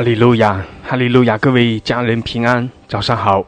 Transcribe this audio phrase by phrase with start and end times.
[0.00, 1.36] 哈利路亚，哈利路亚！
[1.36, 3.44] 各位家人平安，早上好。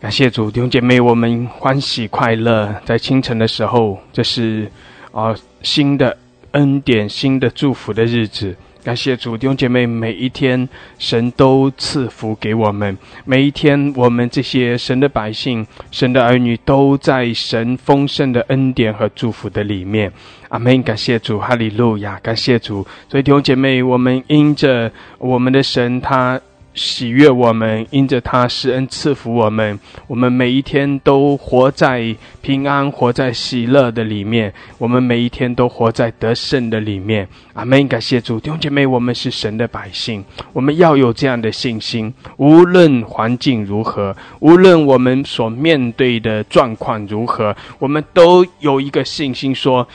[0.00, 4.72] 感谢主，弟兄姐妹，我们欢喜快乐，在清晨的时候，这是
[5.12, 6.16] 啊新的
[6.52, 8.56] 恩典、新的祝福的日子。
[8.84, 20.12] 感谢主，弟兄姐妹，每一天神都赐福给我们，每一天我们这些神的百姓、神的儿女都在神丰盛的恩典和祝福的里面。
[20.50, 20.82] 阿门！
[20.82, 22.20] 感谢主，哈利路亚！
[22.22, 22.86] 感谢主。
[23.08, 26.38] 所以弟兄姐妹，我们因着我们的神，他。
[26.74, 34.52] 喜悦我们，因着他施恩赐福我们，我们每一天都活在平安、活在喜乐的里面。
[34.78, 37.28] 我们每一天都活在得胜的里面。
[37.52, 37.86] 阿门！
[37.86, 42.12] 感谢主，弟兄姐妹，我们是神的百姓，我们要有这样的信心。
[42.36, 49.86] 无论环境如何，无论我们所面对的状况如何，我们都有一个信心说。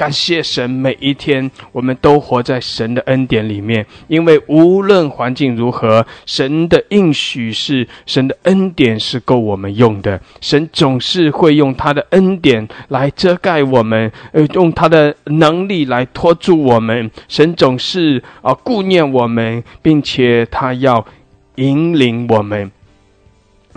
[0.00, 10.18] 感谢神，每一天我们都活在神的恩典里面，因为无论环境如何，神的应许是神的恩典是够我们用的。
[10.40, 17.10] 神总是会用他的恩典来遮盖我们，呃，用他的能力来托住我们。
[17.28, 21.04] 神总是啊顾念我们，并且他要
[21.56, 22.72] 引领我们。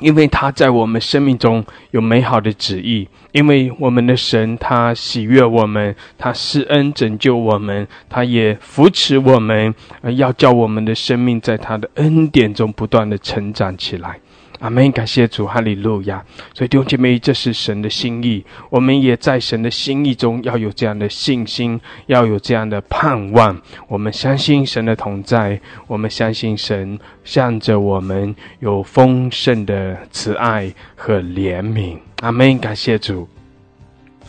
[0.03, 9.73] 因为他在我们生命中有美好的旨意，因为我们的神他喜悦我们，他施恩拯救我们，他也扶持我们，
[10.17, 14.19] 要叫我们的生命在他的恩典中不断的成长起来。
[14.63, 14.89] 阿门！
[14.93, 16.23] 感谢主，哈利路亚。
[16.53, 23.61] 所以弟兄姐妹，这是神的心意，我们也在神的心意中要有这样的信心，要有这样的盼望。
[23.89, 31.97] 我们相信神的同在，我们相信神向着我们有丰盛的慈爱和怜悯。
[32.21, 32.57] 阿门！
[32.57, 33.27] 感谢主，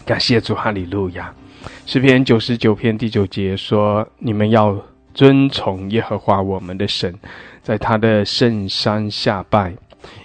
[0.04, 1.32] 感谢主，哈利路亚。
[1.86, 4.76] 诗篇九十九篇第九节说：“你们要
[5.14, 7.14] 遵从耶和华我们的神，
[7.62, 9.72] 在他的圣山下拜。”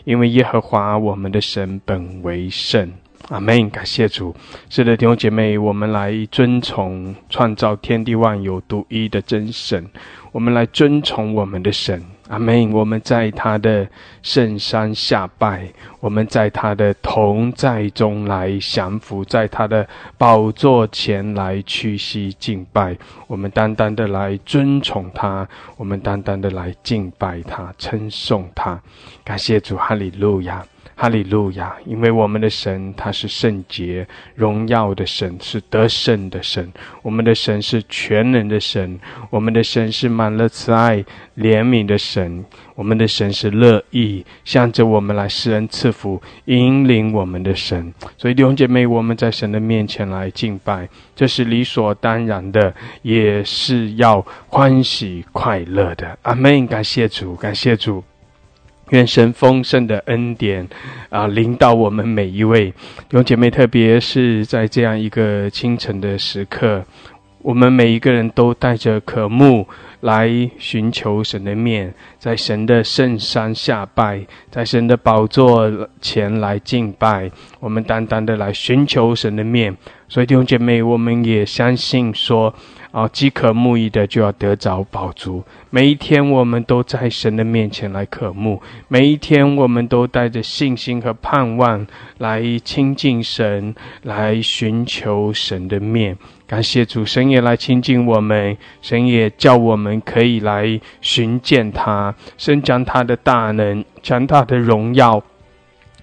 [0.03, 2.91] 因为耶和华我们的神本为圣，
[3.29, 3.69] 阿门。
[3.69, 4.35] 感谢主，
[4.69, 9.87] 是的，弟兄姐妹，我们来遵从创造天地万有独一的真神，
[10.31, 12.03] 我们来遵从我们的神。
[12.29, 12.71] 阿门！
[12.71, 13.87] 我们在他的
[14.21, 15.67] 圣山下拜，
[15.99, 22.95] 我们在他的同在中来降服，在他的宝座前来屈膝敬拜。
[23.25, 28.79] 我们单单的来尊崇他，我们单单的来敬拜他，称颂他。
[29.23, 30.63] 感谢主，哈利路亚。
[31.01, 31.73] 哈利路亚！
[31.85, 34.05] 因为我们的神他是圣洁、
[34.35, 36.69] 荣耀的神，是得胜的神。
[37.01, 38.99] 我们的神是全能的神，
[39.29, 40.97] 我们的神是满了慈爱、
[41.37, 42.43] 怜悯的神。
[42.75, 47.93] 我们的神是乐意向着我们来施恩赐福、引领我们的神。
[48.17, 56.19] 所以弟兄姐妹，我们在神的面前来敬拜，这是理所当然的，也是要欢喜快乐的。
[56.23, 56.67] 阿门！
[56.67, 58.03] 感谢主，感谢主。
[58.89, 60.67] 愿神丰盛的恩典
[61.09, 66.83] 啊，临到我们每一位弟兄姐妹，特别是在这样一个清晨的时刻，
[67.41, 69.67] 我们每一个人都带着渴慕
[70.01, 77.29] 来寻求神的面，在神的圣山下拜，在神的宝座前来敬拜，
[77.59, 79.75] 我们单单的来寻求神的面。
[80.07, 82.53] 所以弟兄姐妹，我们也相信说。
[82.91, 85.43] 啊，饥渴慕义的就要得着饱足。
[85.69, 91.85] 每一天，我们都在神的面前来渴慕；每一天，我们都带着信心和盼望
[92.17, 96.17] 来亲近神，来寻求神的面。
[96.47, 105.21] 感谢主，神也来亲近我们，神也叫我们可以来寻见他，神将他的大能、将他的荣耀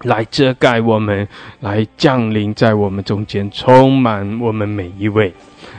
[0.03, 1.27] 来遮盖我们，
[1.59, 5.33] 来降临在我们中间，充满我们每一位。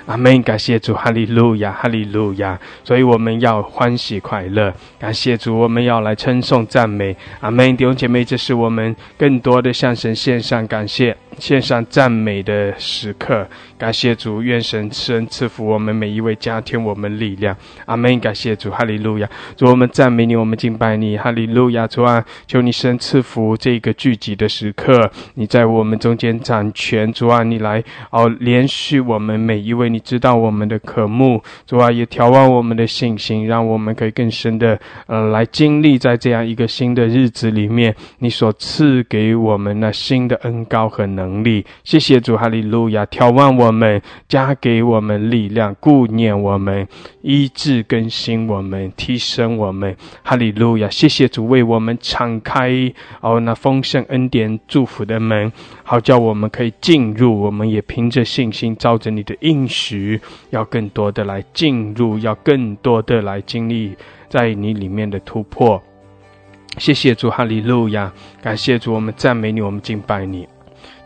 [0.07, 0.43] 阿门！
[0.43, 2.59] 感谢主，哈利路亚，哈利路亚。
[2.85, 7.17] 所以我们要欢喜快乐，感谢主，我们要来称颂赞美。
[7.41, 7.77] 阿门！
[7.77, 13.47] 弟兄姐妹，这是我们更多的向神献上感谢、献上赞美的时刻。
[13.77, 17.57] 感谢主，愿神赐恩赐福我们每一位，加添我们力量。
[17.85, 18.19] 阿门！
[18.19, 19.29] 感谢主，哈利路亚。
[19.57, 21.87] 主，我们赞美你，我们敬拜你，哈利路亚。
[21.87, 27.13] 主啊，求你神赐福这个聚集的时刻，你在我们中间掌权。
[27.13, 29.89] 主啊，你来哦，连续我们每一位。
[29.89, 41.65] 你知道我们的渴慕，主啊，也调望我们的信心，让我们可以更深的，呃，来经历在这样一个新的日子里面，你所赐给我们那新的恩高和能力。
[41.85, 43.07] 谢谢主，哈利路亚！
[43.07, 46.87] 调望我们，加给我们力量，顾念我们，
[47.23, 49.97] 医治更新我们，提升我们。
[50.23, 50.91] 哈利路亚！
[50.91, 52.71] 谢谢主为我们敞开
[53.23, 55.51] 哦那丰盛恩典祝福的门。
[55.91, 57.41] 好叫我们可以进入。
[57.41, 60.21] 我们也凭着信心，照着你的应许，
[60.51, 63.97] 要更多的来进入，要更多的来经历
[64.29, 65.83] 在你里面的突破。
[66.77, 68.13] 谢谢主，哈利路亚！
[68.43, 70.47] 感谢主，我们赞美你，我们敬拜你，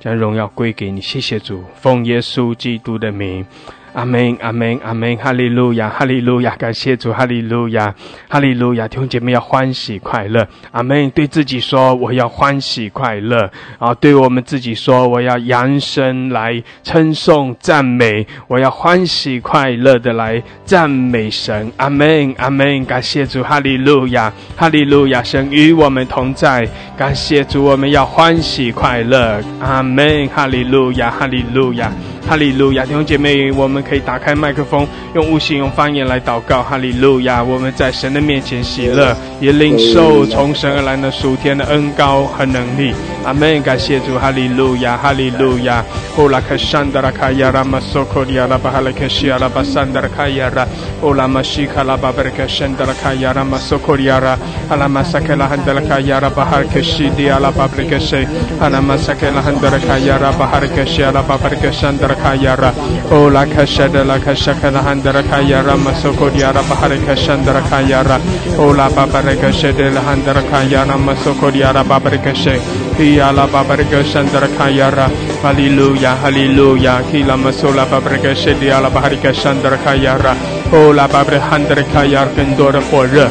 [0.01, 1.01] 将荣耀归给你。
[1.01, 3.47] 谢谢主，奉耶稣基督的名。
[3.93, 7.95] 阿门，阿门，阿门，哈利路亚，哈利路亚，感谢主，哈利路亚，
[8.29, 11.11] 哈利路亚，弟兄姐妹要欢喜快乐，阿门。
[11.11, 26.67] 对自己说，我要欢喜快乐，啊，对我们自己说，我要扬声来称颂赞美，我要欢喜快乐的来赞美神，阿门，阿门，感谢主，哈利路亚，哈利路亚，神与我们同在，
[26.97, 31.93] 感谢主，我们要欢喜快乐，阿门，哈利路亚，哈利路亚。
[32.27, 36.63] 哈利路亚，弟兄姐妹，我们可以打开麦克风，用悟性、用方言来祷告。
[36.63, 42.95] 哈利路亚，我们在神的面前喜乐，也领受从神而来的属天的恩高和能力。
[43.25, 43.61] 阿门！
[43.63, 45.85] 感谢主，哈利路亚，哈利路亚。
[46.17, 50.67] 哦拉克山德拉卡亚拉玛索科利亚拉巴哈拉克西亚拉巴山德拉卡亚拉，
[51.01, 58.27] 哦拉玛西卡拉巴贝克山德拉卡亚拉玛索科利亚拉，阿拉玛萨克拉汉德拉卡亚拉巴哈克西迪亚拉巴贝克西，
[58.61, 62.33] 阿拉马萨克拉拉卡亚拉巴哈克西亚拉巴贝克山德拉。
[62.33, 62.73] kayara
[63.11, 68.19] ola kashada la kashakala handara kayara masoko diara bahare kashandara kayara
[68.59, 72.59] ola babare kashade la handara kayara masoko diara babare kashe
[72.97, 75.07] kiyala babare kashandara kayara
[75.43, 80.33] hallelujah hallelujah kila masola babare kashe diala bahare kashandara kayara
[80.73, 83.29] ola babare handara kayara kendora 火热。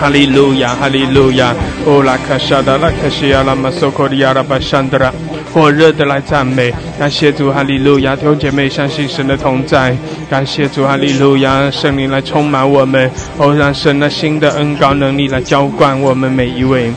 [0.00, 1.54] 哈利路亚，哈利路亚，
[1.86, 5.10] 哦拉卡沙达拉卡西亚拉马索科利亚拉巴山德拉，
[5.54, 9.96] 火热的来赞美，感谢主，哈利路亚，弟兄姐妹相信神的同在，
[10.28, 13.08] 感谢主，哈利路亚，圣灵来充满我们，
[13.38, 16.92] 哦让神的新的恩膏能力来浇灌我们每一位。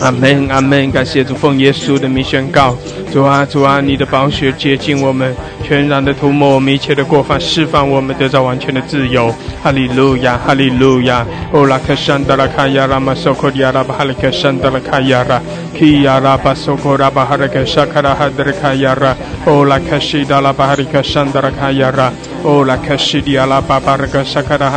[0.00, 0.90] 阿门，阿门！
[0.92, 2.76] 感谢主，奉耶稣的名宣告：
[3.12, 5.34] 主啊，主啊，你的宝血洁净我们，
[5.64, 9.34] 全然的涂抹我们一切的过犯，释放我们得到完全的自由。
[9.62, 11.26] 哈利路亚，哈利路亚！
[11.52, 15.42] 哦拉克山德拉卡亚拉马索科亚拉巴哈利克山德拉卡亚拉，
[15.76, 22.12] 基亚拉巴索科拉巴哈利克沙卡拉哈德拉卡亚拉，哦拉克西达拉巴哈利克山德拉卡亚拉，
[22.44, 24.70] 哦拉克西迪亚拉巴巴拉克沙卡拉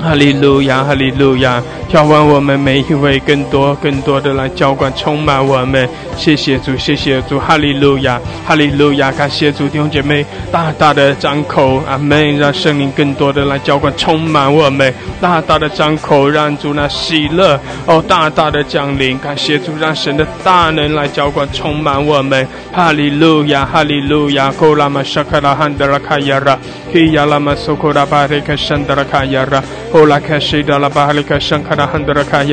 [0.07, 1.61] 哈利路亚，哈利路亚！
[1.91, 5.89] 眺望我们每一位，更多更多的来浇灌，充满我们。
[6.17, 9.11] 谢谢主，谢谢主，哈利路亚，哈利路亚！
[9.11, 12.39] 感谢主，弟兄姐妹，大大的张口，阿门！
[12.39, 14.95] 让圣灵更多的来浇灌，充满我们。
[15.21, 19.19] 大大的张口，让主那喜乐哦，大大的降临。
[19.19, 22.47] 感谢主，让神的大能来浇灌，充满我们。
[22.73, 24.53] 哈利路亚，哈利路亚！
[24.53, 26.57] 库拉玛沙卡拉汉德拉卡亚拉，
[26.93, 29.61] 基亚拉玛苏库拉巴雷卡山德拉卡亚拉。
[29.97, 32.45] Ola ka shida la bahali ka shankana handara ka.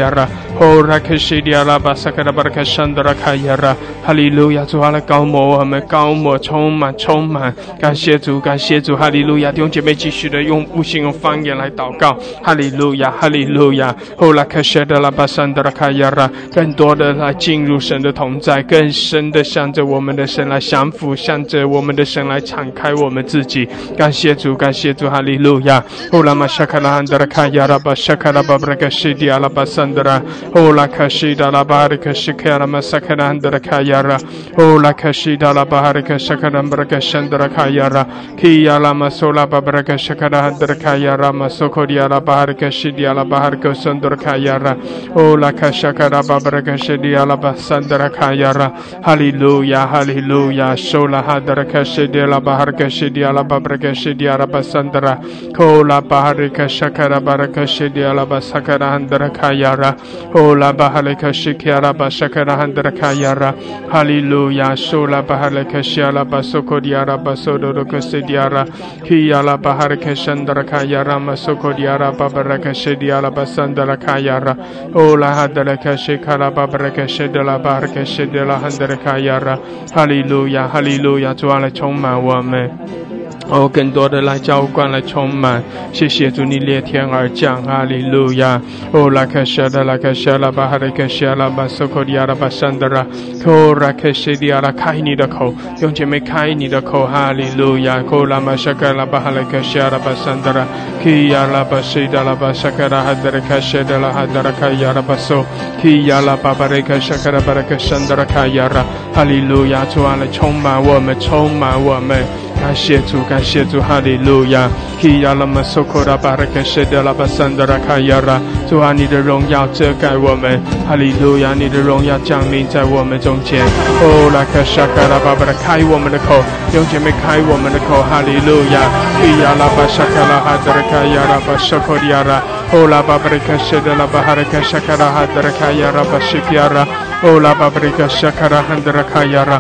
[0.60, 3.76] Ora kashida la basakara baraka shandara kayara.
[4.06, 9.50] 哈利路亚，主啊，来高摩我们，高摩充满，充满，感谢主，感谢主，哈利路亚！
[9.50, 13.96] 弟兄姐妹继续的用悟性、用方言来祷告，哈利路亚，哈利路亚。
[14.18, 23.66] Ola kashida la basandara kayara，更多的来进入神的同在，更深的向着我们的神来降服，向着我们的神来敞开我们自己。
[23.98, 25.82] 感谢主，感谢主，哈利路亚。
[26.12, 30.22] Ola mashakala handara kayara basakara babraka shidi ala basandara
[30.56, 34.20] Ola kashida la baraka shikara masakara andara kayara.
[34.60, 38.06] Ola kashida la baraka shakara baraka shandara kayara.
[38.38, 44.78] Kiya la masola baraka shakara andara kayara masokoria la baraka shidia la baraka sandara kayara.
[45.16, 48.74] Ola kashakara baraka shidia la basandara kayara.
[49.04, 50.76] Hallelujah, hallelujah.
[50.78, 55.18] Shola hadara kashidia la baraka shidia la baraka shidia la basandara.
[55.56, 59.98] Kola baraka shakara baraka shidia la basakara andara kayara.
[60.36, 63.54] Ola bahaleka shikiara bashakara handra kayara.
[63.92, 64.74] Hallelujah.
[64.76, 68.66] Shola bahaleka shiala basokodiara basodo kosidiara.
[69.06, 74.58] Kiyala bahareka shandra kayara masokodiara babaraka shidiala basandra kayara.
[74.96, 79.60] Ola hadaleka shikara babaraka shidala baraka shidala handra kayara.
[79.94, 80.68] Hallelujah.
[80.68, 81.36] Hallelujah.
[81.36, 83.13] 主啊，来充满我们。
[83.50, 85.64] 哦，更多的来浇灌，来充满。
[85.92, 88.62] 谢谢主，你裂天而降，哈利路亚。
[88.92, 93.06] 哦，拉克舍的拉克舍拉巴哈利克舍拉巴苏克迪亚拉巴山德拉，
[93.46, 98.04] 哦，拉克舍迪亚拉开你的口，用姐妹开你的口，哈利路亚。
[98.10, 100.66] 哦，拉玛舍克拉巴哈利克舍拉巴山德拉，
[101.04, 105.44] 基亚拉巴西达拉巴舍克拉哈德拉克舍德拉哈德拉开亚拉巴苏，
[105.82, 108.84] 基亚拉巴巴雷克舍克拉巴雷克山德拉开亚拉，
[109.14, 109.86] 哈利路亚。
[109.94, 112.24] 主啊，来充满我们，充满我们。
[112.64, 114.70] 感谢主，感谢主，哈利路亚！
[115.00, 118.40] 基亚拉玛苏库拉巴拉克谢德拉巴桑德拉卡亚拉，
[118.70, 121.54] 主啊，你的荣耀遮盖我们，哈利路亚！
[121.54, 123.62] 你的荣耀降临在我们中间。
[124.00, 126.40] 哦，拉克沙卡拉巴巴拉开我们的口，
[126.74, 128.80] 用姐妹开我们的口，哈利路亚！
[129.20, 132.42] 基亚拉巴沙卡拉哈德拉卡亚拉巴沙库亚拉，
[132.72, 136.88] 哦拉巴巴拉克谢德拉巴哈拉克沙卡拉哈德拉卡亚拉巴西基亚拉，
[137.22, 139.60] 哦拉巴巴拉克沙卡拉哈德拉卡亚拉。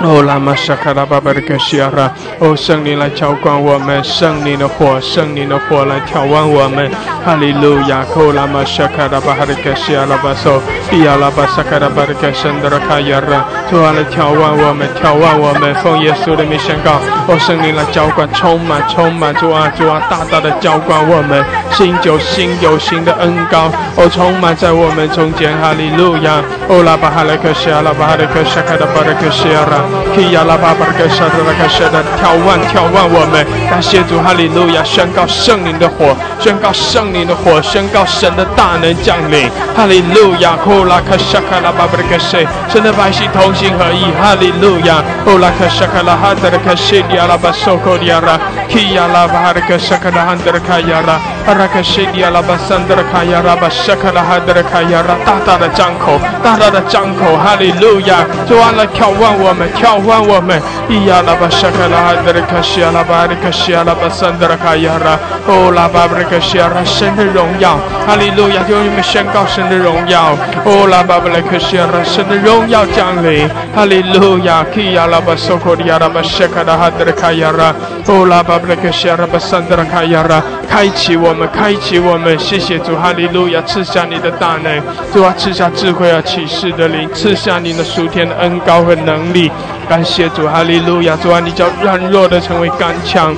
[0.00, 6.88] 哦，拉玛沙卡拉巴巴的克西亚拉，哦，圣灵来浇灌我们，圣灵的火，圣灵的火来眺望我们，
[7.24, 8.06] 哈利路亚！
[8.14, 10.62] 哦，拉玛沙卡拉巴哈的克西亚拉巴索，
[10.92, 26.40] 伊亚拉巴沙卡拉巴的克圣德拉卡亚拉，主啊来眺望我们，眺望我们，奉耶稣的名宣告，哦，圣灵来浇灌，充满，充满，主啊，主啊，大大的浇灌我们，新酒新有新的恩膏，哦，充满在我们中间，哈利路亚！
[26.68, 29.87] 哦，拉巴哈的克西亚拉巴哈的克沙卡拉巴的克西亚拉。
[30.14, 40.56] 基亚拉巴巴格沙德拉卡沙的眺望眺望我们，感谢主哈利路亚，宣告圣灵的火，宣告圣灵的火，宣告神的大能降临，哈利路亚。
[40.58, 45.02] 库拉卡沙卡拉巴巴格谁，神的百姓同心合意，哈利路亚。
[45.24, 58.18] 库拉卡沙卡拉哈德拉卡西迪亚拉巴索科迪亚拉，基亚拉巴哈格沙卡拉哈德拉卡亚拉，阿拉卡西迪亚拉巴桑德拉卡亚拉巴沙卡拉哈德拉卡亚拉，大大的张口，大大的张口，哈利路亚。
[58.46, 59.66] 主啊来眺望我们。
[59.72, 68.60] 眺望我们，伊呀拉巴沙卡拉哈德卡西亚拉巴里卡西亚拉巴桑德拉卡亚拉，哦拉巴布里卡西亚神的荣耀，哈利路亚！
[68.68, 74.62] 用你们宣告神的荣耀，哦拉巴布里卡西亚神的荣耀降临，哈利路亚！
[74.74, 77.72] 基亚拉巴索科利亚拉巴沙卡拉哈德卡亚拉，
[78.08, 82.38] 布拉巴布拉克西亚拉巴桑德拉卡亚拉，开启我们，开启我们！
[82.38, 83.60] 谢谢主，哈利路亚！
[83.66, 89.52] 赐下你的大能，主啊，赐下智慧啊，启示的灵，赐下你的属天的恩高和能力。
[89.90, 91.14] 感谢主，哈利路亚！
[91.22, 93.36] 主啊，你叫软弱的成为刚强。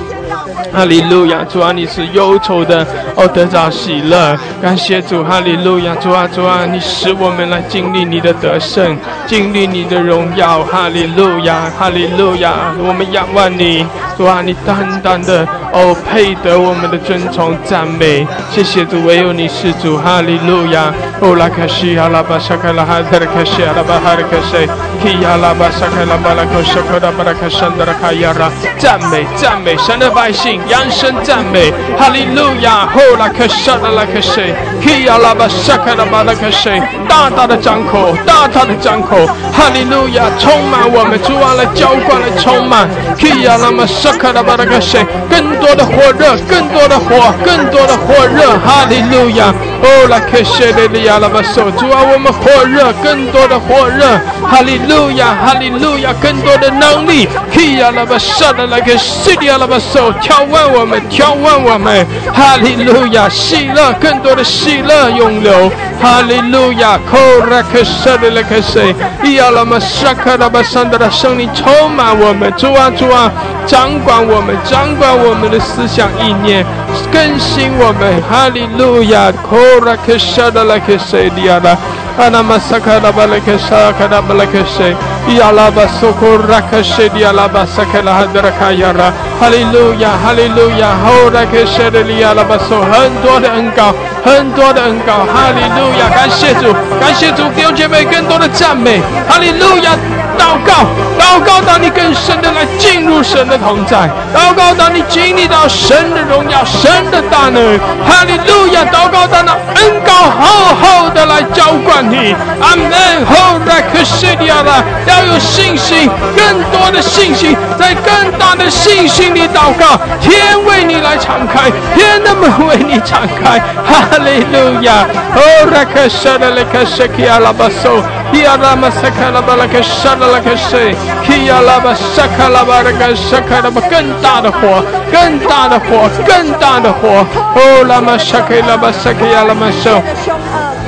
[0.73, 4.37] 哈利路亚，主啊，你是忧愁的，哦，得着喜乐。
[4.61, 10.63] 感谢主，哈利路亚，主啊，主啊，你使我们来经历你的得胜，经历你的荣耀。
[10.63, 13.85] 哈利路亚，哈利路亚，我们仰望你，
[14.17, 18.25] 主啊，你单单的哦，配得我们的尊崇赞美。
[18.49, 19.97] 谢谢主，唯有你是主。
[19.97, 24.67] 哈利路亚，哦，拉卡西阿拉巴沙卡拉哈德卡西阿拉巴哈德卡西，
[25.03, 30.40] 基阿拉巴沙卡拉巴拉克沙克达巴拉克山德拉卡亚拉，赞美赞美神的百姓。
[30.67, 32.87] 扬声赞美，哈利路亚！
[32.93, 34.53] 吼拉克沙拉拉克谁？
[34.81, 36.81] 基亚拉巴沙卡拉巴拉克谁？
[37.07, 40.23] 大大的张口，大大的张口，哈利路亚！
[40.39, 45.05] 充满我们，主啊来浇灌来充满，基亚拉玛沙卡拉巴拉克谁？
[45.29, 49.53] 更多的火热，更多的火，更多的火热，哈利路亚！
[49.83, 54.05] 哦拉克谁的利亚拉巴手，主啊我们火热，更多的火热，
[54.47, 56.13] 哈利路亚，哈利路亚！
[56.21, 60.41] 更多的能力，基亚拉巴沙拉拉克西利亚拉巴手跳。
[60.51, 65.71] 问我们，眺望我们，哈利路亚，喜乐，更多的喜乐涌流，
[66.01, 67.17] 哈利路亚，库
[67.49, 68.93] 拉克舍的勒克谁？
[69.23, 73.31] 伊亚拉玛沙卡拉巴桑德的圣灵充满我们，主啊主啊，
[73.65, 76.65] 掌管我们，掌管我们的思想意念，
[77.11, 81.31] 更新我们，哈利路亚，库拉克舍的勒克谁？
[81.35, 81.77] 伊亚拉
[82.17, 84.91] 阿拉玛萨卡拉巴勒克沙卡拉巴勒克谁？
[84.91, 99.95] 亚拉巴苏库拉克谢利亚拉巴萨克拉哈德拉卡亚拉，哈利路亚，哈利路亚，后来克谢利亚拉巴苏，很多的恩高，很多的恩膏，哈利路亚，感谢主，感谢主，弟兄姐妹更多的赞美，哈利路亚。
[100.37, 100.85] 祷告，
[101.19, 107.79] 祷告，当你更深的来进入神的同在；祷告，当你经历到神的荣耀、神的大能。
[108.07, 108.83] 哈利路亚！
[108.85, 112.35] 祷告，当那恩膏厚厚的来浇灌你。
[112.61, 112.91] 阿门。
[113.25, 119.99] 后来可是利亚了，要有信心，更多的信心，在更大的信心里祷告。
[120.21, 123.59] 天为你来敞开，天的门为你敞开。
[123.85, 125.05] 哈利路亚！
[125.35, 128.01] 后来可是的来可是基亚拉巴索。
[128.31, 130.95] Kia lama sakala balaka shalalaka shay
[131.25, 137.25] Kia lama sakala balaka shakalama 更大的火，更大的火，更大的火。
[137.55, 140.01] Oh lama shakala basakaya lama show。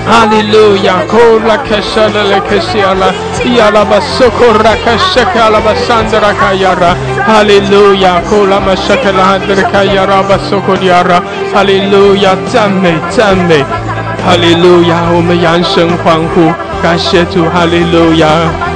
[0.06, 1.06] Hallelujah.
[1.08, 3.14] Kola kashala le kasiala.
[3.44, 6.96] Yala basokora kashakala basandra kayara.
[7.26, 8.22] Hallelujah.
[8.30, 11.22] Kola mashakala handra kayara basokodiara.
[11.54, 12.38] Hallelujah.
[12.52, 13.93] 赞美赞美。
[14.26, 16.52] 哈利路亚，我们扬声欢呼。
[16.82, 18.28] 感谢主，哈利路亚！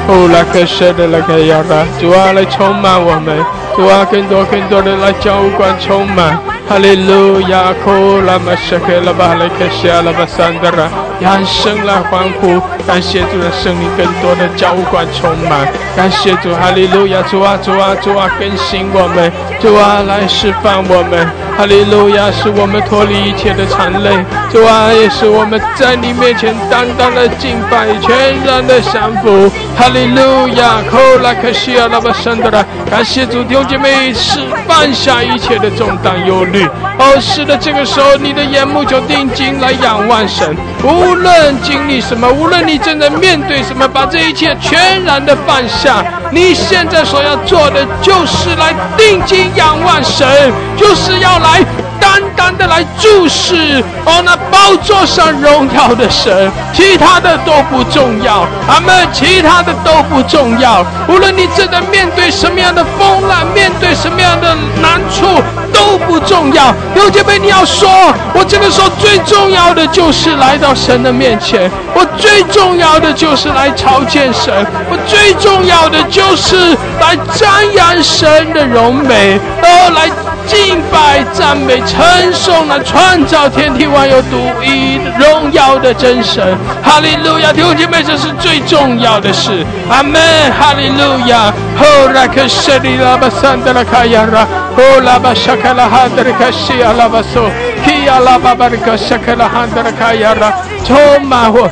[0.07, 3.35] 哦，拉克舍的拉克亚拉，主啊，来充满我们，
[3.75, 6.37] 主啊，更多更多的来浇灌充满，
[6.67, 7.73] 哈利路亚！
[7.85, 10.87] 哦，拉玛舍克拉巴雷克谢拉巴桑德拉，
[11.19, 17.21] 让生来欢呼，感谢主的圣灵更多的浇灌充满，感谢主，哈利路亚！
[17.23, 22.31] 主啊，主啊，主啊，更新我们，主啊，来释放我们，哈利路亚！
[22.31, 24.11] 使我们脱离一切的残累，
[24.51, 27.87] 主啊，也是我们在你面前单单的敬拜。
[28.01, 30.81] 全然的降服，哈利路亚！
[30.89, 36.67] 口拉克西亚拉巴圣德拉，感谢主弟兄姐妹，是放下一切的重担忧虑。
[36.97, 40.57] 哦，是的，这个时候你的眼目就定睛来仰望神。
[40.83, 46.03] 无论经历什么，无论你正在面对什么，把这一切全然的放下。
[46.31, 51.63] 你现在所要做的，就是来定睛仰望神，就是要来。
[51.99, 58.45] 单单的来注视哦，那宝座上荣耀的神，其他的都不重要。
[58.67, 60.85] 阿门，其他的都不重要。
[61.07, 65.41] 无论你正在面对什么样的风浪，面对什么样的难处，
[65.73, 66.73] 都不重要。
[66.95, 67.89] 有姐妹，你要说，
[68.33, 80.09] 我这个时候最重要的就是来到神的面前，我最重要的就是来朝见神，我最重要的就是来瞻仰神的荣美，哦，来。
[80.47, 81.99] 敬拜、赞美、称
[82.33, 87.51] 颂那创造天地万有独一荣耀的真神，哈利路亚！
[87.51, 89.65] 弟兄姐妹，这是最重要的事。
[89.89, 90.21] 阿门，
[90.57, 91.53] 哈利路亚。
[91.79, 97.49] 哦，拉克舍利拉巴桑德拉卡亚拉，哦，拉巴沙卡拉哈德拉卡西亚拉巴索，
[97.85, 100.51] 基亚拉巴巴德卡沙卡拉哈德拉卡亚拉，
[100.85, 101.69] 充满我，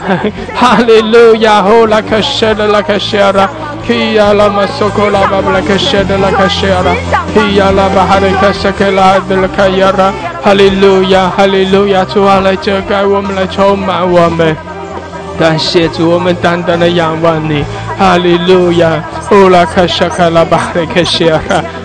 [0.54, 1.64] 哈利路亚！
[1.66, 3.50] 哦，拉克舍利拉卡西亚拉。
[7.36, 8.96] Kia la masoko la babla kasheda la kashera.
[8.96, 10.14] Kia la bahare kashake la de la kayara.
[10.42, 12.06] Hallelujah, hallelujah.
[12.06, 14.56] 主啊，来遮盖我们，来充满我们。
[15.38, 17.66] 感谢主，我们单单的仰望你。
[17.98, 19.04] 哈利路亚。
[19.32, 21.42] 乌拉卡沙卡拉巴雷克西亚。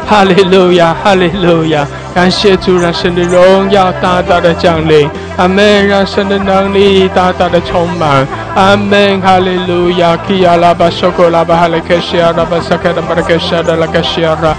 [0.07, 1.85] 哈利路亚，哈利路亚。
[2.15, 5.11] 感谢主，让神的荣耀大大的降临。
[5.37, 8.27] 阿门，让神的能力大大的充满。
[8.55, 10.17] 阿门，哈利路亚。
[10.29, 14.37] 基亚拉巴索科拉巴哈雷克西亚拉巴萨卡拉巴克沙达拉克西亚拉。
[14.37, 14.55] 基亚拉巴萨卡拉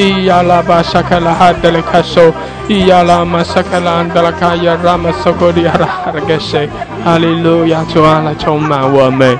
[0.00, 2.32] 以阿拉巴沙卡拉哈德雷卡索。
[2.68, 6.68] 伊亚拉马萨卡拉安德拉卡亚拉马索科利亚拉哈格西。
[7.04, 9.38] 哈利路亚，主啊，来充满我们。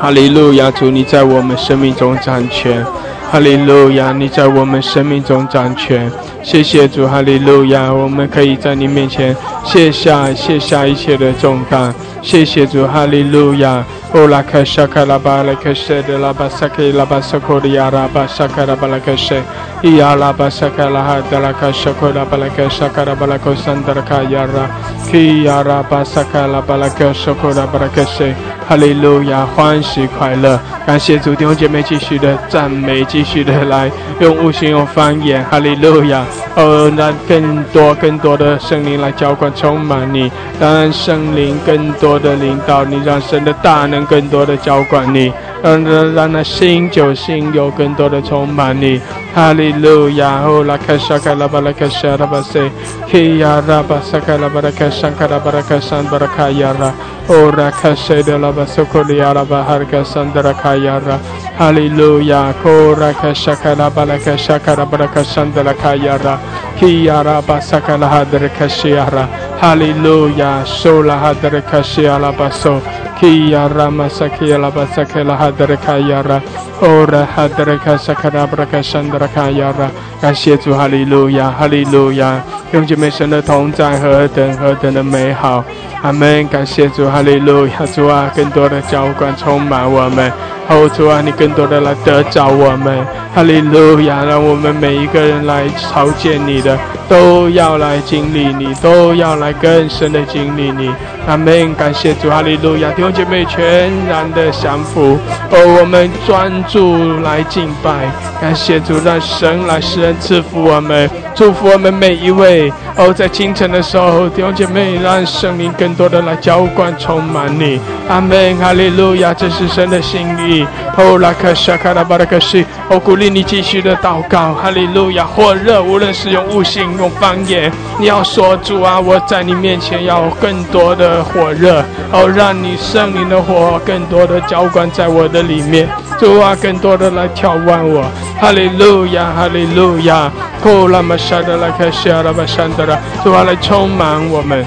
[0.00, 2.84] 哈利路亚，主你在我们生命中掌权。
[3.30, 6.10] 哈利路亚，你在我们生命中掌权。
[6.42, 11.94] 谢谢主，哈利路亚，我们可以在你面前卸下卸下一切的重担。
[12.22, 13.84] 谢谢主，哈利路亚。
[14.12, 19.42] 哦，拉克沙卡拉巴拉克谢的拉巴萨克拉巴萨库的亚拉巴萨卡拉巴拉克谢，
[19.82, 24.66] 伊亚拉巴萨卡拉哈德拉卡沙库拉巴拉克沙卡拉巴拉克桑德拉卡亚拉，
[25.10, 28.34] 基亚拉巴萨卡拉巴拉克沙库拉巴拉克谢。
[28.68, 33.90] 哈利路亚，欢喜快乐，感谢主弟兄姐妹继续的赞美，继续的来
[34.20, 35.42] 用悟性用方言。
[35.44, 36.22] 哈利路亚，
[36.54, 45.32] 哦，让更多更多的圣灵来浇灌充满你，让圣灵更多的领导你，让神的大能更多的浇灌你，
[45.62, 49.00] 让让让那新酒新有更多的充满你。
[49.34, 52.70] 哈利路亚，哦，拉克沙卡拉巴拉克沙拉巴塞，
[53.10, 56.92] 基亚拉巴萨卡拉巴拉克沙卡拉巴拉克山巴拉卡亚拉。
[57.28, 61.18] Ora kasede la basokoli ala baharga sandra kayara.
[61.58, 62.54] Hallelujah.
[62.62, 66.38] Kora kashaka la balaka shakara baraka sandra kayara.
[66.78, 69.28] Kiyara basaka la hadre kashiara.
[69.60, 70.64] Hallelujah.
[70.64, 72.80] Sola hadre kashiala baso.
[73.18, 76.40] Kiyara Masakia Labasakela Hadrakayara
[76.80, 82.42] Ora Hadraka Sakarabraka Sandrakayara 感谢主，哈利路亚，哈利路亚！
[82.72, 85.64] 用姐妹神的同在何等何等的美好，
[86.02, 86.46] 阿门！
[86.48, 87.86] 感谢主，哈利路亚！
[87.94, 90.32] 主啊，更多的浇灌充满我们，
[90.68, 94.24] 哦，主啊，你更多的来得着我们，哈利路亚！
[94.24, 96.76] 让我们每一个人来朝见你的，
[97.08, 100.90] 都要来经历你，都要来更深的经历你，
[101.28, 101.74] 阿门！
[101.74, 102.90] 感谢主，哈利路亚！
[102.92, 105.18] 弟兄姐妹全然的降服，
[105.50, 108.10] 哦，我们专注来敬拜，
[108.40, 110.14] 感谢主，让神来施。
[110.18, 112.72] 赐福我们，祝福我们每一位。
[112.98, 117.80] 哦，在清晨的时候，弟兄姐妹，让圣灵更多的来浇灌、充满你。
[118.08, 120.66] 阿门，哈利路亚，这是神的心意。
[120.96, 124.52] 哦，拉克沙卡拉巴拉克西，我鼓励你继续的祷告。
[124.52, 131.84] 哈利路亚，火热，无论是用悟性、用方言，你要说主啊，我在你面前要更多的火热。
[132.10, 135.88] 哦，让你圣灵的火更多的浇灌在我的里面。
[136.18, 138.04] 主啊，更多的来挑旺我。
[138.40, 140.28] 哈利路亚，哈利路亚。
[140.64, 142.84] 哦，拉玛沙德拉克西阿拉巴山德
[143.24, 144.64] 主啊，来充满我们。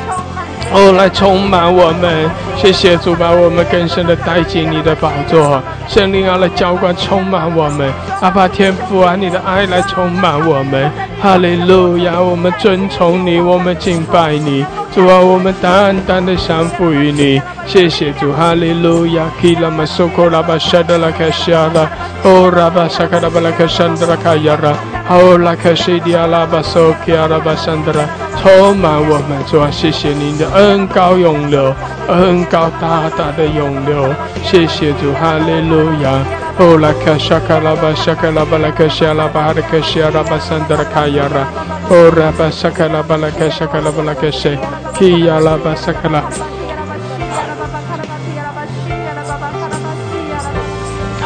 [0.73, 10.89] 哦，来充满我们，谢谢主把我们更深的带进你的宝座，圣灵啊来浇灌充满我们，阿爸天父啊，你的爱来充满我们，
[11.21, 21.85] 哈利路亚，我们尊崇你，我们敬拜你，主啊，我们单单的降服于你，谢谢主，哈利路亚，基拉玛苏库拉巴沙德拉卡西亚拉，
[22.23, 24.71] 哦拉巴沙卡拉巴拉卡山德拉卡亚拉，
[25.11, 28.07] 哦拉卡西迪亚拉巴苏基亚拉巴桑德拉。
[28.41, 31.75] 充满我们，主啊，谢谢您的恩高永流，
[32.07, 34.09] 恩高大大的永流，
[34.41, 36.23] 谢谢主，哈利路亚。
[36.57, 41.45] 哦，拉卡沙卡拉巴沙卡拉巴拉卡西拉巴哈的卡西拉巴桑德拉卡亚拉，
[41.89, 44.57] 哦，拉巴沙卡拉巴拉卡沙卡拉巴拉卡西，
[44.97, 46.23] 基亚拉巴沙卡拉。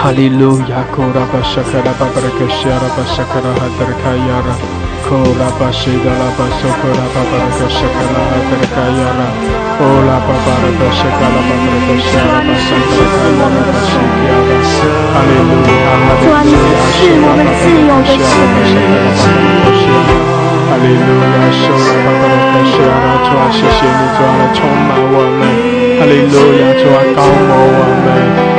[0.05, 4.49] 巴沙卡拉哈德拉卡亚拉。
[5.05, 9.27] Kola basida la basokola babara kashakala hadrakayara
[9.77, 13.37] Ola Babarakashakara Babarakashara Bashakara
[13.69, 14.41] Bashakara
[15.13, 15.93] Hallelujah
[16.25, 18.73] Hallelujah 是我们自由的心。
[20.65, 25.45] 哈利路亚，受了爸爸的感谢啊，主啊，谢谢你，主啊，来充满我们。
[25.99, 28.07] 哈利路亚，主啊，高摩我们，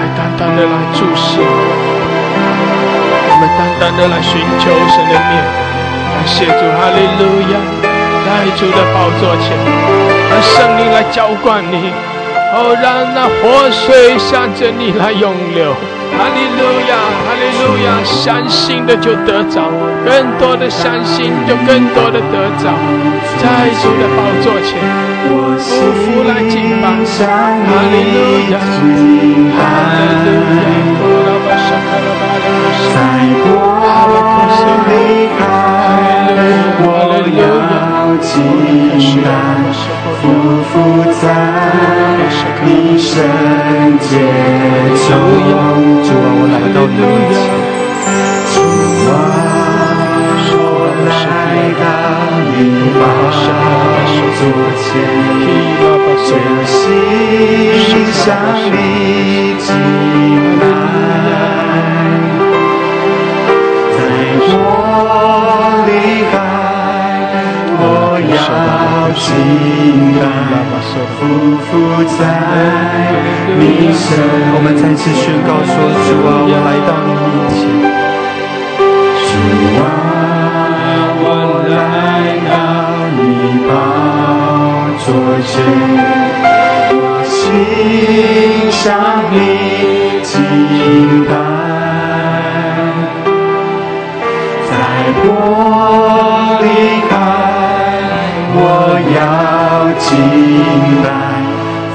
[0.00, 1.36] 来单单的来注视，
[3.28, 5.44] 我们单单的来寻求神的面。
[6.16, 7.60] 感谢主，哈利路亚，
[8.24, 9.52] 在主的宝座前，
[10.32, 11.92] 让圣灵来浇灌你，
[12.56, 15.76] 哦，让那活水向着你来涌流。
[16.16, 19.70] 哈利路亚，哈利路亚，相信的就得着，
[20.04, 22.72] 更多的相信就更多的得着，
[23.38, 24.70] 在主的宝座前，
[25.28, 25.30] 夫
[25.92, 27.20] 妇来敬拜，哈
[27.90, 28.18] 利路
[28.50, 29.60] 亚，哈
[29.98, 31.52] 利路亚，哈利路亚，
[32.92, 34.46] 哈利路亚，哈利路
[34.92, 35.46] 亚，哈
[36.26, 37.42] 利路亚，哈利路亚。
[40.22, 40.24] 匍
[40.70, 40.74] 匐
[41.20, 41.24] 在
[42.64, 42.66] 你
[42.96, 43.10] 圣
[43.98, 44.06] 洁
[45.08, 45.10] 中，
[46.04, 47.02] 主啊，我来到你面
[47.34, 47.41] 前，
[52.98, 53.44] 把手
[54.82, 54.90] 牵，
[57.78, 58.24] 心向
[58.72, 58.74] 你
[59.58, 59.68] 敬
[60.58, 60.62] 拜，
[63.92, 63.98] 在
[64.48, 64.54] 我
[65.86, 65.90] 里
[66.32, 66.34] 海，
[67.78, 67.84] 我
[68.32, 68.34] 要
[69.14, 69.24] 敬
[70.18, 70.22] 拜，
[71.18, 71.20] 匍
[71.68, 71.70] 匐
[72.18, 72.20] 在
[73.58, 74.02] 你身
[74.54, 77.60] 我们再次宣告说：主啊，我来到你面前，
[83.68, 83.70] 宝
[85.04, 85.06] 座
[85.42, 85.52] 前，
[86.94, 88.80] 我欣赏
[89.30, 89.34] 你
[90.22, 90.30] 敬
[91.24, 91.30] 拜，
[94.68, 94.70] 在
[95.22, 95.24] 玻
[96.62, 96.64] 璃
[97.10, 97.12] 海，
[98.54, 98.56] 我
[99.16, 99.18] 要
[99.98, 100.06] 敬
[101.02, 101.06] 拜，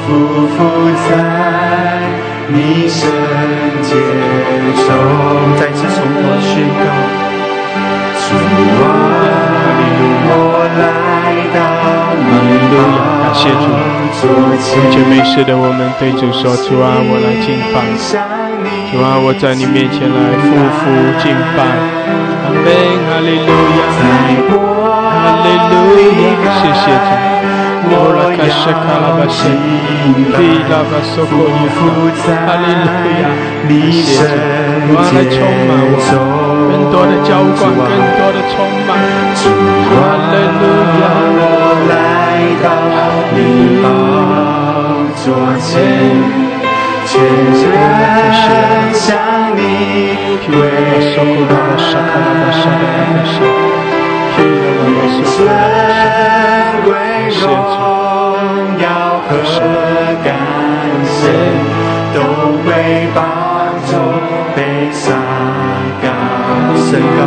[0.03, 0.07] 匍
[0.53, 0.57] 匐
[1.07, 1.09] 在
[2.49, 2.55] 你
[2.89, 3.01] 圣
[3.81, 3.89] 洁
[4.85, 4.87] 中。
[5.57, 6.85] 再次从头宣告。
[8.19, 8.29] 主
[8.83, 8.85] 啊，
[9.79, 9.81] 你
[10.29, 10.31] 我
[10.77, 10.81] 来
[12.67, 13.65] 感谢主
[14.19, 14.27] 座
[14.59, 17.79] 前，姐妹是的，我们对主说：主啊，我来敬拜。
[18.91, 20.83] 主啊，我在你面前来匍匐
[21.23, 21.63] 敬拜。
[22.43, 22.67] 阿门，
[23.07, 23.47] 哈利路
[23.79, 25.73] 亚，哈利路
[26.43, 27.09] 亚，谢谢主。
[27.89, 29.47] 我来开始卡拉巴西，
[30.35, 32.91] 比拉巴索科尼夫，哈利路
[33.23, 33.31] 亚，
[33.67, 34.91] 谢谢主。
[34.91, 36.03] 主啊，来充满我。
[36.67, 38.91] 更多的浇灌，更多的充满。
[39.87, 39.95] 哈
[40.31, 40.63] 利路
[40.99, 41.03] 亚，
[42.63, 42.65] 到
[43.33, 43.37] 你
[43.83, 43.85] 宝
[45.15, 45.25] 座
[45.59, 45.69] 前，
[47.05, 47.13] 全
[47.53, 47.63] 身
[48.93, 49.05] 向
[49.55, 49.59] 你
[50.47, 50.53] 跪
[55.23, 55.35] 尊
[56.83, 56.87] 贵
[57.39, 57.43] 荣
[58.79, 58.85] 耀
[59.27, 59.29] 和
[60.23, 60.27] 感
[61.05, 61.19] 谢，
[62.13, 62.15] 都
[62.63, 62.67] 归
[63.13, 63.17] 帮
[63.85, 63.89] 助
[64.55, 64.57] 被
[64.91, 65.05] 撒
[66.01, 66.05] 高。
[66.75, 67.21] 神羔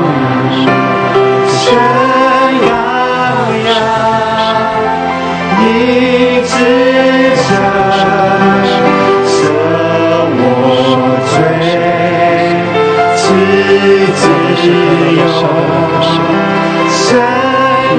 [16.93, 16.99] 神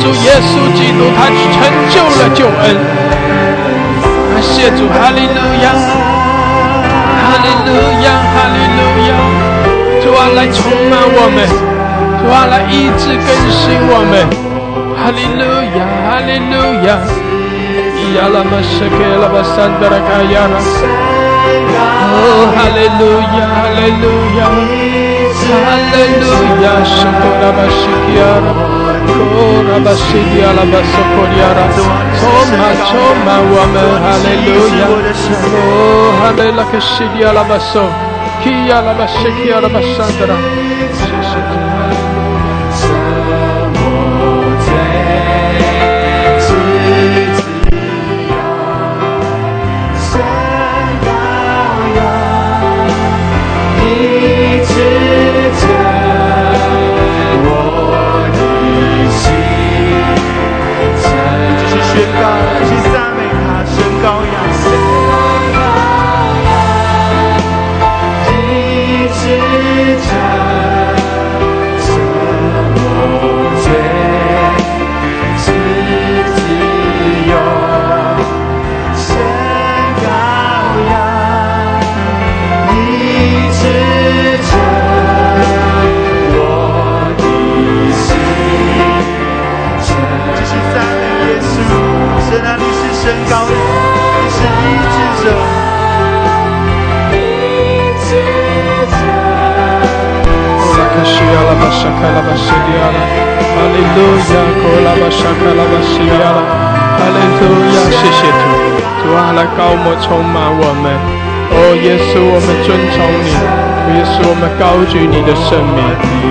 [0.00, 1.60] 主耶稣基督，他成
[1.92, 2.64] 就了救恩。
[4.32, 5.64] 感谢主，哈利路亚，
[7.20, 7.68] 哈利路
[8.02, 9.10] 亚，哈利路亚。
[10.02, 11.38] 主啊，来充满我们，
[12.18, 14.24] 主啊，来医治更新我们。
[14.96, 15.44] 哈利路
[15.76, 16.54] 亚，哈利路
[16.86, 16.88] 亚。
[18.16, 20.56] 亚拉玛什克拉巴桑德拉卡亚拉。
[22.12, 23.02] 哦，哈利路
[23.36, 24.04] 亚，哈利路
[24.40, 24.40] 亚，
[25.44, 26.24] 哈利路
[26.64, 28.79] 亚，什克拉巴什基亚。
[32.20, 34.88] Toma, toma, woman, hallelujah.
[35.56, 37.84] Oh, hallelujah, Kishidi alabaso.
[38.42, 40.36] Kia alabashiki alabashandra.
[95.26, 95.34] 哦，
[100.78, 102.28] 拉克西亚拉巴沙，卡拉巴，
[107.90, 108.44] 谢谢主，
[109.02, 110.84] 主啊，来高摩充满我们，
[111.50, 111.54] 哦，
[112.20, 113.79] 我们尊崇你。
[113.94, 115.82] 耶稣，我们高举你的圣名，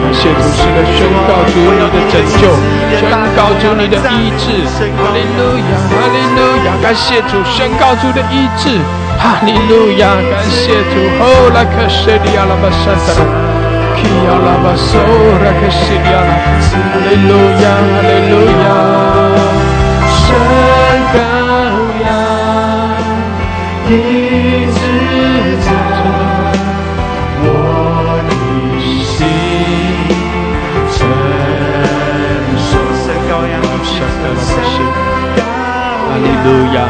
[0.04, 2.48] 感谢主，是的，宣告主你的拯救，
[2.96, 4.64] 宣告主你的医治，
[4.96, 8.80] 哈利路亚，哈利路亚，感谢主，宣告主的医治。
[9.20, 13.12] 哈利路亚，感谢主，哦，拉克西利亚拉巴山达。
[13.20, 13.22] 拉，
[14.00, 14.96] 基亚拉巴索
[15.44, 16.32] 拉克西利亚拉，
[16.64, 18.72] 哈利路亚，哈利路亚，
[20.24, 20.26] 山
[21.12, 21.20] 高
[22.06, 22.08] 呀，
[36.44, 36.88] 路亚。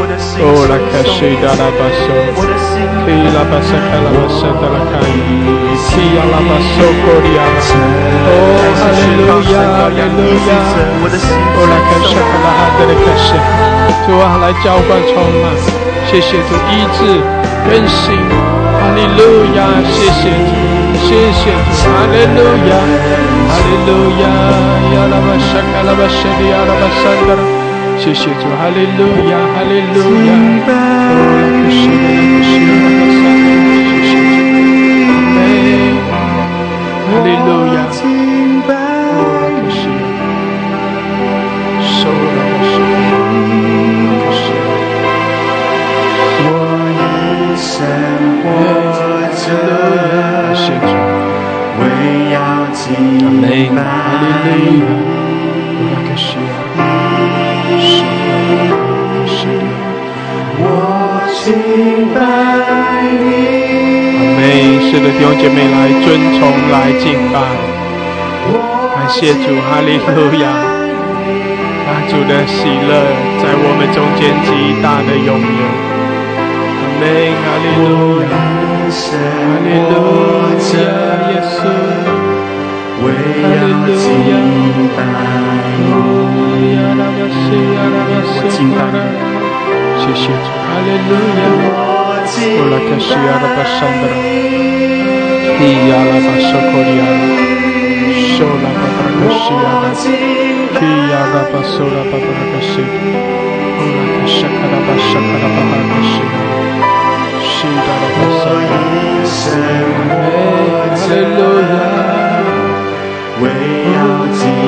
[0.00, 2.08] 我的心，哦，拉克西达拉巴索。
[2.32, 8.32] 我的心，可以拉巴萨卡拉巴萨达拉卡伊，基亚拉巴索科利亚，哦，
[8.80, 10.52] 哈利路亚，哈利路亚，
[11.04, 13.36] 我的心，哦，拉卡沙卡拉哈德的卡西，
[14.08, 15.52] 主啊，来浇灌充满，
[16.08, 17.20] 谢谢主医治
[17.68, 18.16] 更新，
[18.80, 19.20] 哈利路
[19.52, 20.56] 亚，谢谢主，
[21.04, 22.40] 谢谢主，哈利路
[22.72, 24.24] 亚，哈利路亚，
[24.96, 27.69] 亚拉巴沙卡拉巴沙利亚拉巴萨达拉。
[28.02, 30.30] 谢谢主，哈利路亚，哈利路亚，
[30.64, 34.12] 哦，拉克西达拉克西拉巴萨达拉，谢谢主，
[35.06, 35.38] 阿门，
[37.04, 38.08] 哈利路亚，哦，
[38.68, 38.72] 拉
[39.52, 39.78] 克西，
[41.84, 42.72] 收拉克西，
[44.06, 44.42] 拉克西，
[46.42, 46.48] 我
[46.96, 47.02] 一
[47.60, 47.68] 生
[48.40, 48.44] 活
[48.96, 49.28] 着，感
[50.56, 50.88] 谢主，
[51.78, 51.82] 为
[52.32, 52.80] 要阿敬
[53.40, 53.44] 门，
[53.76, 53.78] 拜
[61.50, 62.22] 阿
[63.02, 63.24] 你，
[64.36, 64.40] 门，
[64.86, 66.06] 是的，弟兄姐妹来尊
[66.38, 67.36] 崇，来敬拜。
[68.94, 70.46] 感谢主，哈利路亚！
[71.86, 72.90] 啊，主的喜乐
[73.42, 74.48] 在我们中间极
[74.82, 75.62] 大的拥有。
[76.78, 77.02] 阿妹，
[77.34, 78.34] 哈利路亚，
[78.90, 79.12] 哈
[79.64, 79.92] 利路
[80.54, 80.86] 亚，
[81.30, 81.58] 耶稣，
[83.02, 83.04] 为
[83.42, 83.58] 要
[83.98, 83.98] 敬
[84.94, 84.98] 拜
[85.80, 85.90] 你，
[86.76, 87.34] 亚拉巴西
[87.74, 89.39] 亚拉巴索卡拉，谢谢主，哈利路亚，我敬欧拉卡西亚拉巴桑德拉，拜
[90.00, 90.44] Shishit.
[90.68, 91.90] Hallelujah.
[92.60, 94.16] Ola Kashiara Basandra.
[95.60, 97.28] Hiyala Basokoriara.
[98.32, 99.90] Shola Paprakashiara.
[100.80, 102.92] Hiyala Basura Paprakashit.
[103.82, 106.42] Ola Kashakara Basakara Bahakashira.
[107.52, 108.80] Shidara Basandra.
[111.00, 111.92] Hallelujah.
[113.40, 114.58] Way out in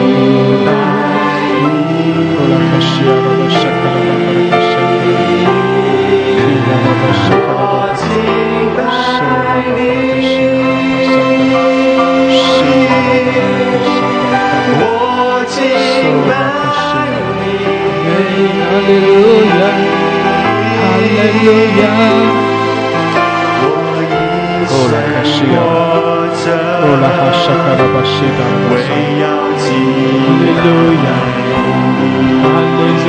[0.66, 0.76] the
[2.42, 4.61] Ola Kashiara Basakara Bahakashira.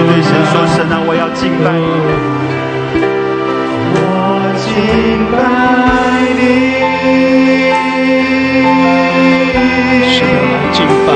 [0.05, 0.67] 对神说：“。
[0.67, 2.52] 神啊，我要敬拜你，
[9.99, 11.13] 你，是的，来敬拜。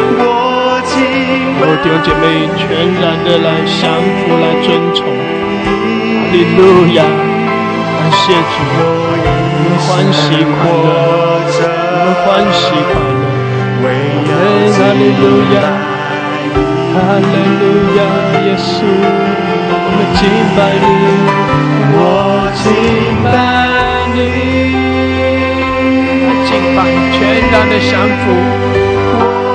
[1.59, 2.23] 我弟兄姐妹，
[2.57, 2.63] 全
[3.01, 3.81] 然的来降
[4.17, 4.99] 服，来尊崇。
[5.07, 6.59] 哈利路
[6.93, 10.89] 亚，感谢主，我们欢喜快乐，
[11.93, 13.85] 我们欢喜快乐。
[14.73, 15.23] 哈利路
[15.55, 15.57] 亚，
[16.93, 17.63] 哈利路
[17.97, 17.99] 亚，
[18.45, 18.69] 耶稣，
[19.73, 20.21] 我们敬
[20.55, 20.85] 拜你，
[21.95, 21.99] 我
[22.53, 22.65] 敬
[23.23, 23.25] 拜
[24.13, 24.17] 你，
[27.11, 27.19] 全
[27.51, 28.23] 然的降服。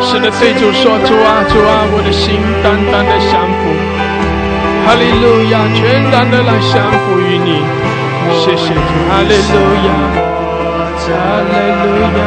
[0.03, 3.63] 是的，对主说：主啊，主啊，我的心单单的降服。
[4.85, 7.63] 哈利路亚，全然的来降服于你。
[8.41, 9.55] 谢谢主，哈利路
[9.87, 9.91] 亚，
[11.03, 11.07] 哈
[11.49, 11.53] 利
[11.87, 12.21] 路亚。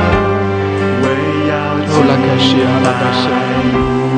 [1.91, 3.27] 哦，拉克西阿拉巴西，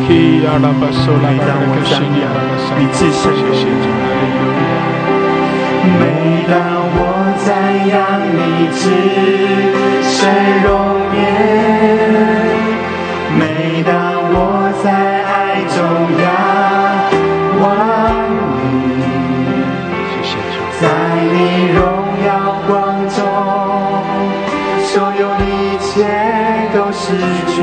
[0.05, 0.09] 基
[0.45, 4.69] 阿拉巴索拉巴拉克西尼阿拉萨，你至圣谢谢主，哈利路亚。
[5.97, 6.01] 每
[6.45, 6.53] 当
[6.93, 6.99] 我
[7.45, 7.47] 赞
[7.87, 7.95] 扬
[8.35, 8.79] 你至
[10.03, 10.15] 圣
[10.63, 10.67] 容
[11.13, 11.17] 颜，
[13.37, 13.41] 每
[13.83, 13.89] 当
[14.33, 14.35] 我
[14.83, 14.85] 在
[15.23, 15.31] 爱
[15.69, 15.77] 中
[16.21, 16.25] 仰
[17.61, 17.63] 望
[18.57, 18.61] 你，
[20.81, 20.83] 在
[21.31, 21.35] 你
[21.73, 21.77] 荣
[22.25, 22.27] 耀
[22.67, 22.69] 光
[23.07, 23.17] 中，
[24.83, 25.45] 所有一
[25.79, 25.85] 切
[26.73, 27.05] 都失
[27.47, 27.55] 去。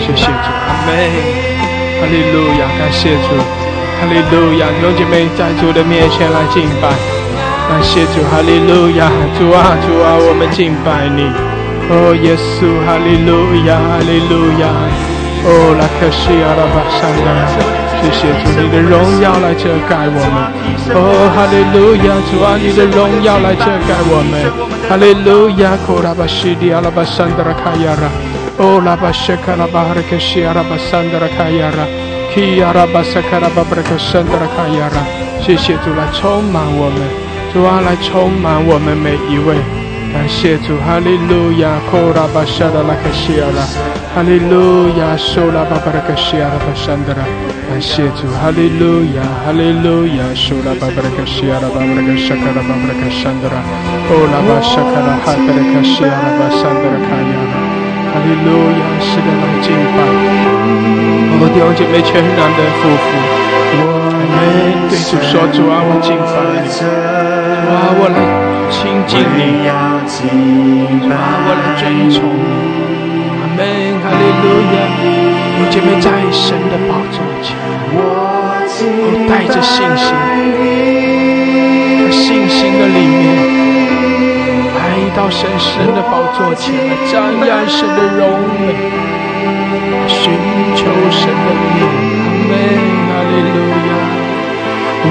[0.00, 0.30] 谢谢主，
[0.68, 0.90] 阿妹。
[2.00, 3.28] 哈利路亚，感谢主，
[4.00, 6.90] 哈利路亚，弟兄姐妹在主的面前来敬拜，
[7.68, 9.08] 感谢主，哈利路亚，
[9.38, 11.30] 主啊主啊，我们敬拜你，
[11.88, 14.66] 哦耶稣，哈利路亚，哈利路亚，
[15.44, 17.81] 哦拉克西阿拉巴沙拉。
[18.02, 20.36] 谢谢主，你的荣耀来遮盖我们。
[20.90, 24.34] 哦，哈利路亚，主啊，你的荣耀来遮盖我们。
[24.88, 28.10] 哈利路亚，库拉巴西迪阿拉巴桑德拉卡亚拉。
[28.58, 31.86] 哦，拉巴谢卡拉巴哈克西阿拉巴桑德拉卡亚拉。
[32.34, 34.98] 基阿拉巴萨卡拉巴布拉克桑德拉卡亚拉。
[35.40, 36.98] 谢谢主来充满我们，
[37.52, 39.54] 主啊来充满我们每一位。
[40.12, 43.91] 感谢主，哈利路亚，库拉巴沙德拉卡西阿拉。
[44.14, 47.24] 哈利路亚，苏拉巴布拉克西阿拉巴桑德拉。
[47.64, 53.56] 感谢主，哈利路亚，哈利路亚，苏拉巴布拉克西阿拉巴布拉克沙卡拉巴布拉克桑德拉。
[53.64, 57.56] 哦，拉巴沙卡拉哈德拉克西阿拉巴桑德拉卡亚拉。
[58.12, 60.04] 哈利路亚，是的来敬拜。
[61.32, 63.16] 哦，弟兄姐妹全然的夫妇，
[63.72, 68.20] 我们对主说：主啊，我敬拜你，主啊，我来
[68.68, 69.64] 亲近你，
[70.04, 71.16] 主啊，
[71.48, 72.71] 我来尊崇你。
[73.56, 73.60] 门，
[74.02, 74.76] 哈利路亚。
[75.54, 77.54] 弟兄姐妹在神的宝座前，
[77.94, 78.00] 哦，
[79.28, 80.08] 带着信心，
[81.98, 83.22] 在信心的里面，
[84.74, 84.80] 来
[85.14, 87.12] 到神神的宝座前来张
[87.46, 88.20] 扬神的荣
[88.58, 88.74] 美，
[90.08, 90.20] 寻
[90.74, 90.80] 求
[91.10, 91.78] 神的面。
[92.22, 92.52] 阿门，
[93.08, 93.92] 哈利路亚。
[95.04, 95.08] 我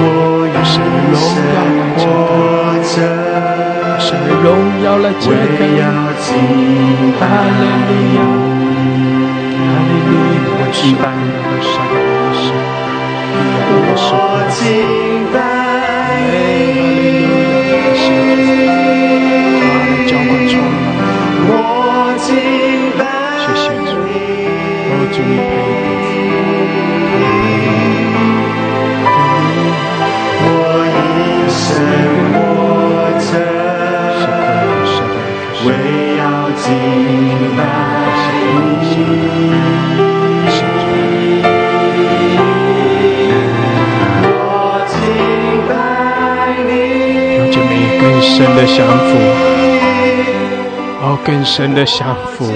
[0.48, 1.14] 有神的荣
[1.54, 2.04] 耀来遮
[2.82, 3.51] 盖，
[4.04, 4.46] 神的荣
[4.82, 5.62] 耀来遮盖。
[7.18, 8.20] 哈利路亚，
[9.68, 11.72] 哈利路亚，我敬拜你的神，
[12.42, 12.44] 神，
[13.70, 13.74] 我
[14.50, 14.60] 敬
[15.32, 15.34] 拜
[16.30, 16.34] 你，
[21.48, 21.50] 我，
[22.18, 23.90] 谢谢主，
[24.88, 25.94] 哦，主你配得，
[27.18, 28.06] 你配
[30.44, 30.46] 我
[30.96, 30.98] 一
[31.50, 31.60] 生
[48.54, 49.18] 的降服，
[51.02, 52.52] 哦，更深的降服，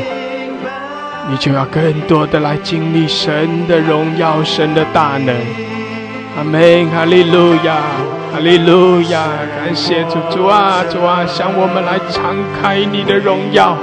[1.30, 5.34] 你就要更多的来经历神的荣耀，神的大能。
[6.36, 7.76] 阿门，哈利路亚，
[8.32, 9.26] 哈利路亚，
[9.56, 13.76] 感谢主，主啊，主啊，向我们来敞开你的荣耀，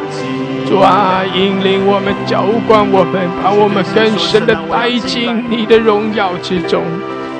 [0.69, 6.83] 主啊，引领我们，浇灌我们，把我们更深的带进你的荣耀之中。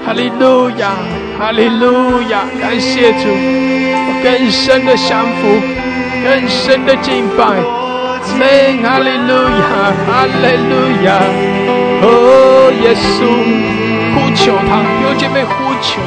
[0.04, 0.98] 哈利路亚，
[1.38, 5.60] 哈利路亚，感谢主，我更深的降服，
[6.24, 7.42] 更深的敬拜。
[8.40, 10.74] 门，哈利路亚，哈利路
[11.06, 11.20] 亚，
[12.02, 13.18] 哦，耶稣。
[14.16, 16.00] 呼求他，有姐妹呼求，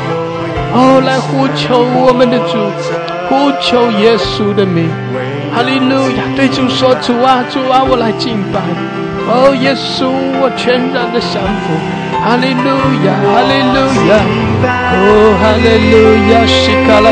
[0.72, 2.56] 哦，来呼求我们的主，
[3.28, 4.88] 呼求耶稣的名，
[5.52, 6.22] 哈利路亚！
[6.36, 8.60] 对主说：主啊，主啊，我来敬拜，
[9.28, 10.06] 哦，耶稣，
[10.40, 11.74] 我全然的降服，
[12.22, 12.68] 哈利路
[13.04, 14.22] 亚，哈利路亚，
[14.94, 15.94] 哦，哈利路
[16.30, 17.10] 亚，西卡拉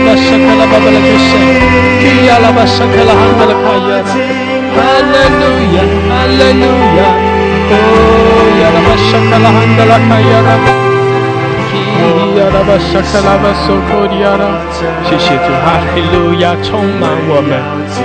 [15.05, 17.51] 谢谢主，哈利路亚，充满我们，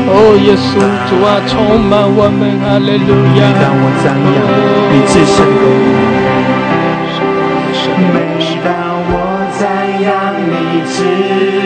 [0.08, 0.78] 哦，耶稣
[1.10, 3.42] 主啊，充满我们，哈利路亚。
[3.60, 4.38] 让我赞扬
[4.94, 5.64] 你至圣功
[8.14, 8.16] 每
[8.64, 8.68] 当
[9.10, 9.14] 我
[9.58, 9.62] 赞
[10.02, 10.08] 扬
[10.48, 10.54] 你
[10.86, 11.59] 至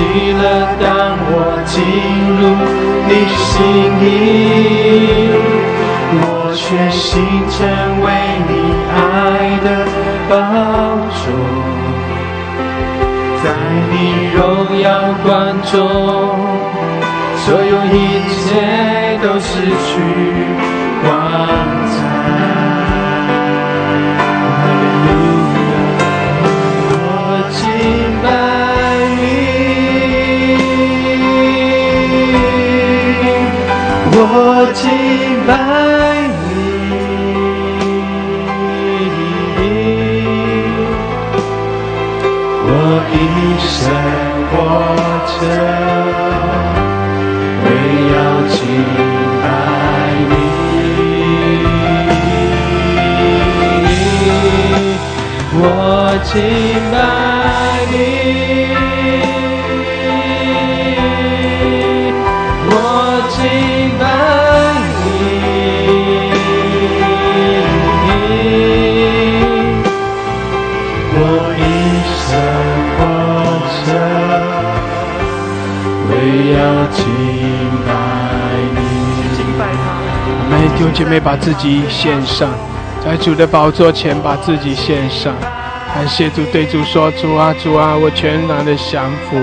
[0.00, 0.42] 等喜乐，
[0.80, 0.88] 当
[1.28, 1.34] 我
[1.66, 1.76] 进
[2.40, 2.42] 入
[3.06, 3.52] 你心
[4.00, 4.08] 意，
[6.16, 6.24] 我
[6.56, 7.04] 全心
[7.50, 7.58] 成
[8.00, 8.06] 为
[8.48, 8.50] 你
[8.96, 8.98] 爱
[9.62, 9.66] 的
[10.30, 10.32] 宝
[11.20, 11.22] 座，
[13.42, 13.44] 在
[13.90, 13.92] 你
[14.34, 14.40] 荣
[14.80, 14.88] 耀
[15.22, 15.28] 光
[15.70, 15.76] 中，
[17.44, 17.94] 所有一
[18.32, 18.40] 切
[19.22, 20.79] 都失去。
[81.10, 82.48] 妹把自己献上，
[83.04, 85.34] 在主的宝座前把自己献上，
[85.92, 89.36] 感谢主，对主说：主啊，主啊，我全然的降服，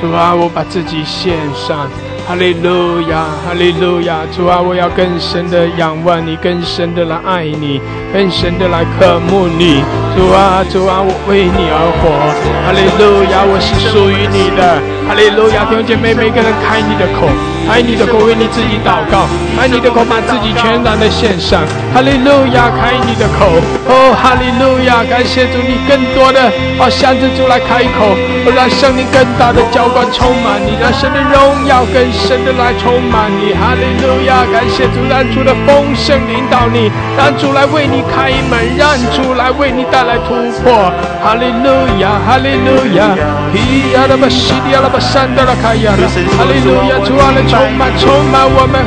[0.00, 1.90] 主啊，我把自己献上。
[2.28, 7.80] 哈利路亚，哈利路亚，主啊，我要更深的仰望你，更深的来爱你，
[8.12, 9.82] 更深的来渴慕你。
[10.14, 12.14] 主啊，主啊，我为你而活。
[12.62, 14.97] 哈利路亚，我是属于你的。
[15.08, 17.26] 哈利路亚，弟兄姐妹，每个人开你的口，
[17.66, 19.24] 开你的口为你自己祷告，
[19.56, 21.64] 开你的口把自己全然的献上。
[21.94, 23.56] 哈利路亚，开你的口。
[23.88, 28.12] 哦，哈利路亚，感谢主，你更多的哦向着主来开口，
[28.44, 33.56] 哦让圣灵更大的浇灌充满你，让神的荣耀更深的来充满你。
[33.56, 40.92] 哈利路亚，感谢主，让主的丰盛领导你，让主来为你开门，让主来为你带来突破。
[41.22, 43.14] 哈利路亚，哈利路亚，
[43.52, 48.78] 咿呀啦吧西里呀啦吧山的啦卡呀啦，哈利路亚，主啊来充满充满我们，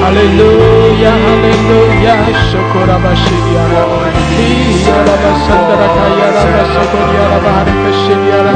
[0.00, 0.40] 哈利路
[1.02, 1.04] 亚。
[1.06, 1.08] 哦
[2.86, 2.88] 啦
[7.40, 7.42] 卡
[7.92, 8.48] 西呀啦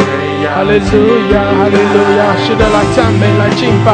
[0.47, 0.95] 哈利路
[1.33, 3.91] 亚哈利路亚，是的啦卡西呀啦，咿呀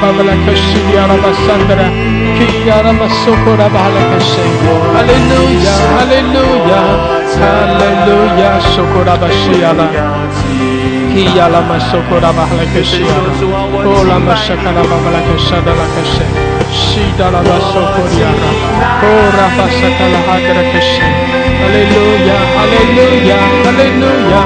[4.95, 6.87] Hallelujah, hallelujah,
[7.43, 9.87] hallelujah, Sokorabashiala.
[11.11, 13.31] Kiyala masokora bahlakeshiyala.
[13.83, 16.25] Ola masakala bahlakeshada lakeshe.
[16.71, 18.49] Shidala masokoriyala.
[19.03, 21.07] Ora basakala hagrakeshe.
[21.61, 24.45] Hallelujah, hallelujah, hallelujah.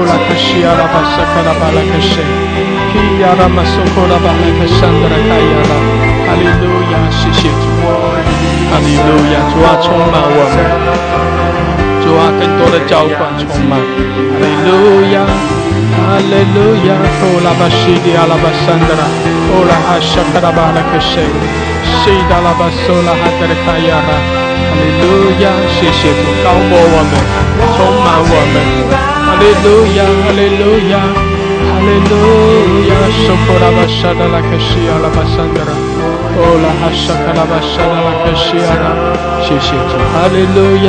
[0.00, 2.24] Ola keshiyala basakala bahlakeshe.
[2.90, 5.78] Kiyala masokora bahlakeshandra kayala.
[6.26, 6.79] Hallelujah.
[8.70, 10.56] 哈利路亚，主啊，充满我们，
[12.02, 19.02] 主啊，更多的浇灌充满，哈利路亚，哈利路亚，哦拉巴西迪阿拉巴山德拉，
[19.50, 21.26] 哦拉哈沙卡拉巴拉克谢，
[21.98, 27.12] 西达拉巴索拉哈德卡亚拉，哈利路亚，谢谢主，高摩我们，
[27.74, 28.56] 充满我们，
[28.94, 31.02] 哈利路亚，哈利路亚，
[31.66, 32.14] 哈利路
[32.86, 32.94] 亚，
[33.26, 35.89] 索库拉巴沙达拉克西阿拉巴山德拉。
[36.40, 38.96] 哦拉哈沙卡拉巴沙拉拉克西亚拉，
[39.44, 40.72] 谢谢主，哈利路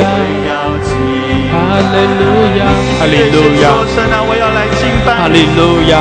[1.52, 2.24] 哈利路
[2.56, 2.64] 亚，
[2.96, 6.00] 哈利路亚，神啊，我要来敬拜哈利路亚，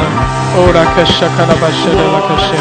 [0.56, 2.56] 哦拉克沙卡拉巴沙拉拉克西，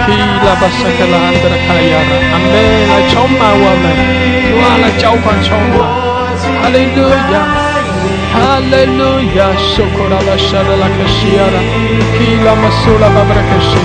[0.00, 2.56] 皮拉巴沙卡拉安德拉卡亚拉，阿门，
[2.88, 3.84] 来充满我们，
[4.48, 5.84] 主啊，来浇灌充满，
[6.64, 7.04] 哈利路
[7.36, 7.36] 亚。
[8.34, 11.60] 哈利路亚，受苦拉巴沙拉拉克西亚拉，
[12.16, 13.76] 皮拉马苏拉巴布拉克西，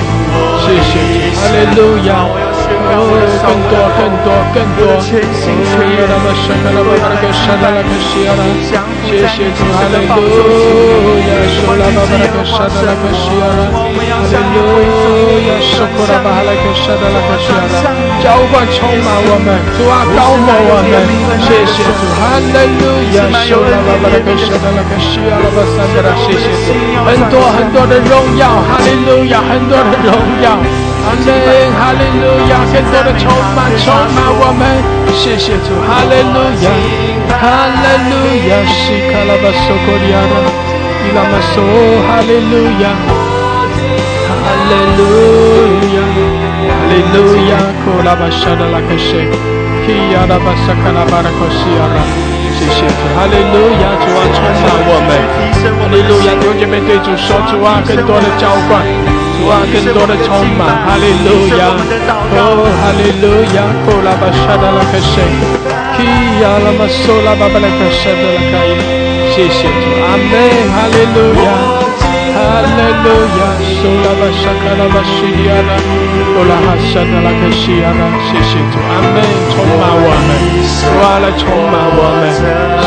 [0.69, 1.33] position.
[1.33, 2.78] Hallelujah.
[2.89, 5.45] 更多更多更多，谢谢
[9.53, 10.17] 主，哈利路
[11.21, 13.77] 亚，受拉巴布拉克沙拉拉克西亚拉，哈
[14.29, 14.57] 利路
[15.45, 17.77] 亚，受苦拉巴哈拉克沙拉拉克西亚拉，
[18.23, 20.93] 浇灌充满我们，主啊，高摩我们，
[21.45, 22.83] 谢谢主，哈利路
[23.13, 24.27] 亚，受拉巴布拉克。
[24.39, 26.73] 沙拉拉克西亚拉巴三德拉，谢谢主，
[27.05, 30.09] 很多很多的荣耀，哈利路亚，很多的荣
[30.41, 30.57] 耀，
[31.05, 31.27] 阿门，
[31.79, 34.61] 哈利路亚，更多的充满，充满我们，
[35.13, 36.67] 谢谢主，哈利路亚，
[37.39, 37.43] 哈
[37.81, 38.13] 利路
[38.49, 40.33] 亚，西卡拉巴索科利亚拉，
[41.03, 41.63] 伊拉玛索，
[42.05, 42.93] 哈利路亚，
[44.27, 45.01] 哈利路
[45.95, 45.97] 亚，
[46.67, 47.17] 哈利路
[47.49, 49.25] 亚，库拉巴沙达拉克西，
[49.85, 51.97] 基亚拉巴萨卡拉巴拉科西亚拉。
[52.59, 55.09] 谢谢主，哈利路亚，主啊，充满我们，
[55.79, 58.83] 哈利路亚，弟兄姐妹对主说，主啊，更多的浇灌，
[59.39, 61.71] 主啊，更多的充满，哈利路亚，
[62.35, 65.15] 哦，哈利路亚，哦，拉巴沙达拉克什，
[65.95, 66.03] 基
[66.43, 68.83] 亚拉玛苏拉巴巴拉克沙达拉卡伊，
[69.31, 70.35] 谢谢主，阿门，
[70.75, 71.47] 哈利路亚，
[72.35, 73.07] 哈利路
[73.39, 73.41] 亚，
[73.79, 75.71] 苏拉巴沙卡拉巴西利亚拉，
[76.35, 79.23] 哦拉哈沙达拉克西亚拉，谢谢主，阿门，
[79.55, 80.35] 充满我们，
[80.83, 82.27] 主啊，来充满我们。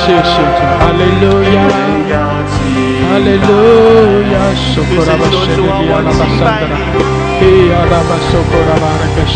[0.04, 1.64] 谢谢主，哈利路亚，
[3.02, 3.48] 哈利路
[4.32, 6.74] 亚，苏库拉巴谢利亚拉巴桑德拉，
[7.38, 9.34] 嘿亚拉巴苏库拉巴拉克谢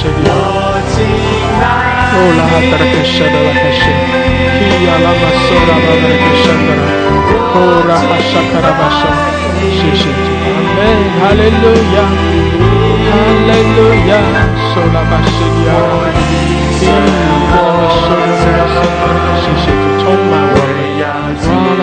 [20.07, 21.02] 充满我们，哇！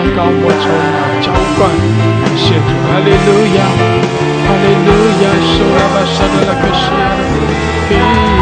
[0.16, 1.28] 高摩充满浇
[1.60, 4.88] 灌，感谢主，哈利路亚，哈利路
[5.20, 7.20] 亚，苏拉巴沙德拉克西亚，
[7.84, 7.92] 嘿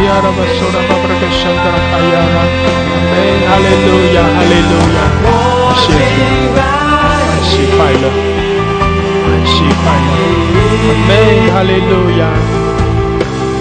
[0.06, 2.46] 呀拉巴苏拉巴布拉克沙德拉卡亚拉，
[3.10, 5.02] 阿哈利路亚，哈利路亚，
[5.82, 6.22] 谢主，
[6.54, 8.06] 欢喜快乐，
[9.26, 10.14] 欢喜快乐，
[10.86, 11.10] 阿门，
[11.50, 12.30] 哈利路亚，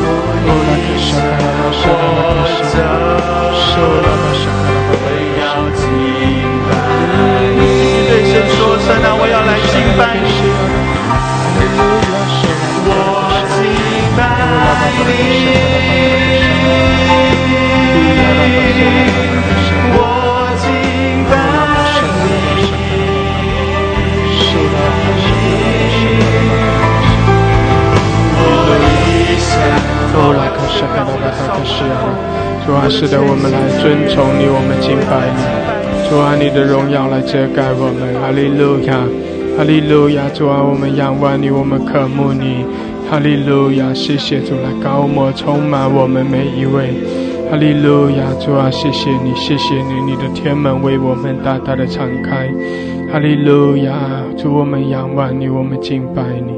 [0.06, 2.86] 哦拉克沙卡拉巴沙德拉克西亚，
[3.58, 3.74] 苏
[4.06, 4.08] 拉
[9.74, 10.28] 我要来敬拜你，
[12.88, 12.92] 我
[13.48, 13.60] 敬
[14.18, 14.20] 拜
[15.08, 15.10] 你，
[19.94, 19.98] 我
[20.60, 20.66] 敬
[21.30, 21.34] 拜
[22.56, 22.60] 你。”
[32.66, 35.40] 主啊，是的，我们来尊崇你，我们敬拜你。
[36.10, 39.00] 主啊，你的荣耀来遮盖我们，哈利路亚，
[39.62, 40.28] 哈利路亚。
[40.34, 42.66] 主啊，我们仰望你，我们渴慕你，
[43.08, 43.94] 哈利路亚。
[43.94, 46.96] 谢谢主来高摩充满我们每一位，
[47.48, 48.26] 哈利路亚。
[48.44, 52.50] 主啊，谢谢你，谢谢你，你的天门为我们大大的敞开，
[53.14, 53.94] 哈利路亚。
[54.36, 56.54] 主，我们仰望你，我们敬拜你，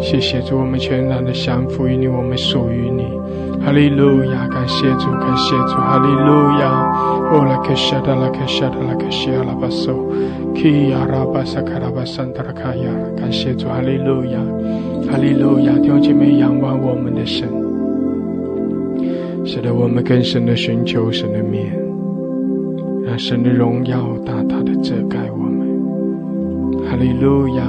[0.00, 3.25] 谢谢主，我们全然的降服于你，我们属于你。
[3.64, 6.86] 哈利路亚，感谢主，感谢主，哈利路亚。
[7.28, 9.92] 哦，拉克夏达拉克夏达拉克西亚拉巴索，
[10.54, 14.38] 基亚拉巴萨卡拉巴桑达拉卡亚，感谢主，哈利路亚，
[15.10, 15.72] 哈利路亚。
[15.80, 17.48] 弟兄姐妹，仰望我们的神，
[19.44, 21.76] 使得我们更深的寻求神的面，
[23.04, 25.66] 让神的荣耀大大的遮盖我们。
[26.88, 27.64] 哈利路亚，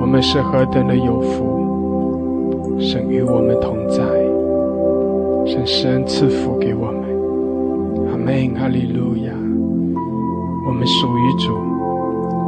[0.00, 4.02] 我们是何等的有福，神与我们同在。
[5.46, 9.32] 神施恩赐福给我们，阿门，哈利路亚。
[10.66, 11.52] 我们属于主，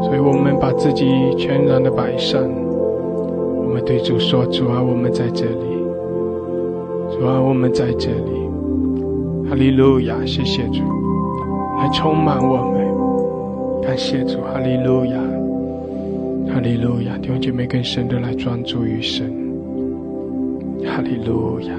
[0.02, 2.42] 所以我们把自己全然的摆上。
[2.42, 5.76] 我们对主说：“主啊，我们在这里。
[7.10, 8.32] 主啊，我们在这里。”
[9.48, 10.80] 哈利路亚，谢谢主，
[11.78, 13.82] 来充满我们。
[13.82, 15.20] 感谢主，哈利路亚，
[16.54, 17.18] 哈利路亚。
[17.18, 19.30] 弟兄姐妹更深的来专注于神，
[20.86, 21.74] 哈利路亚。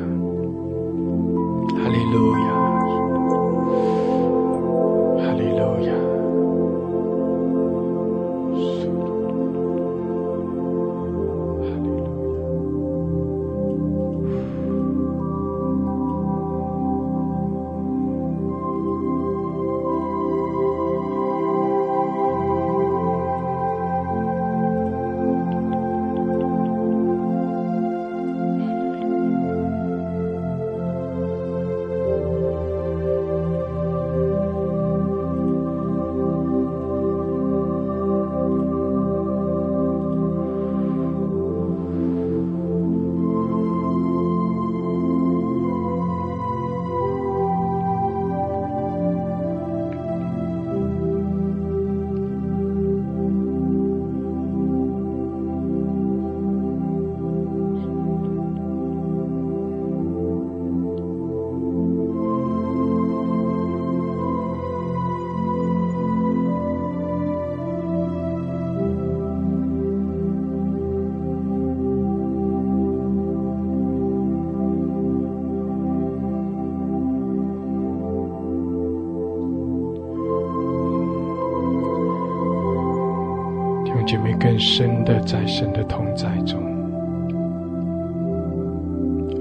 [84.06, 86.62] 姐妹更深的在神的同在中。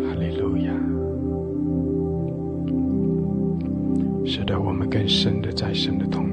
[0.03, 0.72] 哈利路亚！
[4.24, 6.25] 使得我们更深的在神的同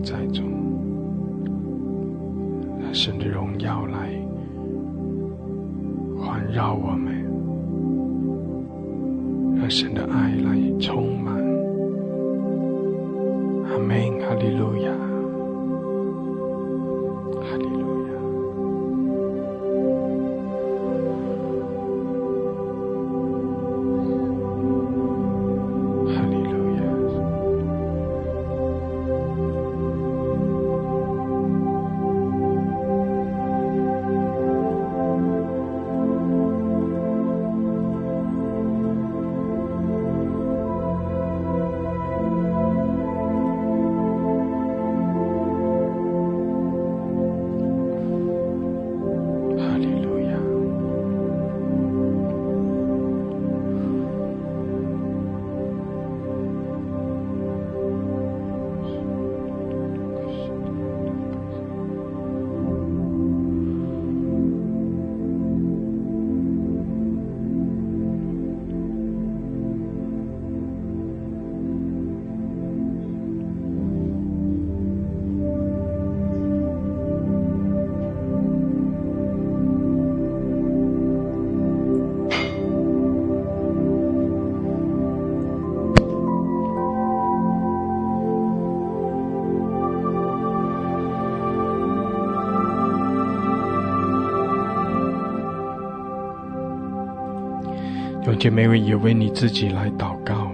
[98.44, 100.52] 姐妹也为你自己来祷告，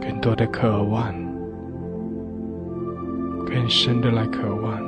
[0.00, 1.12] 更多的渴望，
[3.44, 4.80] 更深的来渴望，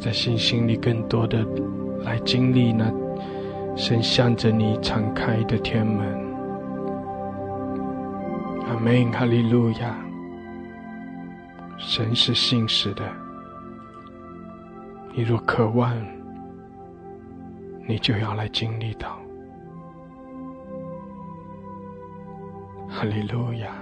[0.00, 1.46] 在信心里更多的
[2.04, 2.92] 来经历那
[3.76, 6.25] 神向着你敞开的天门。
[8.86, 9.96] 阿门，哈利路亚！
[11.76, 13.02] 神是信实的，
[15.12, 15.92] 你若渴望，
[17.88, 19.18] 你就要来经历到。
[22.88, 23.74] 哈利路亚，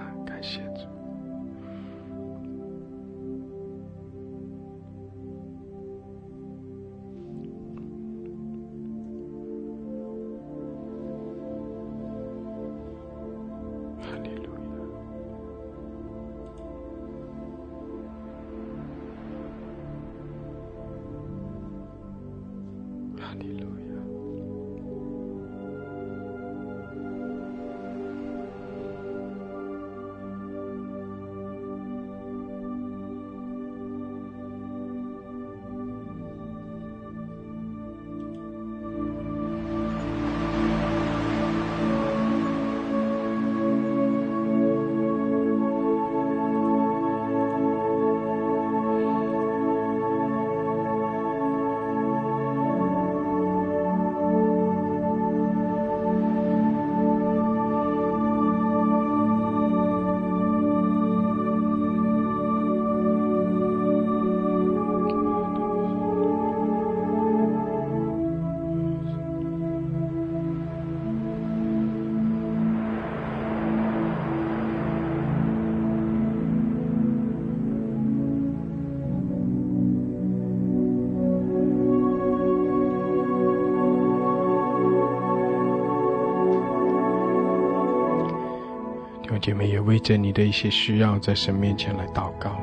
[89.54, 92.56] 弟兄姐妹也为着你的一些需要，在神面前来祷告，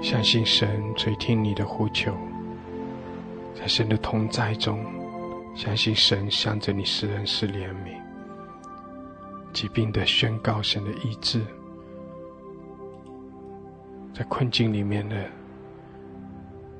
[0.00, 2.12] 相信神垂听你的呼求，
[3.54, 4.82] 在神的同在中，
[5.54, 8.00] 相信神向着你施恩施怜悯，
[9.52, 11.42] 疾病的宣告神的医治，
[14.14, 15.16] 在困境里面的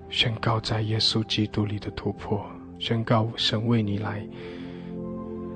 [0.09, 2.43] 宣告，在耶稣基督里的突破，
[2.79, 4.27] 宣告神为你来。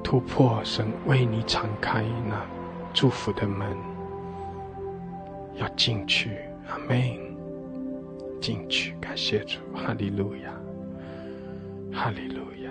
[0.05, 2.41] 突破神为你敞开那
[2.93, 3.77] 祝福的门，
[5.57, 6.39] 要进去，
[6.69, 7.25] 阿门。
[8.41, 10.53] 进去，感谢主，哈利路亚，
[11.91, 12.64] 哈利路亚。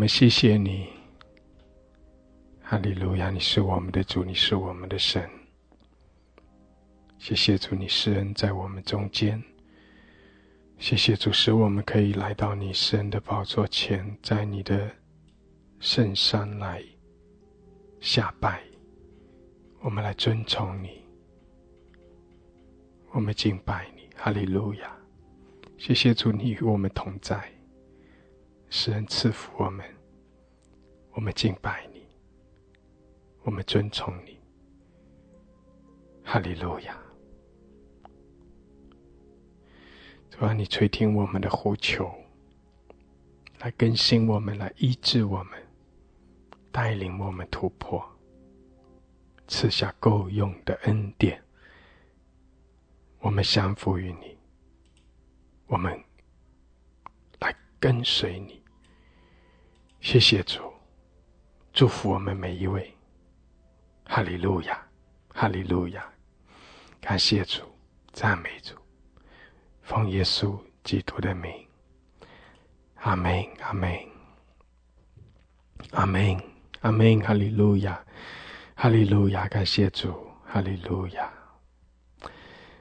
[0.00, 0.88] 我们谢谢你。
[2.62, 5.28] 哈利路亚，你是我们的主，你是我们的神。
[7.18, 9.42] 谢谢主，你施恩在我们中间。
[10.78, 14.90] 谢谢主，使我们可以来到你神的宝座前，在你的
[15.80, 16.82] 圣山来
[18.00, 18.62] 下拜。
[19.80, 21.02] 我们来尊崇你，
[23.10, 24.08] 我们敬拜你。
[24.16, 24.96] 哈利路亚！
[25.76, 27.52] 谢谢主，你与我们同在，
[28.70, 29.84] 使人赐福我们。
[31.12, 32.06] 我们敬拜你，
[33.42, 34.38] 我们尊崇你。
[36.22, 36.96] 哈利路亚！
[40.30, 42.14] 主啊，你垂听我们的呼求，
[43.58, 45.60] 来更新我们，来医治我们，
[46.70, 48.00] 带领我们突破，
[49.48, 51.42] 赐下够用的恩典。
[53.18, 54.38] 我们降服于你，
[55.66, 56.00] 我们
[57.40, 58.59] 来跟随你。
[60.00, 60.72] 谢谢主，
[61.74, 62.90] 祝福我们每一位。
[64.06, 64.82] 哈利路亚，
[65.28, 66.04] 哈利路亚，
[67.00, 67.62] 感谢主，
[68.10, 68.74] 赞美主，
[69.82, 71.52] 奉耶稣基督的名，
[72.96, 73.92] 阿门，阿门，
[75.92, 76.42] 阿门，
[76.80, 78.02] 阿门，哈利路亚，
[78.74, 80.12] 哈利路亚，感谢主，
[80.44, 81.30] 哈利路亚。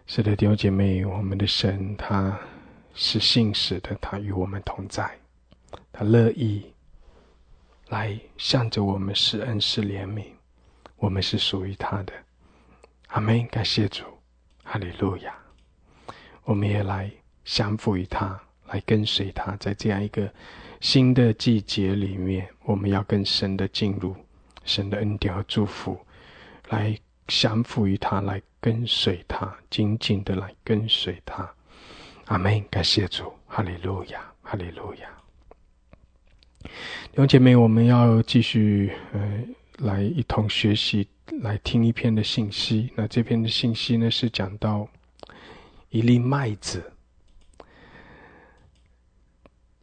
[0.08, 2.40] 是的，弟兄姐妹，我们的神他
[2.96, 5.20] 是信实的，他与我们同在，
[5.92, 6.74] 他乐意
[7.90, 10.24] 来向着我们施恩施怜悯，
[10.96, 12.14] 我们是属于他的。
[13.08, 13.46] 阿门！
[13.48, 14.06] 感谢主，
[14.64, 15.36] 哈利路亚！
[16.44, 17.12] 我们也来
[17.44, 20.32] 降服于他，来跟随他，在这样一个
[20.80, 24.16] 新的季节里面，我们要更深的进入
[24.64, 26.00] 神的恩典和祝福，
[26.70, 28.42] 来降服于他，来。
[28.62, 31.50] 跟随他，紧紧的来跟随他。
[32.26, 32.62] 阿门！
[32.70, 35.19] 感谢主，哈利路亚，哈利路亚。
[37.12, 39.44] 弟兄姐妹，我们要继续呃，
[39.80, 41.08] 来一同学习，
[41.42, 42.92] 来听一篇的信息。
[42.96, 44.88] 那这篇的信息呢，是讲到
[45.90, 46.92] 一粒麦子，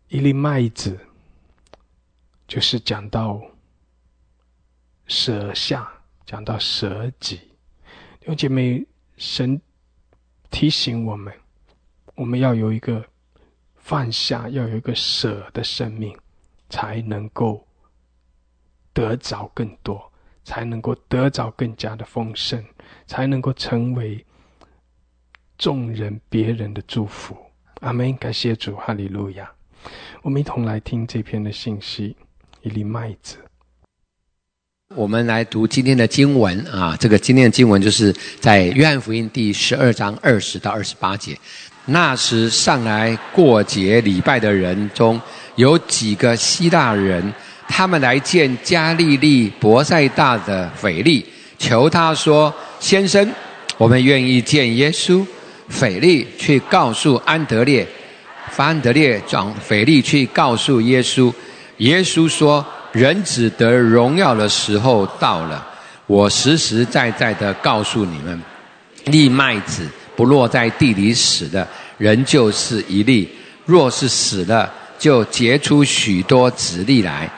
[0.09, 0.99] 一粒麦子，
[2.47, 3.43] 就是讲到
[5.07, 5.89] 舍下，
[6.25, 7.37] 讲到舍己。
[8.21, 9.61] 弟兄姐妹，神
[10.51, 11.33] 提醒我们，
[12.15, 13.05] 我们要有一个
[13.77, 16.17] 放下，要有一个舍的生命，
[16.69, 17.67] 才能够
[18.93, 20.13] 得着更多，
[20.45, 22.65] 才能够得着更加的丰盛，
[23.07, 24.25] 才能够成为
[25.59, 27.37] 众人别人的祝福。
[27.81, 28.17] 阿门！
[28.17, 29.51] 感谢主，哈利路亚！
[30.23, 32.17] 我们一同来听这篇的信息：
[32.63, 33.37] 一粒麦子。
[34.95, 41.37] 我们来读今天的经文啊，这个今天的经文就是在约翰福音第十二章二十到二十八节。
[41.85, 45.21] 那时上来过节礼拜的人中
[45.57, 47.35] 有几个希腊人，
[47.69, 51.27] 他们来见加利利伯赛大的腓力，
[51.59, 53.29] 求他说：“先生，
[53.77, 55.27] 我们愿意见耶稣。”
[55.69, 57.85] 腓力去告诉安德烈，
[58.57, 61.33] 安德烈转腓力去告诉耶稣，
[61.79, 62.65] 耶稣说。
[62.93, 65.63] 人只得荣耀的时候到了，
[66.07, 68.43] 我实实在在的告诉你们，
[69.05, 73.29] 粒麦子不落在地里死的，人就是一粒；
[73.67, 77.31] 若是死了，就结出许多子粒来。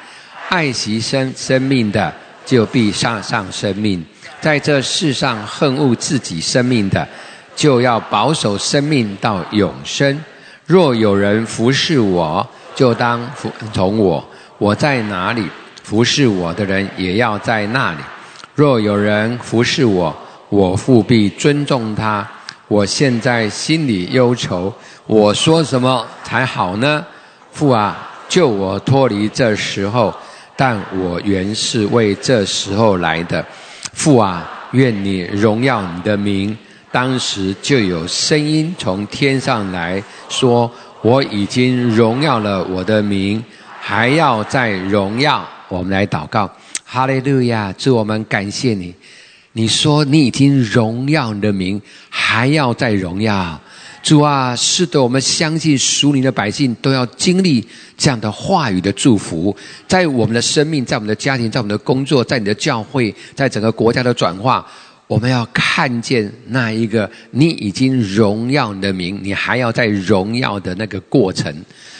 [0.48, 2.12] 爱惜生生命的，
[2.46, 4.00] 就必上上生命；
[4.40, 7.06] 在这世上恨恶自己生命的，
[7.54, 10.18] 就要保守生命到永生。
[10.64, 14.26] 若有人服侍我，就当服从我。
[14.56, 15.46] 我在哪里
[15.82, 17.98] 服侍我的人也要在那里。
[18.54, 20.16] 若有人服侍我，
[20.48, 22.26] 我父必尊重他。
[22.68, 24.72] 我现在心里忧愁，
[25.06, 27.04] 我说什么才好呢？
[27.58, 30.14] 父啊，救我脱离这时候！
[30.54, 33.44] 但我原是为这时候来的。
[33.92, 36.56] 父啊，愿你荣耀你的名。
[36.92, 40.70] 当时就有声音从天上来说：
[41.02, 43.42] 我已经荣耀了我的名。
[43.80, 46.48] 还要再荣耀，我们来祷告，
[46.84, 47.74] 哈利路亚！
[47.76, 48.94] 祝，我们感谢你。
[49.54, 53.60] 你说你已经荣耀你的名，还要再荣耀。
[54.02, 59.54] 主啊，是的，我们相信属灵的百姓都要经历这样的话语的祝福，
[59.86, 64.66] 在我们的生命，在我们的家庭，在我们的工作，在你的教会，在整个国家的转化，
[65.06, 71.54] 我们要看见那一个你已经荣耀你的名，你还要再荣耀的那个过程。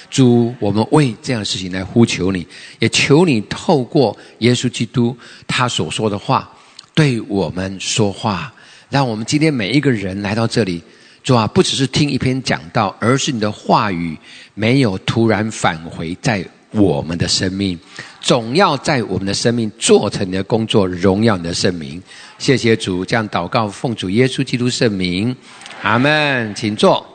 [0.09, 2.46] 主，我们为这样的事情来呼求你，
[2.78, 5.14] 也求你透过耶稣基督
[5.46, 6.51] 他所说的话，
[6.94, 8.51] 对我们说话，
[8.88, 10.82] 让我们今天每一个人来到这里，
[11.29, 14.16] 主啊，不只是听一篇讲道，而是你的话语
[14.55, 17.79] 没有突然返回在我们的生命，
[18.18, 22.03] 总要在我们的生命做成你的工作，荣耀你的圣名。
[22.39, 25.37] 谢谢主，这样祷告，奉主耶稣基督圣名，
[25.83, 26.55] 阿门。
[26.55, 27.07] 请坐。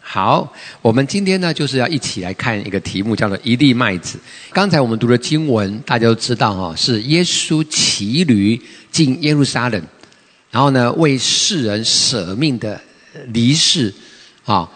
[0.00, 0.52] 好，
[0.82, 4.18] 我们今天呢，就是要一起来看一个题目，叫做一粒麦子。
[4.50, 9.82] 刚才我们读的经文，大家都知道哈，是耶稣骑驴进耶路撒冷，
[10.50, 12.78] 然后呢，为世人舍命的
[13.28, 13.92] 离世
[14.44, 14.70] 啊，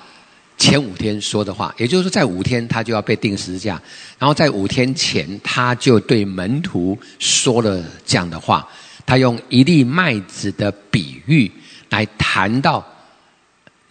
[0.56, 3.80] 前五天说的话，也就是说，在五天他就要被钉十字架，
[4.18, 8.68] 然后在五天前，他就对门徒说了这样的话，
[9.04, 11.50] 他用一粒麦子的比喻
[11.88, 12.86] 来谈到。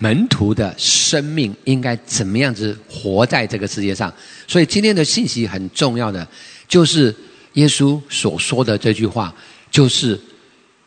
[0.02, 4.10] 门徒的生命应该怎么样子活在这个世界上？
[4.48, 6.26] 所以今天的信息很重要的，
[6.70, 7.14] 就是
[7.56, 9.36] 耶稣所说的这句话，
[9.70, 10.18] 就是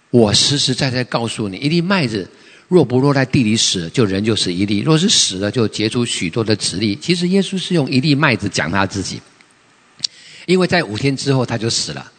[0.08, 2.26] 我实实在在告诉你：一粒麦子
[2.72, 6.96] 若不落在地里死，就人就是一粒；若是死了，就结出许多的籽粒。
[6.96, 9.20] 其实耶稣是用一粒麦子讲他自己，
[10.46, 12.10] 因为在五天之后他就死了，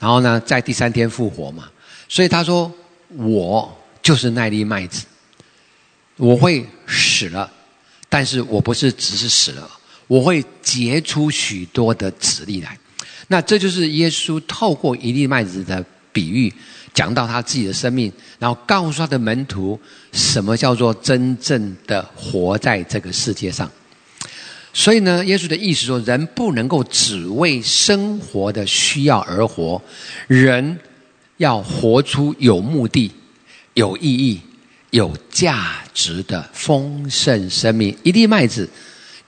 [0.00, 1.70] 然后呢，在第三天复活嘛，
[2.08, 2.72] 所以他说
[3.10, 5.06] 我就是那粒麦子。
[6.16, 7.48] 我会死了，
[8.08, 9.70] 但是我不是只是死了，
[10.08, 12.76] 我会结出许多的籽粒来。
[13.28, 15.84] 那这就是耶稣透过一粒麦子的
[16.14, 16.50] 比喻，
[16.94, 19.78] 讲到他自己的生命，然后告诉他的门徒，
[20.12, 23.70] 什么叫做真正的活在这个世界上。
[24.72, 29.82] 所以呢，耶稣的意思说，人不能够只为生活的需要而活，
[30.26, 30.78] 人
[31.36, 33.10] 要活出有目的、
[33.74, 34.40] 有意义。
[34.90, 38.70] 有价值的丰盛生命，一粒麦子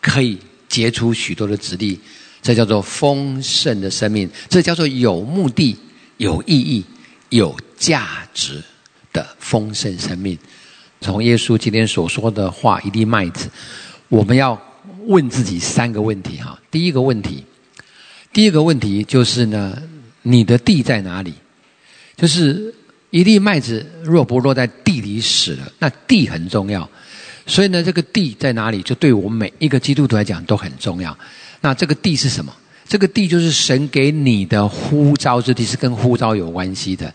[0.00, 1.98] 可以结出许多的籽粒，
[2.40, 5.76] 这叫做丰盛的生命，这叫做有目的、
[6.16, 6.84] 有意义、
[7.30, 8.62] 有价值
[9.12, 10.38] 的丰盛生命。
[11.00, 13.48] 从耶稣今天所说的话，一粒麦子，
[14.08, 14.60] 我们要
[15.06, 16.58] 问自己三个问题哈。
[16.70, 17.44] 第一个问题，
[18.32, 19.76] 第一个问题就是呢，
[20.22, 21.34] 你的地在哪里？
[22.16, 22.74] 就是。
[23.10, 26.86] 一粒麦子若不落在地里死了，那地很重要。
[27.46, 31.16] 所以呢，这个地在哪里，就对我们每一个基督徒来讲都很重要。
[31.60, 32.54] 那这个地是什么？
[32.88, 37.12] 这个地就是神给你的呼召之地，是跟呼召有关系的。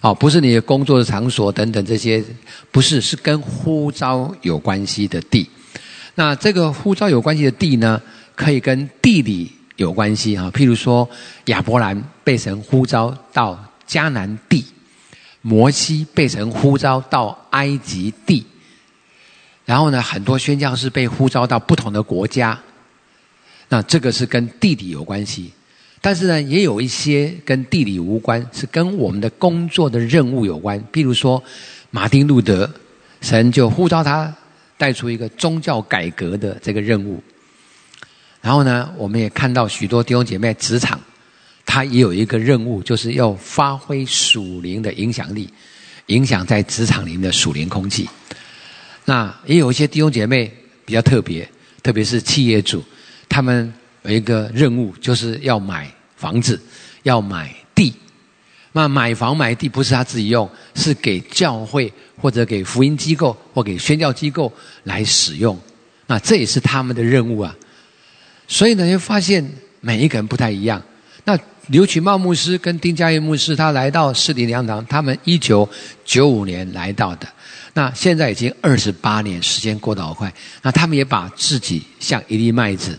[0.00, 2.22] 哦，不是你的工作的场所等等这些，
[2.70, 5.48] 不是，是跟呼召有关系的地。
[6.14, 8.00] 那这个呼召有关系的地呢，
[8.34, 10.50] 可以跟地理有关系啊。
[10.54, 11.08] 譬如说，
[11.46, 14.64] 亚伯兰被神呼召到迦南地。
[15.46, 18.46] 摩西被神呼召到埃及地，
[19.66, 22.58] 然后呢，很多宣教士被呼召到不同的国家，
[23.68, 25.50] 那这个是跟地理有关系，
[26.00, 30.82] 但是呢，也有一些跟地理无关，是跟我们的工作的任务有关。
[30.92, 31.42] 比如说，
[31.90, 32.70] 马丁路德，
[33.20, 34.34] 神就呼召他
[34.76, 37.22] 带出一个宗教改革的这个任务，
[38.40, 41.00] 然后呢，我们也看到许多弟兄姐妹职场。
[41.66, 45.48] 他也有一个任务，就是要发挥属灵的影响力，
[46.06, 48.06] 影响在职场里面的属灵空气。
[49.06, 50.52] 那也有一些弟兄姐妹
[50.84, 51.48] 比较特别，
[51.82, 52.84] 特别是企业主，
[53.34, 56.60] 他们有一个任务，就是要买房子，
[57.02, 57.92] 要买地。
[58.70, 64.52] 那买房买地不是他自己用，是给教会或者给福音机构或给宣教机构
[64.84, 65.58] 来使用。
[66.06, 67.52] 那这也是他们的任务啊。
[68.46, 69.44] 所以呢，就发现
[69.80, 70.80] 每一个人不太一样。
[71.24, 75.68] 那刘曲茂牧师跟丁家业牧师，他来到士林良堂，他们一九
[76.04, 77.26] 九五年来到的，
[77.72, 80.32] 那现在已经二十八年，时间过得好快。
[80.62, 82.96] 那他们也把自己像一粒麦子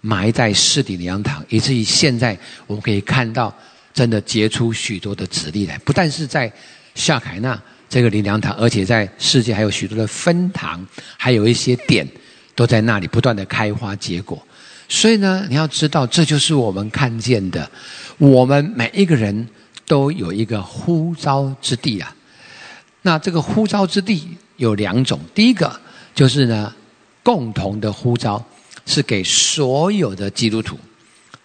[0.00, 3.52] 埋在士林良堂，以至于现在我们可以看到，
[3.92, 5.76] 真的结出许多的籽粒来。
[5.78, 6.52] 不但是在
[6.94, 10.86] 夏凯纳这个林良堂，而且在世界还有许多的分堂，
[11.16, 12.06] 还有一些点
[12.54, 14.40] 都在那里不断的开花结果。
[14.88, 17.70] 所以呢，你要知道，这就是我们看见的。
[18.16, 19.48] 我们每一个人
[19.86, 22.14] 都有一个呼召之地啊。
[23.02, 24.26] 那这个呼召之地
[24.56, 25.78] 有两种，第一个
[26.14, 26.74] 就是呢，
[27.22, 28.44] 共同的呼召
[28.88, 30.76] 是给所有的基督徒。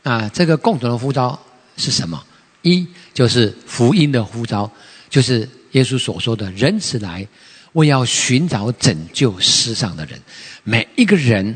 [0.02, 1.40] 啊，这个共同的呼召
[1.78, 2.20] 是什么？
[2.64, 4.72] 一就是福音的呼召，
[5.10, 7.28] 就是耶稣所说的“人子来，
[7.74, 10.20] 为要寻找拯救世上的人”。
[10.64, 11.56] 每一个人。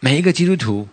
[0.00, 0.86] 每一个基督徒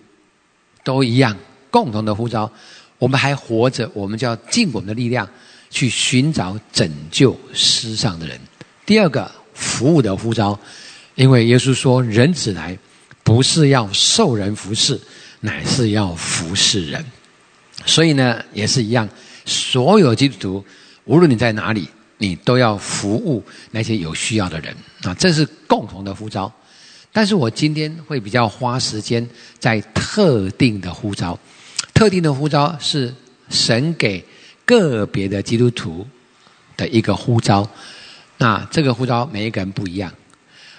[0.83, 1.37] 都一样，
[1.69, 2.51] 共同的呼召。
[2.97, 5.29] 我们还活着，我们就要尽我们的力量
[5.69, 8.39] 去寻找拯救世上的人。
[8.83, 10.59] 第二个，服务的呼召，
[11.13, 12.75] 因为耶稣说：“人子来，
[13.25, 14.97] 不是要受人服侍，
[15.41, 17.03] 乃是要服侍人。”
[17.85, 19.09] 所以呢，也是一样，
[19.43, 20.65] 所有基督徒，
[21.03, 21.89] 无论你在哪里，
[22.19, 24.73] 你都要服务那些有需要的人
[25.03, 26.49] 啊，这是共同的呼召。
[27.11, 29.27] 但是我今天会比较花时间
[29.59, 31.37] 在特定的呼召，
[31.93, 33.13] 特定的呼召是
[33.49, 34.23] 神给
[34.65, 36.07] 个别的基督徒
[36.77, 37.67] 的一个呼召。
[38.37, 40.13] 那这个呼召每一个人不一样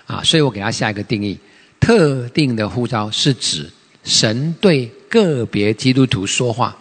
[0.06, 1.38] 啊，所以我给他下一个定义：
[1.86, 3.70] 特定的呼召是指
[4.02, 6.76] 神对个别基督徒说话，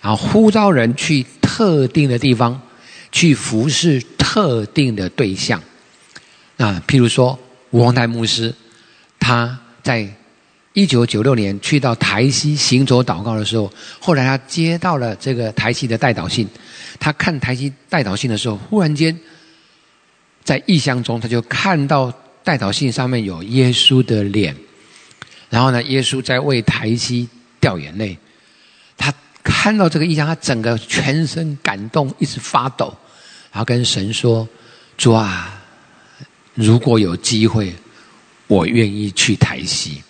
[0.00, 2.62] 然后呼召人去特定的地方
[3.10, 5.60] 去服侍特定的对象。
[6.58, 7.36] 那譬如说
[7.70, 8.54] 吴宏泰牧师，
[9.18, 10.08] 他在
[10.74, 13.68] 一九九六年去到台西行走祷告的时候，
[13.98, 16.46] 后来他接到了这个台西的代祷信，
[17.00, 19.18] 他看台西代祷信的时候，忽然间。
[20.44, 22.12] 在异象中，他就看到
[22.46, 24.54] 代祷信上面有耶稣的脸，
[25.50, 27.28] 然后呢，耶稣在为台西
[27.58, 28.16] 掉眼泪。
[28.96, 29.12] 他
[29.42, 32.96] 看到这个异象，他整个全身感动，一直发抖，
[33.50, 34.48] 然后跟神说
[34.96, 35.60] ：“主啊，
[36.54, 37.74] 如果有机会，
[38.46, 40.00] 我愿意去台西。”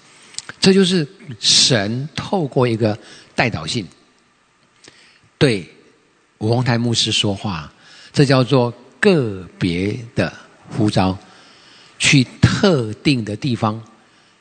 [0.60, 1.08] 这就是
[1.40, 2.98] 神透过一个
[3.34, 3.86] 代祷信
[5.38, 5.66] 对
[6.36, 7.72] 吴宏台牧师说话，
[8.12, 8.70] 这叫做。
[8.98, 10.32] 个别的
[10.70, 11.16] 呼召，
[11.98, 13.82] 去特定的地方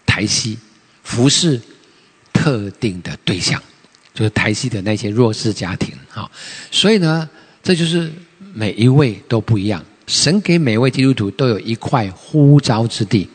[0.06, 0.57] 台西
[1.03, 1.60] 服侍
[2.34, 3.61] 特定的对象，
[4.14, 5.94] 就是台西的那些弱势家庭。
[6.10, 6.30] 哈，
[6.72, 7.30] 所以呢，
[7.64, 8.11] 这就是
[8.53, 9.84] 每一位都不一样。
[10.07, 13.27] 神给每位基督徒都有一块呼召之地，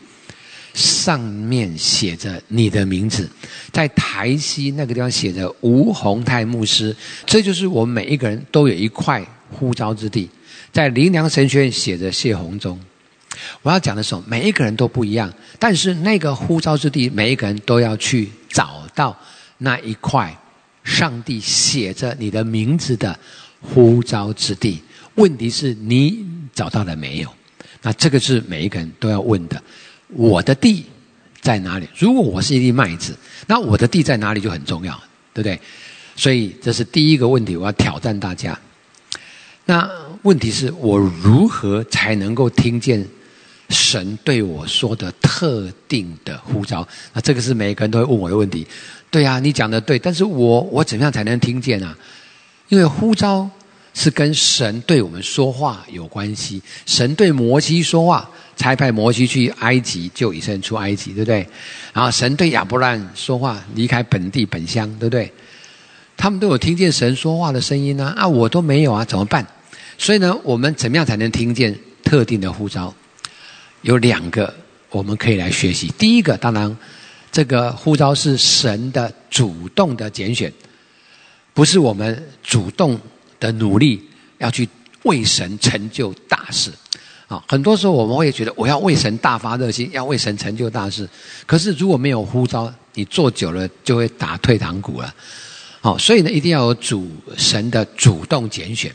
[0.72, 3.28] 上面写着你的名字，
[3.72, 6.94] 在台西那个地方写着吴宏泰牧师。
[7.26, 9.20] 这就是我们每一个人都有一块
[9.50, 10.30] 呼召之地。
[10.72, 12.78] 在林良神学院写着谢宏忠，
[13.62, 19.16] 我要讲的时候，每一个人都不一样，但是那个呼召之地，每一个人都要去找到
[19.58, 20.36] 那一块
[20.84, 23.18] 上帝写着你的名字的
[23.60, 24.82] 呼召之地。
[25.14, 26.24] 问题是你
[26.54, 27.32] 找到了没有？
[27.82, 29.62] 那这个是每一个人都要问的。
[30.08, 30.84] 我的地
[31.40, 31.88] 在哪里？
[31.96, 33.16] 如果我是一粒麦子，
[33.46, 34.94] 那我的地在哪里就很重要，
[35.32, 35.60] 对不对？
[36.16, 38.58] 所以这是第一个问题，我要挑战大家。
[39.64, 39.88] 那
[40.22, 43.06] 问题是我如何才能够听见
[43.70, 46.86] 神对我说的特定的呼召？
[47.14, 48.66] 那这个是每个人都会问我的问题。
[49.10, 51.96] 对啊，你讲的对，但是我我怎么样才能听见啊？
[52.68, 53.48] 因为呼召
[53.94, 56.60] 是跟神对我们说话有关系。
[56.86, 61.46] 神对摩西说话，才派摩西去埃及救以色列出埃及，对不对？
[61.92, 65.32] 然后神对亚伯兰说话，离开本地本乡，对不对？
[66.16, 69.46] 他们都有听见神说话的声音呢，啊，我都没有啊，怎么办？
[69.98, 72.94] 所以呢，我们怎么样才能听见特定的呼召？
[73.82, 74.52] 有两个
[74.90, 75.92] 我们可以来学习。
[75.98, 76.76] 第一个，当然，
[77.32, 80.52] 这个呼召是神的主动的拣选，
[81.54, 82.98] 不是我们主动
[83.38, 84.02] 的努力
[84.38, 84.68] 要去
[85.04, 86.70] 为神成就大事。
[87.28, 91.08] 啊，很多时候我们会觉得我要为神大发热心，要为神成就大事。
[91.46, 95.14] 可是如果没有呼召，你做久了就会打退堂鼓了。
[95.80, 98.92] 好，所以呢，一定要有主神的主动拣选。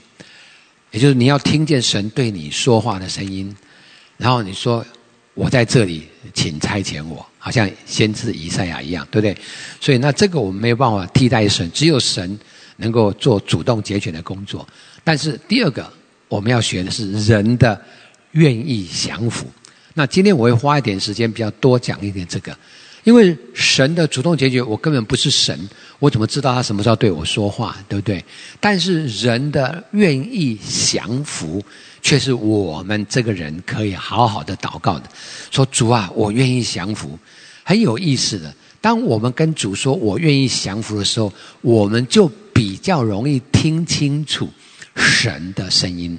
[0.91, 3.55] 也就是你要听见神对你说话的声音，
[4.17, 4.85] 然后你说
[5.33, 9.37] ：“我在这里，请差遣我。”好像先知以赛亚一样，对不对？
[9.79, 12.39] 所以那这个我们没有办法替代神，只有神
[12.77, 14.67] 能够做主动节选的工作。
[15.03, 15.87] 但是第二个
[16.27, 17.79] 我们要学的是人的
[18.31, 19.45] 愿意降服。
[19.93, 22.57] 那今天我会花一点时间，比较多讲一点这个。
[23.03, 25.69] 因为神的主动解决，我根本不是神，
[25.99, 28.25] 我怎么知道他什么时候对我说话，对不对？
[28.59, 31.63] 但是人的愿意降服，
[32.05, 35.09] 却是我们这个人可以好好的祷告的。
[35.49, 37.17] 说主啊，我愿意降服，
[37.63, 38.53] 很有意思的。
[38.79, 44.47] 当我们跟主说我愿意降服的时候，我们就比较容易听清楚
[44.95, 46.15] 神的声音。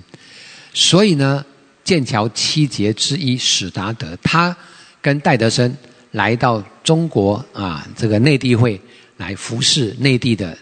[0.75, 1.45] 所以呢，
[1.85, 4.57] 剑桥七杰之一史达德，他
[5.01, 5.73] 跟戴德生。
[6.13, 8.81] 来到中国啊，这个内地会
[9.19, 10.57] 来服侍内地的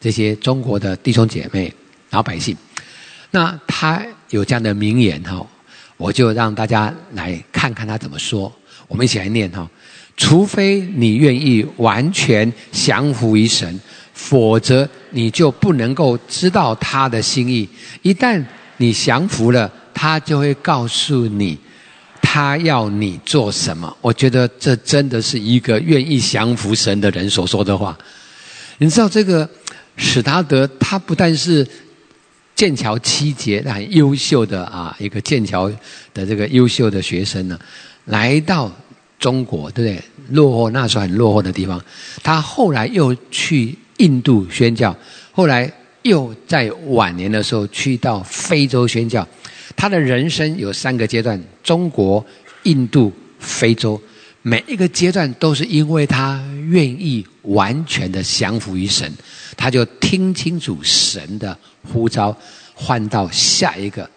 [0.00, 1.70] 这些中国的弟兄姐妹、
[2.08, 2.56] 老百姓。
[3.30, 5.46] 那他有这样的名言哈，
[5.96, 8.52] 我就让大家来看看他怎么说。
[8.88, 9.68] 我们一起来念哈：
[10.16, 13.80] 除非你愿意完全降服于神，
[14.12, 17.68] 否则你就不能够知道他的心意。
[18.02, 18.44] 一旦
[18.76, 21.58] 你降服了，他就会告诉你。
[22.26, 23.96] 他要你做什么？
[24.00, 27.96] 我觉得这真的是一个愿意降服神的人所说的话。
[28.78, 29.48] 你知道这个
[29.96, 31.64] 史达德，他不但是
[32.54, 35.70] 剑桥七杰很优秀的啊，一个剑桥
[36.12, 37.58] 的这个优秀的学生呢，
[38.06, 38.70] 来到
[39.18, 40.04] 中国，对不对？
[40.30, 41.82] 落后那时候很落后的地方，
[42.22, 44.96] 他后来又去印度宣教，
[45.32, 45.70] 后来
[46.02, 49.26] 又在晚年的时候去到非洲宣教。
[49.76, 52.24] 他的人生有三个阶段：中国、
[52.62, 54.00] 印度、非洲。
[54.46, 56.38] 每一个阶段都是因为他
[56.68, 59.10] 愿意完全的降服于神，
[59.56, 62.36] 他就听清楚神的呼召，
[62.74, 64.08] 换到下一个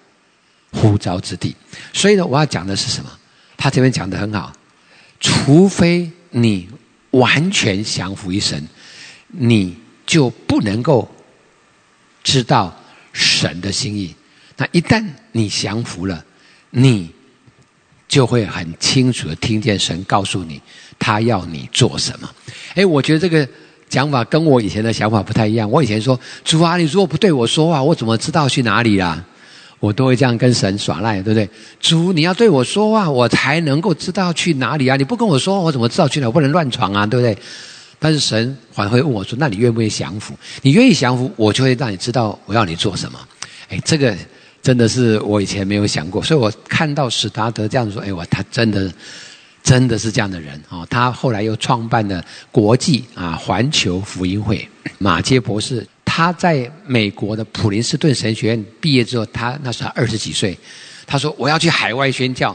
[0.73, 1.55] 呼召之地。
[1.93, 3.09] 所以呢，我要讲的是什么？
[3.55, 4.51] 他这边讲的很好，
[5.21, 6.67] 除非你
[7.11, 8.67] 完全降服于神，
[9.29, 11.09] 你就不能够
[12.21, 12.77] 知道
[13.13, 14.13] 神的心意。
[14.57, 16.25] 那一旦你降服了，
[16.71, 17.15] 你。
[18.07, 20.61] 就会很清楚的听见神告诉你，
[20.97, 22.29] 他要你做什么。
[22.73, 23.47] 哎，我觉得这个
[23.89, 25.69] 讲法跟我以前的想法不太一样。
[25.69, 29.23] 我以前说主啊，你如果不对我说话，我怎么知道去哪里啊？
[29.79, 31.47] 我都会这样跟神耍赖，对不对？
[31.79, 34.95] 主，你要对我说话，我才能够知道去哪里啊！
[34.95, 36.25] 你不跟我说，我怎么知道去哪？
[36.27, 37.37] 我不能乱闯啊，对不对？
[37.99, 40.33] 但是神还会问我说：“那你愿不愿意降服？
[40.61, 43.19] 你愿意降服，我就会让你知道我要你做什么。”
[43.69, 44.15] 哎，这个。
[44.67, 48.91] 真的是我以前没有想过，所以我看到史达德这样说，哎，我他真的
[49.63, 50.85] 真的是这样的人哦。
[50.89, 52.21] 他后来又创办了
[52.51, 54.67] 国际啊环球福音会。
[54.97, 60.59] 马街博士他在美国的普林斯顿神学院毕业之后，他那时候二十几岁，
[61.05, 62.53] 他说我要去海外宣教，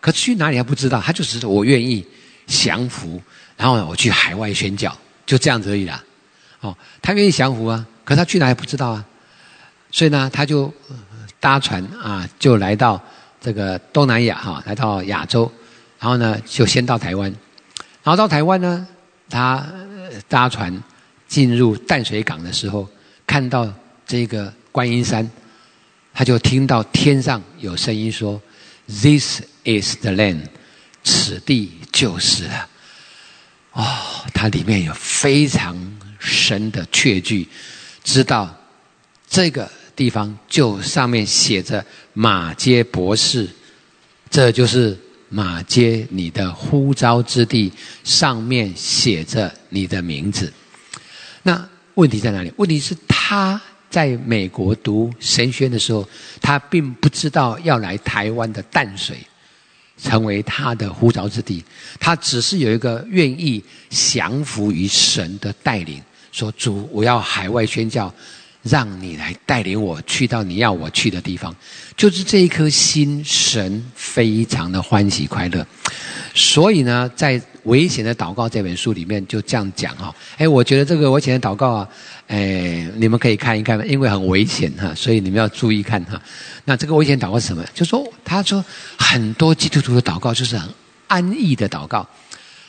[0.00, 2.04] 可去哪里还不知道，他就是我愿意
[2.48, 3.22] 降服，
[3.56, 4.92] 然后我去海外宣教，
[5.24, 6.02] 就这样子而已啦。
[6.58, 9.04] 哦，他愿意降服啊，可他去哪里不知道啊，
[9.92, 10.68] 所以呢，他就。
[11.42, 13.02] 搭船啊，就来到
[13.40, 15.50] 这个东南亚哈，来到亚洲，
[15.98, 17.28] 然后呢，就先到台湾，
[18.04, 18.86] 然后到台湾呢，
[19.28, 19.66] 他
[20.28, 20.80] 搭船
[21.26, 22.88] 进入淡水港的时候，
[23.26, 23.68] 看到
[24.06, 25.28] 这个观音山，
[26.14, 28.40] 他就听到天上有声音说
[28.86, 30.42] ：“This is the land，
[31.02, 32.68] 此地就是了。”
[33.74, 33.84] 哦，
[34.32, 35.76] 它里面有非常
[36.20, 37.48] 深的确据，
[38.04, 38.48] 知道
[39.28, 39.68] 这个。
[40.02, 43.48] 地方就上面写着马街博士，
[44.28, 44.98] 这就是
[45.28, 47.72] 马街你的呼召之地，
[48.02, 50.52] 上面写着你的名字。
[51.44, 52.52] 那问题在哪里？
[52.56, 56.04] 问题是他在美国读神学的时候，
[56.40, 59.18] 他并不知道要来台湾的淡水
[60.02, 61.64] 成为他的呼召之地，
[62.00, 66.02] 他只是有一个愿意降服于神的带领，
[66.32, 68.12] 说主，我要海外宣教。
[68.62, 71.54] 让你来带领我去到你要我去的地方，
[71.96, 75.66] 就是这一颗心，神非常的欢喜快乐。
[76.34, 80.14] 所以呢，在《危险的祷告》这本书里面就这样讲哈。
[80.36, 81.88] 哎，我觉得这个危险的祷告啊，
[82.28, 86.20] 哎，你们可以看一看，因为很危险哈，所以你们要注意看哈。
[86.64, 87.64] 那这个危险祷告是什么？
[87.74, 88.64] 就说他说
[88.96, 90.68] 很多基督徒的祷告就是很
[91.08, 92.08] 安逸的祷告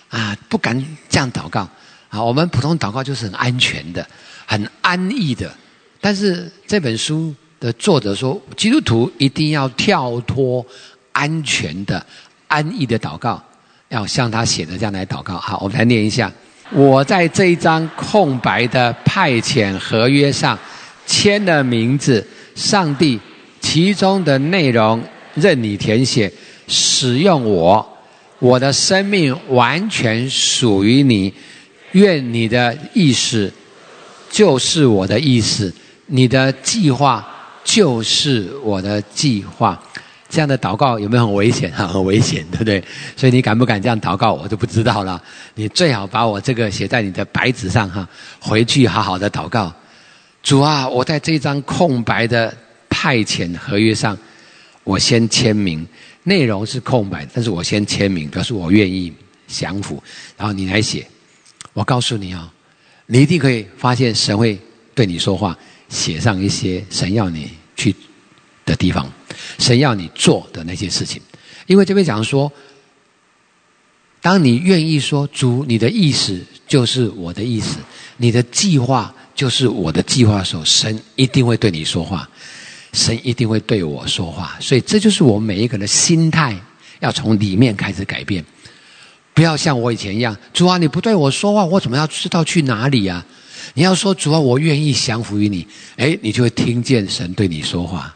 [0.09, 1.69] 啊，不敢这样祷告
[2.09, 2.21] 啊。
[2.21, 4.05] 我们普通祷告就是很安全的，
[4.47, 5.55] 很安逸的。
[6.05, 10.65] 但是这本书的作者说，基督徒一定要跳脱
[11.13, 12.05] 安全的、
[12.49, 13.41] 安逸的祷告，
[13.87, 15.37] 要像他写的这样来祷告。
[15.37, 16.29] 好，我们来念一下：
[16.71, 20.59] 我在这一张空白的派遣合约上
[21.05, 23.17] 签了名字，上帝，
[23.61, 25.01] 其中的内容
[25.35, 26.29] 任你填写，
[26.67, 27.97] 使用我，
[28.39, 31.33] 我的生命完全属于你，
[31.93, 33.49] 愿你的意思
[34.29, 35.73] 就是我的意思。
[36.15, 37.27] 你的计划
[37.63, 39.81] 就是我的计划，
[40.29, 41.71] 这样的祷告有没有很危险？
[41.71, 42.83] 哈， 很危险，对不对？
[43.17, 45.19] 所以你敢不敢这样祷告，我就不知道了。
[45.55, 48.07] 你最好把我这个写在你的白纸上，哈，
[48.39, 49.73] 回去好好的祷告。
[50.43, 52.55] 主啊，我在这张空白的
[52.89, 54.15] 派遣合约上，
[54.83, 55.83] 我先签名，
[56.21, 59.11] 内容是空白，但是我先签名，表示我愿意
[59.47, 60.03] 降服。
[60.37, 61.07] 然后你来写，
[61.73, 62.53] 我告诉你啊，
[63.07, 64.59] 你一定可以发现神会
[64.93, 65.57] 对你说话。
[65.89, 67.95] 写上一些神要你去
[68.65, 69.11] 的地方，
[69.59, 71.21] 神要你做的那些事情。
[71.67, 72.51] 因为这边讲说，
[74.21, 77.77] 当你愿意说主，你的意思就是我的意思，
[78.17, 82.29] 你的计划就是我的计划的时候，神一定会对你说话，
[82.93, 84.57] 神一定会对我说话。
[84.59, 86.57] 所以这就是我每一个人的心态，
[86.99, 88.43] 要从里面开始改变，
[89.33, 93.25] 不要像我以前一样，主啊，你不对我说话，我怎么要知道去哪里呀？
[93.73, 95.65] 你要说主啊，我愿意降服于你，
[95.97, 98.13] 哎，你就会听见神对你说话。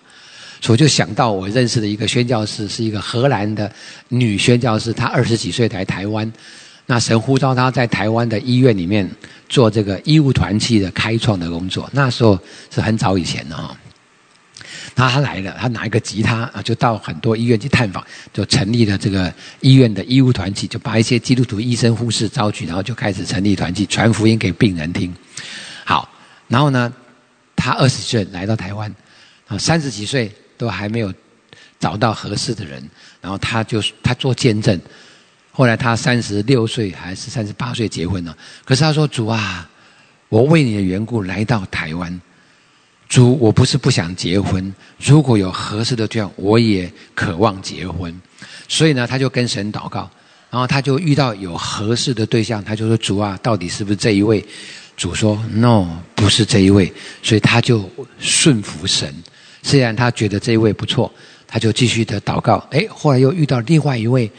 [0.59, 3.71] 所以我就想到我认识的一个宣教士，是一个荷兰的
[4.09, 6.31] 女宣教士，她二十几岁来台湾，
[6.87, 9.09] 那神呼召她在台湾的医院里面
[9.47, 11.87] 做这个医务团契的开创的工作。
[11.93, 12.37] 那时候
[12.73, 13.77] 是很早以前的哈。
[15.05, 18.03] 他来了，他拿一个吉他啊，就到很多医院去探访，
[18.33, 25.13] 就成立了这个医院的医务团体，就把一些基督徒医生护士招去，然后就开始成立团体，传福音给病人听。
[25.85, 26.09] 好，
[26.47, 26.91] 然后呢，
[27.55, 28.93] 他二十岁来到台湾，
[29.47, 31.13] 啊，三十几岁都还没有
[31.79, 32.89] 找到合适的人，
[33.21, 34.79] 然后他就他做见证。
[35.51, 38.37] 后来他三十六岁还是三十八岁结婚了。
[38.63, 39.67] 可是他说：“主啊，
[40.29, 42.21] 我为你的缘故来到台湾。
[43.07, 48.13] 主，我不是不想结婚，如果有合适的对象，我也渴望结婚。
[48.67, 50.09] 所以呢，他就跟神祷告，
[50.49, 54.45] 然后他就遇到有合适的对象，他就说：‘主啊，到底是不是这一位？’
[54.97, 56.91] 主说：‘No，不是这一位。’
[57.23, 57.89] 所以他就
[58.19, 59.13] 顺服神。
[59.63, 61.11] 虽然他觉得这一位不错，
[61.47, 62.57] 他就继续的祷告。
[62.71, 64.29] 哎，后来又遇到另外一位。”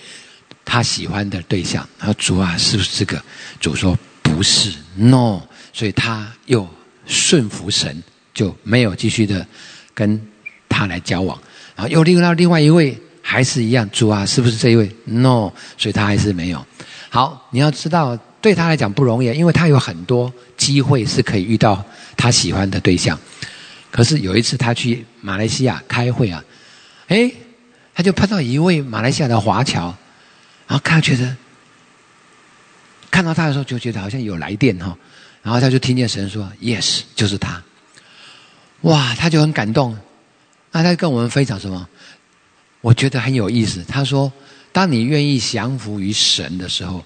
[0.70, 3.18] 他喜欢的对象，他说：“主啊，是不是这个？”
[3.58, 5.40] 主说：“不是，no。”
[5.72, 6.68] 所以他又
[7.06, 8.02] 顺服神，
[8.38, 9.44] 就没有继续的
[9.92, 10.20] 跟
[10.68, 11.36] 他来交往。
[11.74, 15.50] 然后又遇到另外一位，还是一样，主啊，是不是这一位？no。
[15.76, 16.64] 所以他还是没有。
[17.10, 21.84] 好，你要知道，对他来讲不容易，因为他有很多机会是可以遇到
[22.16, 23.18] 他喜欢的对象。
[23.90, 26.44] 可是有一次他去马来西亚开会啊，
[27.08, 27.28] 哎，
[27.92, 29.92] 他就碰到一位马来西亚的华侨。
[30.68, 31.36] 然后看，觉得
[33.10, 34.96] 看到他的时候，就觉得好像有来电哈。
[35.42, 37.60] 然后他就听见神说：“Yes，就是他。”
[38.82, 39.96] 哇，他就很感动。
[40.72, 41.88] 那他跟我们分享什么？
[42.80, 43.82] 我觉得很有意思。
[43.88, 44.32] 他说
[44.72, 47.04] ：“当你愿意降服于神的时候，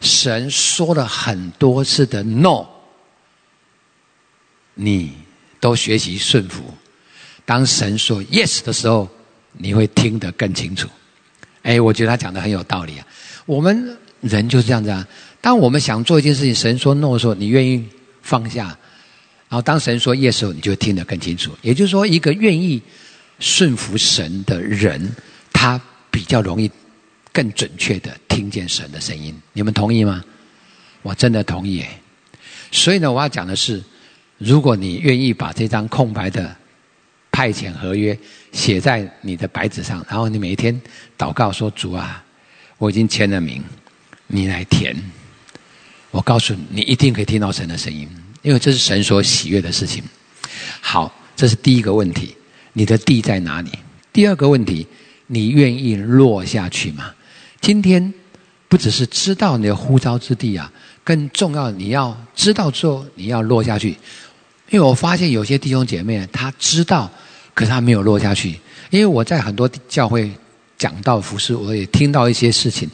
[0.00, 2.66] 神说了很多次的 ‘No’，
[4.74, 5.12] 你
[5.60, 6.64] 都学习顺服。
[7.44, 9.08] 当神说 ‘Yes’ 的时候，
[9.52, 10.88] 你会听得更清楚。”
[11.62, 13.06] 哎，我觉得他讲的很有道理啊。
[13.46, 15.06] 我们人就是这样子啊。
[15.40, 17.86] 当我们想做一件事情，神说 no 的时候，你愿意
[18.20, 18.76] 放下；
[19.54, 21.56] 然后当神说 yes 时候，你就听得更清楚。
[21.62, 22.82] 也就是说，一个愿意
[23.38, 25.14] 顺服神的人，
[25.52, 26.68] 他比较容易
[27.30, 29.32] 更准确的听见神的声音。
[29.52, 30.24] 你们同意吗？
[31.02, 31.84] 我真的同意。
[32.72, 33.80] 所以呢，我要讲的是，
[34.38, 36.56] 如果你愿意把这张空白的。
[37.30, 38.16] 派遣合约
[38.52, 40.80] 写在你的白纸上，然后你每一天
[41.18, 42.24] 祷告说：“主啊，
[42.78, 43.60] 我已经签了名，
[44.28, 44.94] 你来填。”
[46.12, 48.08] 我告诉你，你一定可以听到神的声音，
[48.44, 50.04] 因为这是神所喜悦的事情。
[50.80, 52.36] 好，这是第一个问题，
[52.74, 53.70] 你的地在哪里？
[54.12, 54.86] 第二个问题，
[55.26, 57.12] 你愿意落下去吗？
[57.60, 58.14] 今天
[58.68, 60.70] 不只是知道你的呼召之地啊，
[61.02, 63.96] 更重要，你要知道之后，你要落下去。
[64.70, 67.10] 因为我发现有些弟兄姐妹，他知道。
[67.54, 68.58] 可是他没有落下去，
[68.90, 70.28] 因为我在很多教会
[70.84, 72.86] 讲到服饰，我也听到一些事情。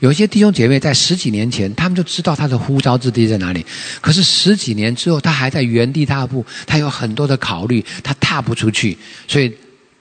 [0.00, 3.64] 有一些弟兄姐妹在十几年前，他们就知道他的呼召之地在哪里。
[4.00, 8.98] 可是十几年之后，他还在原地踏步，他有很多的考虑，他踏不出去。
[9.28, 9.56] 所以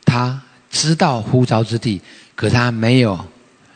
[0.06, 0.42] 他
[0.72, 2.02] 知道呼召之地，
[2.34, 3.24] 可他没有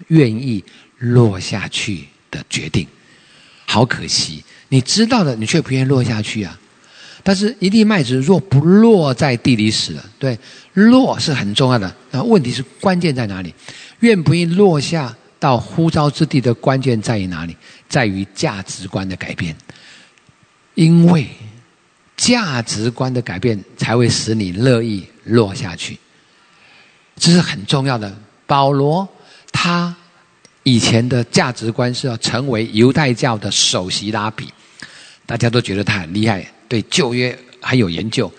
[0.08, 0.64] 愿意
[0.98, 2.88] 落下去的决定。
[3.68, 6.60] 好可惜，你知道的，你却不愿意落下去啊。
[7.24, 10.38] 但是一粒麦子若不落在地里死了，对，
[10.74, 11.96] 落是很重要的。
[12.12, 13.54] 那问题是关键在哪里？
[14.00, 17.56] 愿不愿意落下到呼召之地的关键在于哪里？
[17.88, 19.56] 在于价值观的改变。
[20.76, 21.28] 因为
[22.16, 25.98] 价值观的改变，才会使你乐意落下去。
[27.18, 28.18] 这是很重要的。
[28.46, 29.08] 保罗
[29.52, 29.94] 他
[30.64, 34.48] 以前的价值观是要成为犹太教的首席拉比，
[35.26, 36.50] 大家都觉得他很厉害。
[36.70, 38.32] 对旧约很有研究，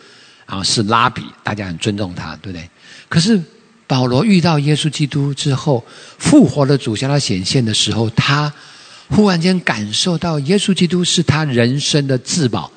[0.47, 2.66] 然后是拉比，大家很尊重他，对不对？
[3.11, 3.39] 可是
[3.86, 5.85] 保罗遇到耶稣基督之后，
[6.16, 8.51] 复活的主向他显现的时候，他
[9.09, 12.70] 忽然间感受到耶稣基督是他人生的至宝，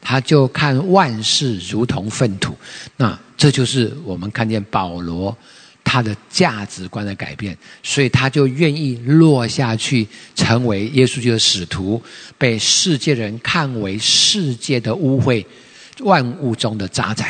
[0.00, 2.56] 他就看万事如同粪土。
[2.96, 5.36] 那这就是我们看见保罗。
[5.82, 12.00] 他的价值观的改变，所以他就愿意落下去，成为耶稣基督的使徒，
[12.38, 15.44] 被世界人看为世界的污秽，
[16.00, 17.26] 万物中的渣滓，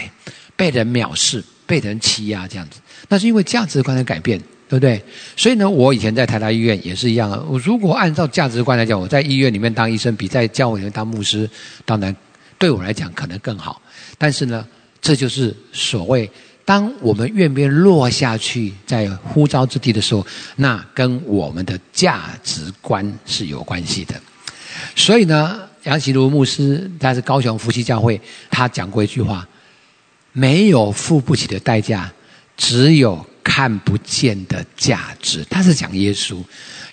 [0.57, 2.81] 被人藐视，被人欺压，这样子。
[3.09, 5.03] 那是因为价值观的改变，对不对？
[5.39, 7.43] 所以呢，我以前在台大医院也是一样啊。
[7.49, 11.49] 我如果按照价值观来讲，我在医院里面当医生，比在教会里面当牧师，
[11.87, 12.15] 当然
[12.59, 13.81] 对我来讲可能更好。
[14.19, 14.67] 但是呢，
[15.01, 16.31] 这就是所谓。
[16.65, 20.25] 当我们愿不愿意落下去，在呼召之地的时候，
[20.57, 24.15] 那跟我们的价值观是有关系的。
[24.95, 28.21] 所以呢，杨启如牧师他是高雄夫妻教会，
[28.51, 29.47] 他讲过一句话：
[30.33, 32.13] 没有付不起的代价，
[32.57, 35.45] 只有看不见的价值。
[35.51, 36.37] 他是讲耶稣。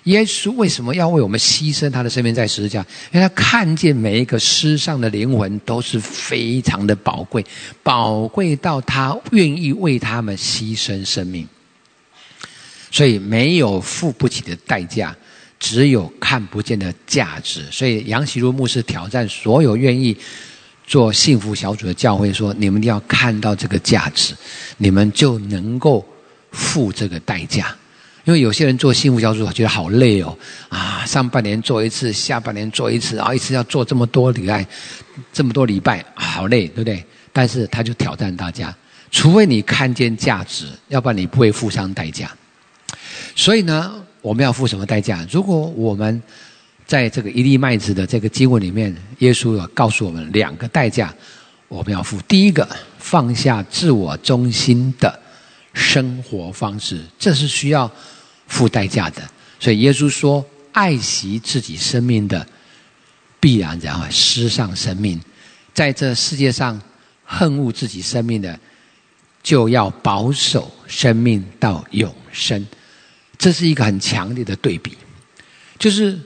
[0.08, 2.80] 耶稣为什么要为我们牺牲他的生命在十字架？
[3.12, 7.44] 因为他看见每一个世上的灵魂都是非常的宝贵，
[7.82, 11.46] 宝贵到他愿意为他们牺牲生命。
[12.90, 15.14] 所以没有付不起的代价，
[15.60, 17.66] 只有看不见的价值。
[17.70, 20.16] 所以杨喜如牧师挑战所有愿意
[20.86, 24.34] 做幸福小组的教会说：你们一定要看到这个价值，
[24.78, 26.02] 你们就能够
[26.50, 27.76] 付这个代价。
[28.28, 30.36] 因为有些人做幸福小组觉得好累哦，
[30.68, 34.66] 啊，上半年做一次，下半年做一次，然后一次要做这么多礼拜，
[35.32, 37.02] 这么多礼拜，好累，对不对？
[37.32, 38.76] 但是他就挑战大家，
[39.10, 42.30] 除非你看见价值，要不然你不会付上代价。
[43.34, 45.26] 所以呢，我们要付什么代价？
[45.30, 46.22] 如果我们
[46.84, 51.14] 在这个一粒麦子的这个经文里面，耶稣有告诉我们两个代价，
[51.68, 52.20] 我们要付。
[52.28, 52.68] 第一个，
[52.98, 55.18] 放下自我中心的
[55.72, 57.90] 生活方式，这是需要。
[58.48, 59.22] 付代价的，
[59.60, 62.44] 所以耶稣说：“爱惜自己生命的，
[63.38, 65.16] 必然然后失上生命；
[65.74, 66.80] 在这世界上
[67.24, 68.58] 恨恶自己生命的，
[69.42, 72.66] 就要保守生命到永生。”
[73.36, 74.96] 这是一个很强烈的对比，
[75.78, 76.18] 就是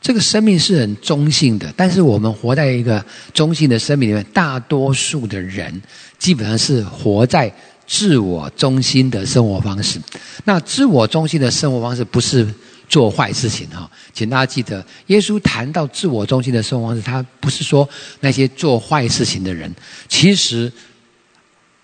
[0.00, 5.80] 这个生命是很中性的，但是我们活在一个中性的生命里面，大多数的人
[6.18, 7.54] 基本上是活在。
[7.92, 10.00] 自我中心的生活方式，
[10.44, 12.48] 那自我中心的生活方式不是
[12.88, 17.86] 做坏事情哈，请大家记得，耶稣谈到自我中心的生活方式，他不是说
[18.20, 19.70] 那些做坏事情的人，
[20.08, 20.72] 其实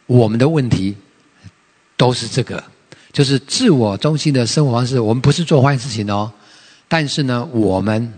[0.07, 0.97] 我们的问题
[1.95, 2.65] 都是这个，
[3.13, 6.33] 就是自我中心的生活方式，我们不是做坏事情哦，
[6.89, 8.11] 但是呢，我们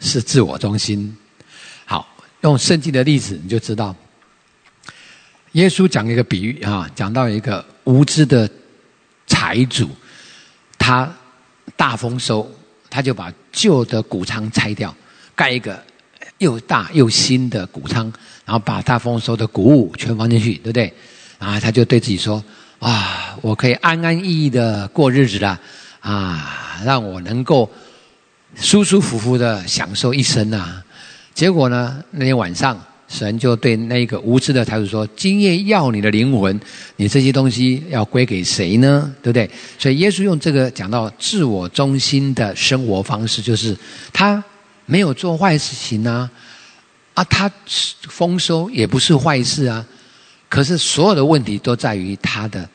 [0.00, 1.16] 是自我中心。
[1.84, 2.04] 好，
[2.40, 3.94] 用圣经的例子你就知道。
[5.58, 8.48] 耶稣讲一个比喻啊，讲到一个无知的
[9.26, 9.90] 财主，
[10.78, 11.12] 他
[11.74, 12.48] 大丰收，
[12.88, 14.94] 他就把旧的谷仓拆掉，
[15.34, 15.82] 盖一个
[16.38, 18.04] 又大又新的谷仓，
[18.44, 20.94] 然后把大丰收的谷物全放进去，对不对？
[21.40, 22.40] 啊，他就对自己说：
[22.78, 25.60] 啊，我可以安安逸逸的过日子了，
[25.98, 27.68] 啊，让我能够
[28.54, 30.84] 舒舒服服的享受一生啊。
[31.34, 32.80] 结果呢，那天晚上。
[33.08, 36.60] 神就对那个无知的财主说：“今夜要你的灵魂，
[36.96, 39.10] 你这些东西要归给谁呢？
[39.22, 39.48] 对不对？”
[39.78, 43.76] 所以耶稣用这个讲到自我中心的生活方式，就是
[44.12, 44.42] 他
[44.84, 46.30] 没有做坏事情啊，
[47.14, 47.50] 啊，他
[48.08, 49.84] 丰收也不是坏事啊，
[50.48, 52.68] 可是所有的问题都在于他的。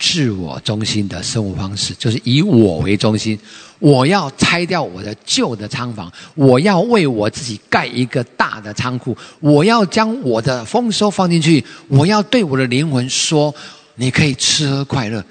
[0.00, 3.38] 自我中心的生活方式，就是以我为中心。
[3.78, 13.54] 我要拆掉我的旧的仓房，我要为我自己盖一个大的仓库，我要将我的丰收放进去，我要对我的灵魂说
[13.96, 15.24] ：“你可以吃喝快乐。”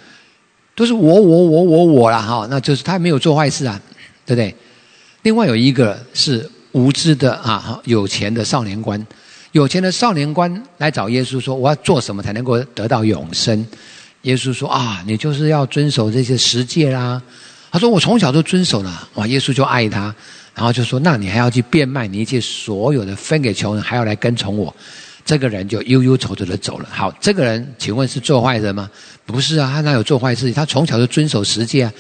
[0.75, 3.79] 都是我我我我我了哈，那就是他没有做坏事啊，
[4.25, 4.55] 对不对？
[5.23, 9.05] 另外有一个是无知的啊，有钱的少年官，
[9.51, 13.63] 有钱的少年官来找耶稣说：“我要做什么才能够得到永生？”
[14.23, 17.21] 耶稣说：“啊，你就是要遵守这些十诫啦。”
[17.71, 20.13] 他说：“我从小就遵守了。”哇，耶稣就爱他，
[20.53, 24.75] 然后就说：“那你还要去变卖你一切所有的，分给穷人，还要来跟从我。”
[25.23, 26.89] 这个人就忧忧愁愁的走了。
[26.91, 28.89] 好，这个人请问是做坏人吗？
[29.25, 30.51] 不是啊，他哪有做坏事？
[30.51, 31.93] 他从小就遵守十诫啊。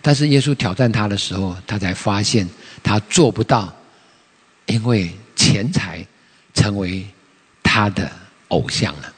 [0.00, 2.48] 但是耶稣挑战他的时候，他才发现
[2.82, 3.70] 他做不到，
[4.64, 6.06] 因为钱财
[6.54, 7.06] 成为
[7.62, 8.10] 他的
[8.48, 9.12] 偶像了。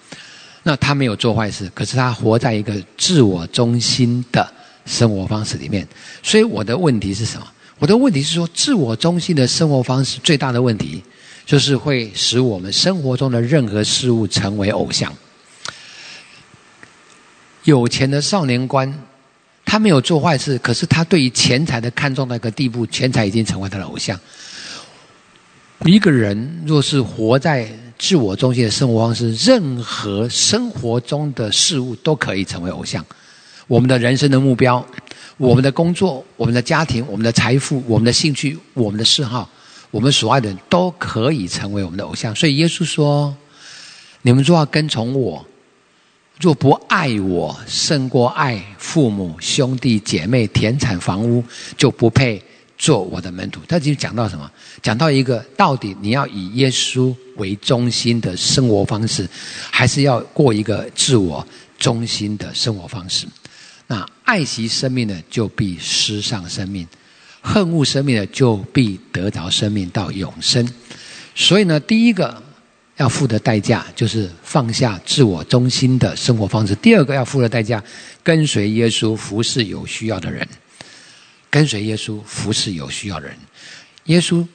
[0.69, 4.47] 那他没有做坏事，可是他活在一个自我中心的
[4.85, 5.89] 生活方式里面。
[6.23, 7.47] 所以我的问题是什么？
[7.78, 11.03] 我的问题是说，自我中心的生活方式最大的问题，
[11.47, 15.11] 就是会使我们生活中的任何事物成为偶像。
[17.65, 18.93] 有钱的少年官，
[19.65, 24.20] 他没有做坏事，可是他对于钱财的看重到一个地步，钱财已经成为他的偶像。
[25.86, 27.66] 一个人若是活在
[27.98, 33.04] 自我中心的生活方式，任何生活中的事物都可以成为偶像。
[33.66, 34.84] 我们的人生的目标，
[35.36, 39.50] 我们的工作，我们的家庭，我们的财富，我们的兴趣，我们的嗜好，
[39.90, 42.34] 我们所爱的人都可以成为我们的偶像。
[42.34, 43.36] 所以耶稣说
[44.22, 45.44] ：“你们若要跟从我，
[46.40, 51.42] 若不爱我胜过爱父母、兄弟姐妹、田产、房屋，
[51.76, 52.40] 就不配。”
[52.78, 54.48] 做我的门徒，他就讲到什么？
[54.80, 59.28] 讲到一个到底你要以耶稣为中心的生活方式，
[59.70, 61.46] 还是要过一个自我
[61.78, 63.26] 中心的生活方式？
[63.88, 66.86] 那爱惜生命的，就必失上生命；
[67.40, 70.66] 恨恶生命的，就必得着生命到永生。
[71.34, 72.40] 所以呢，第一个
[72.96, 77.82] 要付的代价，就是放下自我中心的生活方式；第二个要付的代价，
[78.22, 80.46] 跟随耶稣，服侍有需要的人。
[81.50, 83.36] 跟随耶稣，服侍有需要的人。
[84.04, 84.46] 耶稣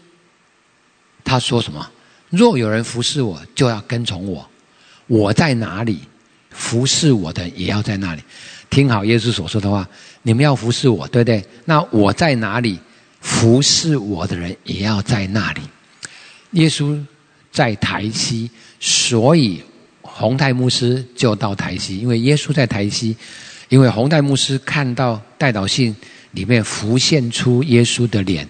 [1.23, 1.89] 他说什么？
[2.29, 4.47] 若有人服侍我，就要跟从我。
[5.07, 5.99] 我在哪里，
[6.49, 8.21] 服侍我的也要在那里。
[8.69, 9.87] 听好耶稣所说的话，
[10.23, 11.45] 你们要服侍我，对不对？
[11.65, 12.79] 那我在哪里，
[13.21, 15.61] 服侍我的人也要在那里。
[16.51, 16.99] 耶稣
[17.51, 18.49] 在台西，
[18.79, 19.61] 所以
[20.01, 23.15] 洪泰牧师就到台西，因为耶稣在台西。
[23.69, 25.95] 因为洪泰牧师看到代祷信
[26.33, 28.47] 里面浮现出耶稣的脸，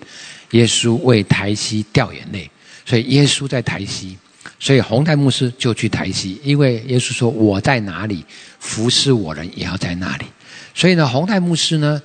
[0.52, 2.50] 耶稣为台西掉眼泪，
[2.86, 4.18] 所以耶稣在台西，
[4.60, 8.26] 所以洪泰牧师就去台西，因为耶稣说我在哪里
[8.60, 10.26] 服侍我人也要在那里，
[10.74, 12.02] 所以呢，洪泰牧师呢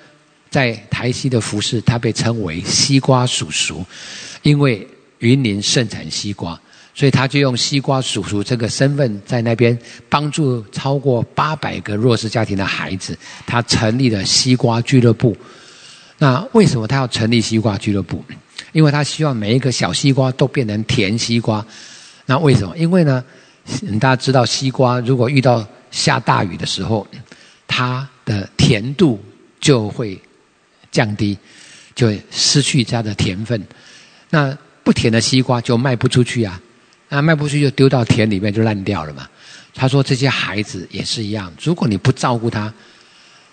[0.50, 3.84] 在台西的服侍，他被称为西瓜叔叔，
[4.42, 4.86] 因为
[5.18, 6.60] 云林盛产西瓜。
[6.94, 9.78] 所以他就用西瓜叔叔这个身份，在那边
[10.08, 13.16] 帮助超过八百个弱势家庭的孩子。
[13.46, 15.36] 他成立了西瓜俱乐部。
[16.18, 18.24] 那为什么他要成立西瓜俱乐部？
[18.72, 21.64] 因为他希望每一个小西瓜都变成甜西瓜。
[22.26, 22.76] 那为什么？
[22.76, 23.24] 因为呢，
[24.00, 27.06] 大家知道西瓜如果遇到下大雨的时候，
[27.66, 29.18] 它的甜度
[29.60, 30.20] 就会
[30.90, 31.38] 降低，
[31.94, 33.64] 就会失去它的甜分。
[34.28, 36.60] 那不甜的西瓜就卖不出去啊。
[37.08, 39.26] 那卖不出去就丢到田里面就烂掉了嘛。
[39.72, 42.72] 他说这些孩子也是一样，如果你不照顾他，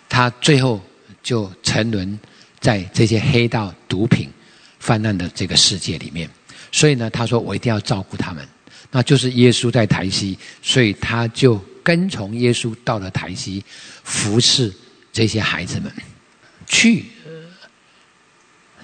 [0.09, 0.81] 他最后
[1.23, 2.19] 就沉沦
[2.65, 4.27] 在这些黑道毒品
[4.79, 6.27] 泛滥的这个世界里面。
[6.71, 8.43] 所以呢，他说我一定要照顾他们。
[8.89, 13.63] 那就是耶稣在台西，所以他就跟从耶稣到了台西，
[14.03, 14.73] 服侍
[15.13, 15.91] 这些孩子们。
[16.65, 17.05] 去，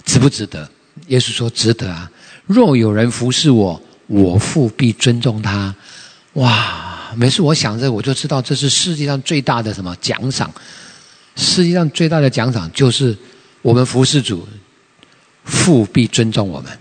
[0.05, 0.69] 值不值得？
[1.07, 2.11] 耶稣说值得啊。
[2.45, 3.81] 若有人服侍我。
[4.07, 5.73] 我父必尊重他，
[6.33, 7.13] 哇！
[7.15, 10.53] 每次我想着，我就知道这是世界上最大的什么奖赏。
[11.37, 13.17] 世界上最大的奖赏就是
[13.61, 14.47] 我们服侍主，
[15.43, 16.77] 父必尊重我们。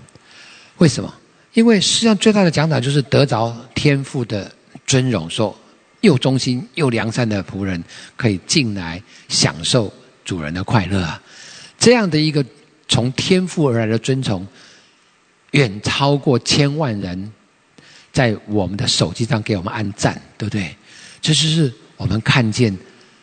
[0.79, 1.15] 为什么？
[1.53, 4.51] 因为世上最大的奖赏就是得着天父的
[4.87, 5.59] 尊荣，说
[6.01, 7.83] 又忠心又良善的仆人
[8.17, 9.93] 可以进来享受
[10.25, 11.21] 主人的快乐啊！
[11.79, 12.45] 这样的一个
[12.89, 14.47] 从天父而来的尊崇。
[15.53, 17.33] 远超过千万人
[18.13, 20.77] 在我们的手机上给我们按赞，对不对？
[21.21, 22.79] 这就是我们看见，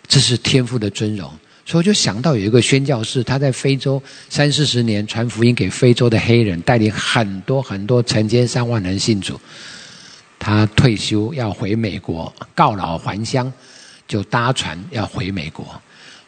[0.05, 1.33] 这是天赋的尊荣。
[1.67, 9.37] 所以就想到有一个宣教士，他在非洲三四十年传福音给非洲的黑人，带领很多很多成千上万人信主。
[10.39, 13.51] 他退休要回美国告老还乡，
[14.07, 15.65] 就搭船要回美国。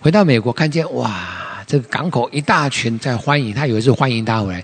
[0.01, 4.61] 回到美国，看见哇，这个港口一大群在欢迎他，以为是欢迎他回来。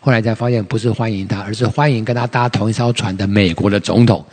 [0.00, 4.26] 后来才发现，不是欢迎他，而是欢迎跟他搭同一艘船的美国的总统。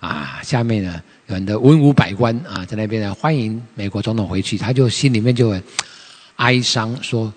[0.00, 5.62] 啊，下面呢，很多文武百官啊，在那边呢欢迎美国总统回去，他就心里面就很
[6.36, 7.32] 哀伤，说：“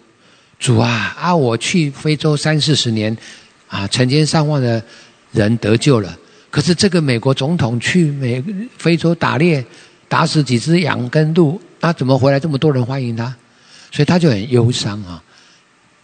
[0.58, 3.16] 主啊啊，我去非洲三四十年，
[3.68, 4.82] 啊，成千上万的
[5.34, 6.18] 人得救了，
[6.50, 8.42] 可是这个美国总统去美
[8.78, 9.64] 非洲打猎，
[10.08, 13.36] 打死几只羊跟鹿，那怎么回来这么多人欢迎他？
[13.92, 15.22] 所以他就很忧伤啊。”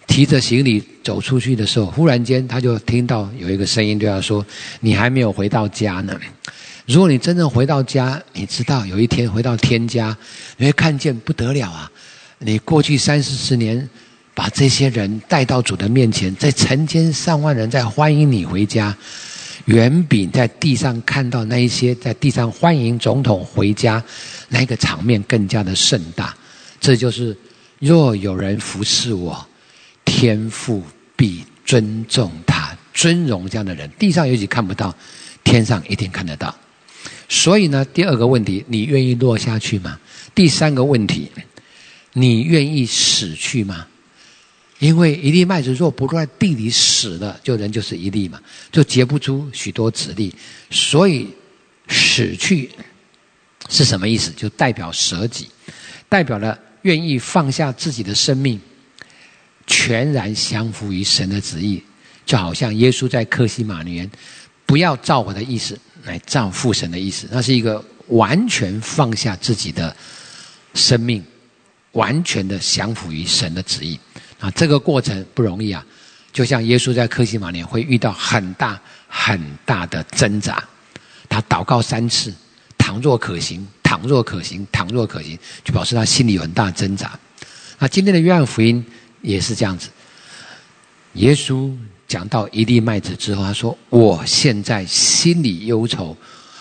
[0.08, 4.44] 提着行李走出去的时候，忽然间他就听到有一个声音对他说
[4.80, 6.18] ：“你还没有回到家呢。
[6.88, 10.18] 如果你真正回到家，你知道有一天回到天家，
[10.56, 11.92] 你会看见不得了啊！
[12.40, 13.90] 你过去三四十年
[14.34, 18.96] 把这些人带到主的面前，在成千上万人在欢迎你回家，
[19.66, 24.02] 远比在地上看到那一些在地上欢迎总统回家
[24.48, 26.34] 那个场面更加的盛大。
[26.80, 27.36] 这就是
[27.80, 29.46] 若有人服侍我。”
[30.06, 30.82] 天父
[31.18, 34.96] 必尊重他，尊荣这样的人，地上也许看不到，
[35.44, 36.56] 天上一定看得到。
[37.30, 40.00] 所以呢，第二个问题，你愿意落下去吗？
[40.34, 41.30] 第三个问题，
[42.14, 43.86] 你愿意死去吗？
[44.80, 48.40] 因为一粒麦子若不落在地里死了，就人就是一粒嘛，
[48.72, 50.34] 就结不出许多子粒。
[50.70, 51.28] 所以
[51.90, 52.70] 死去
[53.70, 54.32] 是什么意思？
[54.32, 55.48] 就代表舍己，
[56.08, 58.60] 代表了愿意放下自己的生命。
[59.70, 61.84] 全然降服于神的旨意，
[62.26, 64.10] 就好像耶稣在克西马尼
[64.66, 65.78] 不要照我的意思，
[66.08, 67.28] 来照父神的意思。
[67.32, 69.96] 那是一个完全放下自己的
[70.74, 71.24] 生命，
[71.92, 74.00] 完全的降服于神的旨意。
[74.40, 75.86] 啊，这个过程不容易啊！
[76.34, 80.64] 就像耶稣在克西马年会遇到很大很大的挣扎，
[81.30, 82.34] 他祷告三次，
[82.78, 87.20] 倘若可行，倘若可行，倘若可行，就表示他心里有很大挣扎。
[87.78, 88.84] 那今天的约翰福音。
[89.24, 89.90] 也是这样子。
[91.14, 91.76] 耶稣
[92.08, 96.16] 讲到一粒麦子之后，他说：“我现在心里忧愁，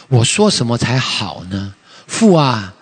[0.09, 1.75] 我说什么才好呢？
[2.07, 2.75] 父啊，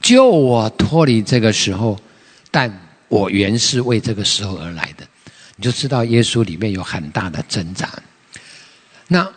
[0.00, 1.98] 救我脱离这个时候！
[2.50, 2.72] 但
[3.08, 5.06] 我原是为这个时候而来的。”
[5.56, 7.88] 你就知道耶稣里面有很大的挣扎。
[9.08, 9.28] 那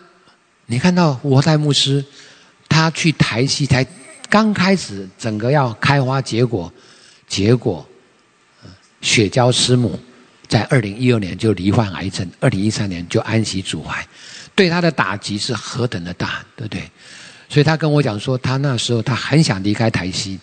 [0.65, 2.03] 你看到活代牧师，
[2.69, 3.85] 他去台西才
[4.29, 6.71] 刚开始，整个要开花结果，
[7.27, 7.85] 结果。
[9.01, 9.99] 雪娇师母
[10.51, 14.05] 在二零一二年就罹患癌症，二零一三年就安息主怀，
[14.53, 16.81] 对他的打击是何等的大，对不对？
[17.47, 20.37] 所以他跟我讲说，他那时候他很想离开台西，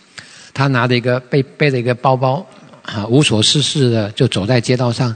[0.55, 2.47] 他拿着一个背背着一个包包，
[2.85, 5.15] 啊，无所事事的就走在街道上，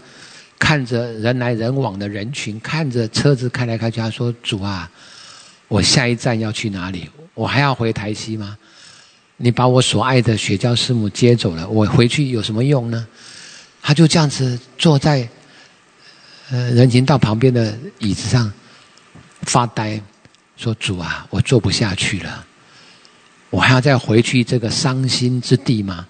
[0.58, 3.98] 看着人来人往的人群，看着车子开来开去。
[3.98, 4.90] 他说：“主啊，
[5.68, 7.08] 我下一站要去哪里？
[7.32, 8.58] 我还要回台西吗？
[9.38, 13.06] 你把我所爱的雪娇师母接走了，我回去有什么用呢？”
[13.82, 15.28] 他就这样子坐在
[16.50, 18.50] 呃人行道旁边的椅子上
[19.42, 20.00] 发呆，
[20.56, 22.46] 说：“主啊，我坐不下去了。”
[23.50, 26.06] 我还要再回去这个伤心之地吗？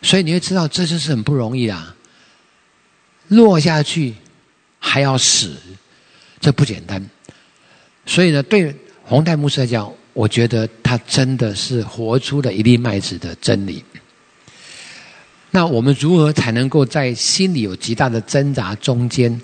[0.00, 1.94] 所以你会知道，这就是很不容易啊！
[3.28, 4.12] 落下去
[4.80, 5.56] 还要死，
[6.40, 7.08] 这不简单。
[8.04, 8.74] 所以呢，对
[9.04, 13.84] 洪泰牧师来讲，我觉得他真的是活出了一粒麦子的真理。
[15.52, 19.40] 那我们如何才能够在心里有极大的挣扎中间，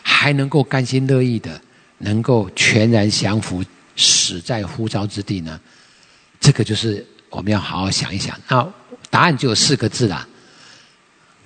[0.00, 1.60] 还能够甘心乐意的，
[1.98, 3.62] 能够全然降服？
[3.96, 5.60] 死在呼召之地呢？
[6.40, 8.38] 这个就是我们要好好想一想。
[8.48, 8.66] 那
[9.10, 10.26] 答案就有四个字啦：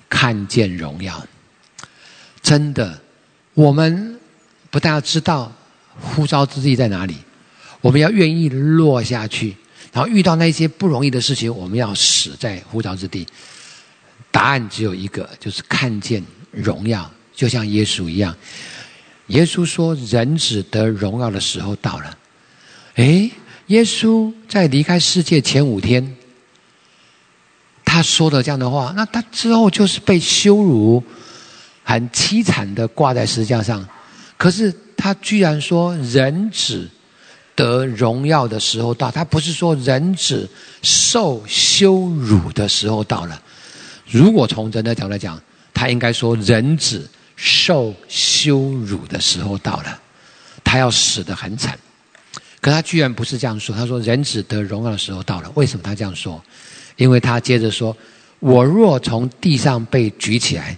[0.07, 1.21] 看见荣耀。
[2.41, 3.01] 真的，
[3.55, 4.17] 我们
[4.69, 5.51] 不但要知道
[5.99, 7.17] 呼召之地在哪里，
[7.81, 9.57] 我们要愿意落下去，
[9.91, 13.27] 然后遇到那些不容易的事情，我们要死在呼召之地。
[14.35, 16.21] 答案只有一个，就是看见
[16.51, 18.35] 荣耀，就像耶稣一样。
[19.27, 22.17] 耶稣说：“人子得荣耀的时候到了。”
[22.95, 23.31] 哎，
[23.67, 26.17] 耶稣在离开世界前五天，
[27.85, 31.01] 他说的这样的话，那他之后就是被羞辱，
[31.85, 33.87] 很凄惨的挂在石架上。
[34.35, 36.89] 可是他居然说人子
[37.55, 40.49] 得荣耀的时候到，他不是说人子
[40.81, 43.41] 受羞辱的时候到了。
[44.07, 45.41] 如果从人的角度来讲，
[45.73, 49.99] 他应该说人子受羞辱的时候到了，
[50.63, 51.77] 他要死的很惨。
[52.61, 56.43] 可他居然不是这样说，他说：“人子得荣耀的时候到了。”为什么他这样说？
[56.95, 57.95] 因为他接着说
[58.39, 60.75] ：“我若从地上被举起来，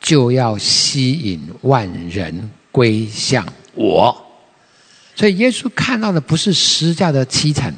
[0.00, 3.44] 就要吸引万人归向
[3.74, 4.16] 我。”
[5.16, 7.74] 所以耶稣看到的不是十架的凄惨，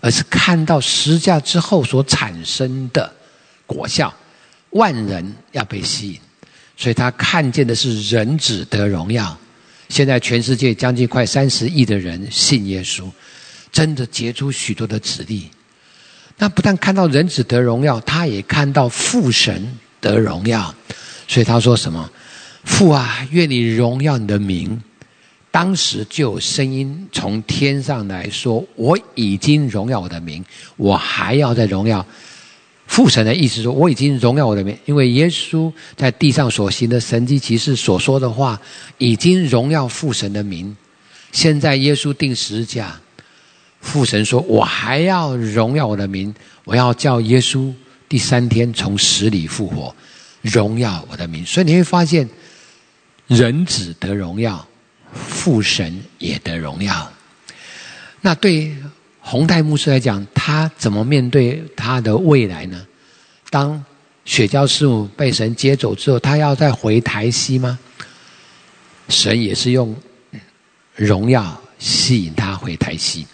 [0.00, 3.12] 而是看到十架之后所产生的
[3.68, 4.12] 果效，
[4.70, 6.18] 万人要被吸引。
[6.76, 9.38] 所以他看见的是人子得荣耀。
[9.88, 13.04] 现在全世界将近快三十亿的人信耶稣，
[13.70, 15.48] 真的结出许多的子弟。
[16.36, 20.74] 那不但看到人子得荣耀，他也看到父神得荣耀。
[21.26, 22.10] 所以他说什么
[22.64, 24.80] ：“父啊，愿你荣耀你的名。”
[25.50, 30.44] 当时就有声音从天上来说：“我已经荣耀我的名，
[30.76, 32.06] 我还要再荣耀。”
[32.88, 38.58] 父神的意思说：“我已经荣耀我的名，因为耶稣在地上所行的神迹奇事所说的话，
[38.96, 40.74] 已经荣耀父神的名。
[41.30, 42.98] 现在耶稣定十字架，
[43.82, 46.34] 父神说：我还要荣耀我的名，
[46.64, 47.72] 我要叫耶稣
[48.08, 49.94] 第三天从死里复活，
[50.40, 51.44] 荣耀我的名。
[51.44, 52.26] 所以你会发现，
[53.26, 54.66] 人子得荣耀，
[55.12, 57.12] 父神也得荣耀。
[58.22, 58.74] 那对。”
[59.30, 62.86] 洪泰牧师来讲，他怎么面对他的未来呢？
[63.50, 63.84] 当
[64.24, 67.78] 雪娇师傅被神接走之后，他要再回台西吗？
[69.10, 69.94] 神也是用
[70.94, 73.26] 荣耀吸引他回台西，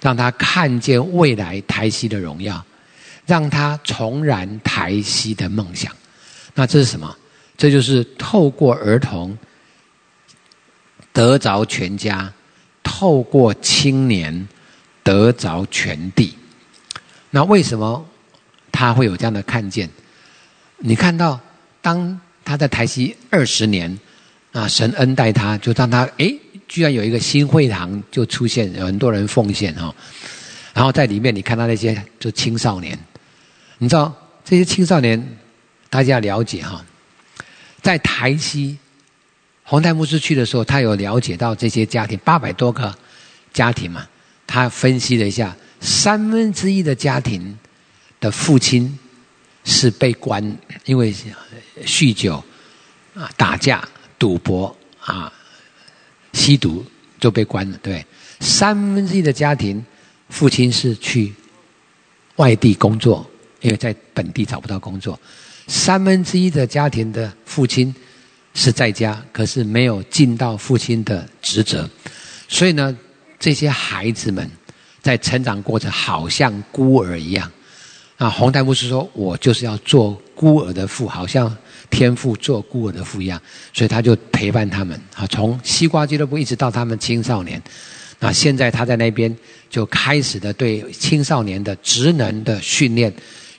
[0.00, 2.64] 让他看见未来台西的荣耀，
[3.26, 5.94] 让他重燃台西的梦想。
[6.54, 7.14] 那这是什么？
[7.54, 9.36] 这就是透过儿童
[11.12, 12.32] 得着全家，
[12.82, 14.48] 透过青年。
[15.08, 16.36] 得着全地，
[17.30, 18.06] 那为什么
[18.70, 19.88] 他会有这样的看见？
[20.76, 21.40] 你看到，
[21.80, 23.98] 当他在台西二十年，
[24.52, 26.30] 啊，神恩待他，就让他哎，
[26.68, 29.94] 居然有一个新会堂就出现，有很多人奉献哈。
[30.74, 32.98] 然后在里面，你看到那些就青少年，
[33.78, 34.14] 你知道
[34.44, 35.38] 这些青少年，
[35.88, 36.84] 大家要了解哈，
[37.80, 38.76] 在台西
[39.62, 42.94] 洪泰牧师去的时候，他有了解到这些家庭八百多个
[43.54, 44.06] 家庭嘛。
[44.50, 47.56] 他分析了一下，三分之一的家庭
[48.18, 48.98] 的父亲
[49.62, 50.42] 是被关，
[50.86, 51.14] 因为
[51.84, 52.42] 酗酒
[53.14, 53.86] 啊、打架、
[54.18, 55.30] 赌博啊、
[56.32, 56.82] 吸毒
[57.20, 57.78] 就被关了。
[57.82, 58.04] 对，
[58.40, 59.84] 三分之一的家庭
[60.30, 61.34] 父亲是去
[62.36, 63.30] 外地工作，
[63.60, 65.14] 因为在本地找不到工作；
[65.66, 67.94] 三分之一的家庭的父亲
[68.54, 71.86] 是在家，可是没有尽到父亲的职责，
[72.48, 72.96] 所以呢。
[73.38, 74.50] 这些孩子们
[75.00, 77.50] 在成长过程好像孤儿一样，
[78.16, 81.56] 啊，洪台牧师说：“我就是要做孤儿的父，好像
[81.88, 83.40] 天父做孤儿的父一样。”
[83.72, 87.62] 所以他就陪伴他们，啊，从西瓜俱乐部一直到他们青少年，
[88.18, 89.34] 那现在他在那边
[89.70, 93.12] 就开始的对青少年的职能的训练，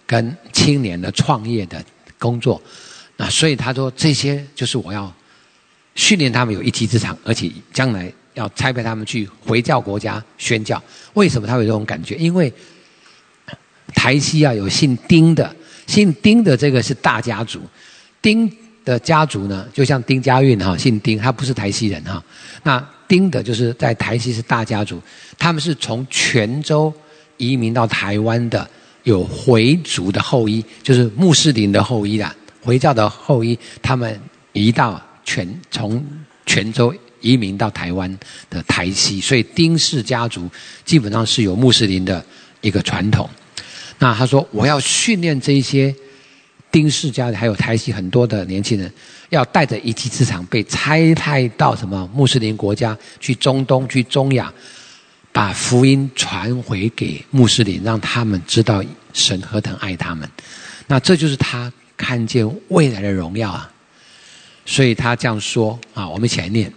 [0.05, 1.83] 跟青年的创业的
[2.17, 2.61] 工作。
[3.15, 5.11] 那所以他说这些就是我要
[5.95, 10.81] 训练他们有一技之长，而且将来要差派他们去回教国家宣教。
[11.13, 12.15] 为什么他有这种感觉？
[12.15, 12.51] 因为
[13.93, 15.55] 台西啊有姓丁的，
[15.87, 17.59] 姓丁的这个是大家族，
[18.21, 18.51] 丁
[18.85, 22.23] 的家族呢就像丁家运哈，姓丁，他不是台西人哈。
[22.63, 25.01] 那丁的就是在台西是大家族，
[25.37, 26.93] 他们是从泉州
[27.37, 28.69] 移民到台湾的，
[29.03, 32.35] 有回族的后裔，就是穆斯林的后裔啦。
[32.61, 34.19] 回教的后裔，他们
[34.53, 36.05] 移到泉从
[36.45, 38.19] 泉州移民到台湾
[38.49, 40.49] 的台西，所以丁氏家族
[40.85, 42.23] 基本上是有穆斯林的
[42.61, 43.29] 一个传统。
[43.97, 45.93] 那他说，我要训练这些
[46.71, 48.91] 丁氏家的，还有台西很多的年轻人，
[49.29, 54.53] 要带着一技之长，被差派到什么穆斯林国家去中东、去中亚，
[55.31, 58.83] 把福音传回给穆斯林，让他们知道
[59.13, 60.29] 神何等爱他们。
[60.87, 61.71] 那这就是他。
[62.01, 63.69] 看见未来的荣耀啊！
[64.65, 66.73] 所以他这样说啊，我们一起来念：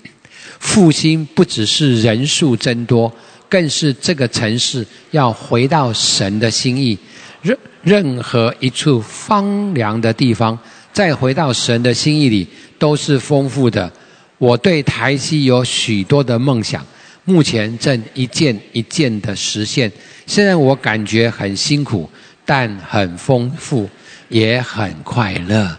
[0.62, 3.12] 复兴不只是人数增多，
[3.48, 6.96] 更是这个城市要回到神的心意。
[7.42, 10.56] 任任何一处荒凉的地方，
[10.92, 12.46] 再回到神的心意里，
[12.78, 13.90] 都是丰富的。
[14.38, 16.86] 我对台西有许多的梦想，
[17.24, 19.90] 目前正一件一件的实现。
[20.26, 22.08] 虽然我感觉很辛苦，
[22.46, 23.90] 但很丰富。
[24.28, 25.76] 也很快乐，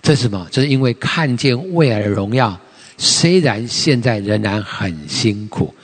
[0.00, 0.46] 这是什么？
[0.52, 2.56] 这是因为看见未来的荣耀。
[2.96, 5.74] 虽然现在仍然很辛苦，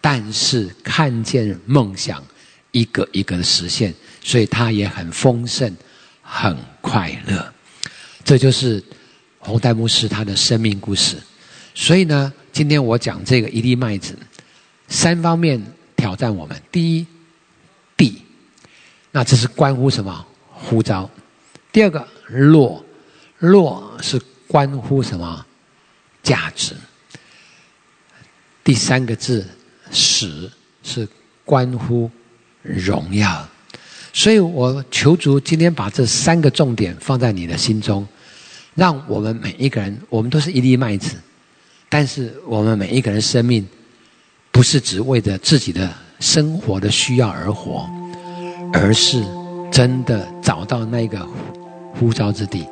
[0.00, 2.22] 但是看见梦想
[2.72, 5.74] 一个一个的实现，所以他也很丰盛，
[6.22, 7.52] 很快乐。
[8.24, 8.82] 这就是
[9.38, 11.16] 红戴牧师他的生命故事。
[11.74, 14.16] 所以呢，今天我讲这个一粒麦子，
[14.88, 15.62] 三方面
[15.96, 16.60] 挑战我们。
[16.72, 17.06] 第一，
[17.96, 18.22] 地，
[19.10, 20.26] 那这是关乎什么？
[20.50, 21.10] 呼召。
[21.72, 22.84] 第二个落，
[23.38, 25.44] 落是关乎什么
[26.24, 26.74] 价值？
[28.64, 29.46] 第三个字
[29.92, 30.50] 死
[30.82, 31.06] 是
[31.44, 32.10] 关乎
[32.62, 33.48] 荣耀。
[34.12, 38.04] 所以我求主今天把这三个重点放在你的心中，
[38.74, 41.14] 让我们每一个人，我们都是一粒麦子，
[41.88, 43.64] 但是我们每一个人生命
[44.50, 47.88] 不是只为着自己的生活的需要而活，
[48.72, 49.22] 而是
[49.70, 51.24] 真的找到那个。
[51.96, 52.66] 呼召之地，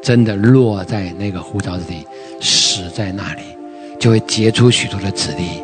[0.00, 2.06] 真的落在那个呼召之地，
[2.80, 3.42] 死在那里，
[3.98, 5.62] 就会结出许多的子粒。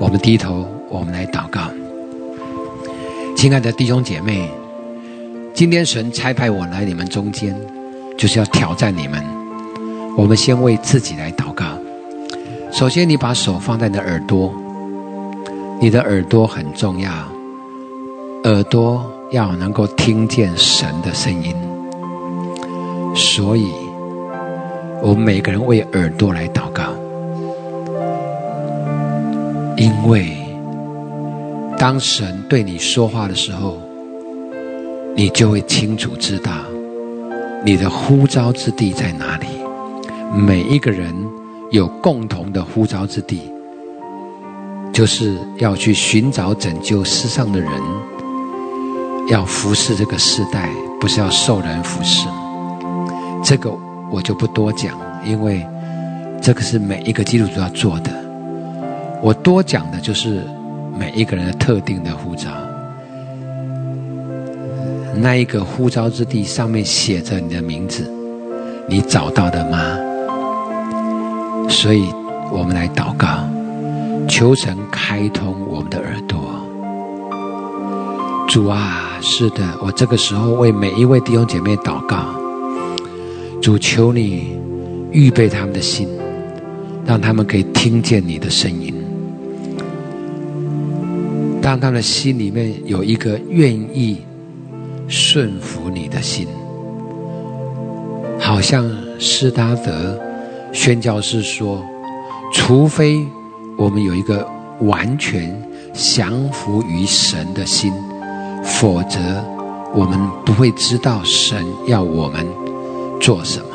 [0.00, 1.60] 我们低头，我们来祷告。
[3.36, 4.50] 亲爱的弟兄姐妹，
[5.52, 7.54] 今天神差派我来你们中间，
[8.16, 9.22] 就是要挑战你们。
[10.16, 11.64] 我们先为自己来祷告。
[12.72, 14.52] 首先，你把手放在你的耳朵，
[15.78, 17.10] 你的耳朵很重要，
[18.44, 21.54] 耳朵要能够听见神的声音。
[23.14, 23.70] 所以，
[25.06, 26.82] 我们每个人为耳朵来祷告，
[29.76, 30.36] 因为
[31.78, 33.78] 当神对你说话的时候，
[35.14, 36.50] 你就会清楚知道
[37.64, 39.46] 你的呼召之地在哪里。
[40.34, 41.14] 每一个人
[41.70, 43.52] 有共同的呼召之地，
[44.92, 47.70] 就是要去寻找拯救世上的人，
[49.28, 50.68] 要服侍这个世代，
[50.98, 52.26] 不是要受人服侍。
[53.44, 53.70] 这个
[54.12, 55.66] 我就不多讲，因为
[56.40, 58.10] 这个是每一个基督徒要做的。
[59.22, 60.42] 我多讲的就是
[60.96, 62.50] 每一个人的特定的呼召。
[65.18, 68.10] 那一个呼召之地上面写着你的名字，
[68.88, 69.78] 你找到的吗？
[71.68, 72.12] 所以
[72.52, 73.26] 我们来祷告，
[74.28, 76.38] 求神开通我们的耳朵。
[78.46, 82.45] 主啊，是的，我这个时候为每一位弟兄姐妹祷告。
[83.60, 84.56] 主求你
[85.10, 86.08] 预备他们的心，
[87.04, 88.94] 让他们可以听见你的声音，
[91.60, 94.18] 当他们的心里面有一个愿意
[95.08, 96.46] 顺服你的心。
[98.38, 98.88] 好像
[99.18, 100.20] 施达德
[100.72, 101.82] 宣教士说
[102.52, 103.18] ：“除非
[103.76, 104.46] 我们有一个
[104.82, 105.52] 完全
[105.92, 107.92] 降服于神的心，
[108.62, 109.18] 否则
[109.92, 112.46] 我们不会知道神要我们。”
[113.20, 113.66] 做什么？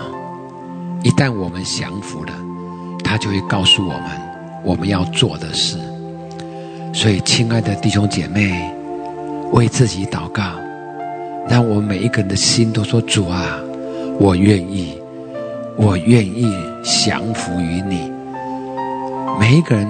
[1.04, 2.34] 一旦我们降服了，
[3.04, 4.04] 他就会告诉我们
[4.64, 5.78] 我们要做的事。
[6.94, 8.72] 所以，亲爱的弟兄姐妹，
[9.52, 10.44] 为自己祷告，
[11.48, 13.58] 让我们每一个人的心都说：“主啊，
[14.20, 15.02] 我愿意，
[15.76, 16.54] 我愿意
[16.84, 18.12] 降服于你。”
[19.40, 19.88] 每一个人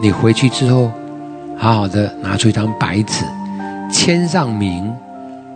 [0.00, 0.92] 你回去之后，
[1.56, 3.24] 好好的拿出一张白纸，
[3.90, 4.92] 签上名，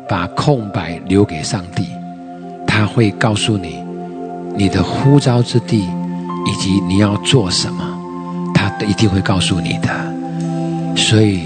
[0.09, 1.89] 把空白留给上帝，
[2.77, 3.79] 他会告诉你
[4.57, 5.89] 你的呼召之地
[6.45, 7.85] 以及你要做什么，
[8.53, 9.89] 他一定会告诉你的。
[10.97, 11.45] 所以，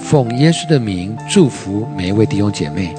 [0.00, 2.94] 奉耶稣的名祝福每一位弟兄姐妹，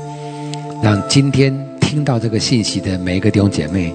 [0.83, 3.91] 让今天听到这个信息的每一个弟兄姐妹，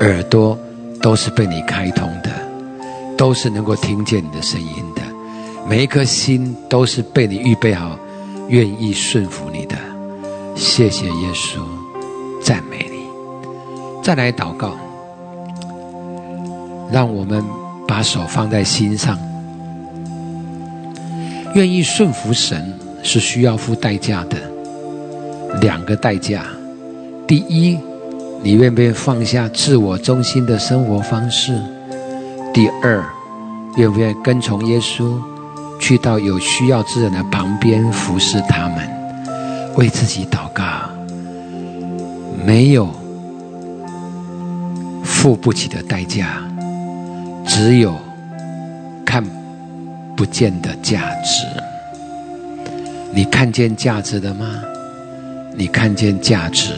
[0.00, 0.58] 耳朵
[1.00, 2.30] 都是被你开通的，
[3.16, 4.66] 都是能够听见你的声音
[4.96, 5.02] 的，
[5.68, 7.96] 每一颗心都是被你预备好，
[8.48, 9.76] 愿意顺服你的。
[10.56, 11.60] 谢谢耶稣，
[12.42, 12.89] 赞美。
[14.02, 14.72] 再来祷告，
[16.90, 17.44] 让我们
[17.86, 19.18] 把手放在心上。
[21.54, 24.36] 愿意顺服神是需要付代价的，
[25.60, 26.44] 两个代价。
[27.26, 27.78] 第一，
[28.42, 31.60] 你愿不愿意放下自我中心的生活方式？
[32.54, 33.04] 第二，
[33.76, 35.12] 愿不愿意跟从耶稣，
[35.78, 38.88] 去到有需要之人的旁边服侍他们，
[39.76, 40.64] 为自己祷告？
[42.44, 42.88] 没有
[45.20, 46.42] 付不起的代价，
[47.46, 47.94] 只有
[49.04, 49.22] 看。
[50.16, 51.46] 不见的价值，
[53.14, 54.46] 你看见价值了吗？
[55.54, 56.72] 你看见价值，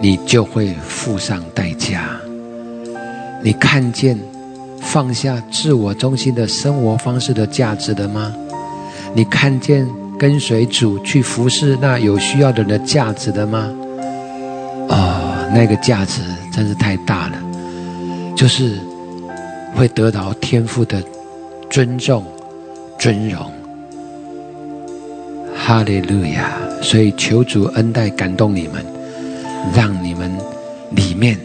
[0.00, 2.02] 你就会付上代价。
[3.42, 4.18] 你看见
[4.80, 8.32] 放下自我中心的生活方式的价值了吗？
[9.14, 9.86] 你看见
[10.18, 13.68] 跟随主去服侍那有需要的人的价值了吗？
[14.88, 16.20] 哦，那个价值
[16.52, 17.36] 真是太大了，
[18.42, 18.76] 就是
[19.76, 21.00] 会得到天赋的
[21.70, 22.24] 尊重。
[22.98, 23.52] 尊荣，
[25.56, 26.50] 哈利路亚！
[26.82, 28.84] 所以求主恩待感动你们，
[29.72, 30.36] 让你们
[30.90, 31.38] 里面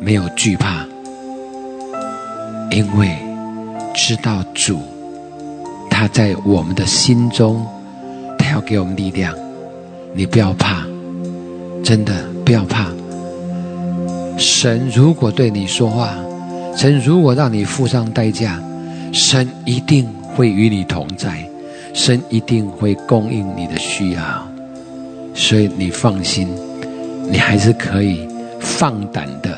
[0.00, 0.84] 没有惧怕，
[2.72, 3.16] 因为
[3.94, 4.80] 知道主
[5.88, 7.64] 他在我们的心中，
[8.36, 9.32] 他要给我们力量。
[10.12, 10.84] 你不要怕，
[11.84, 12.88] 真的不要怕。
[14.36, 16.14] 神如果对你说话，
[16.76, 18.60] 神如果让你付上代价，
[19.12, 20.08] 神一定。
[20.34, 21.48] 会与你同在，
[21.92, 24.20] 神一定会供应你的需要，
[25.32, 26.48] 所以你放心，
[27.30, 28.26] 你还是可以
[28.58, 29.56] 放胆的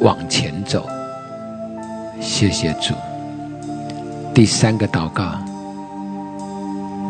[0.00, 0.86] 往前走。
[2.20, 2.92] 谢谢主。
[4.34, 5.32] 第三个祷告，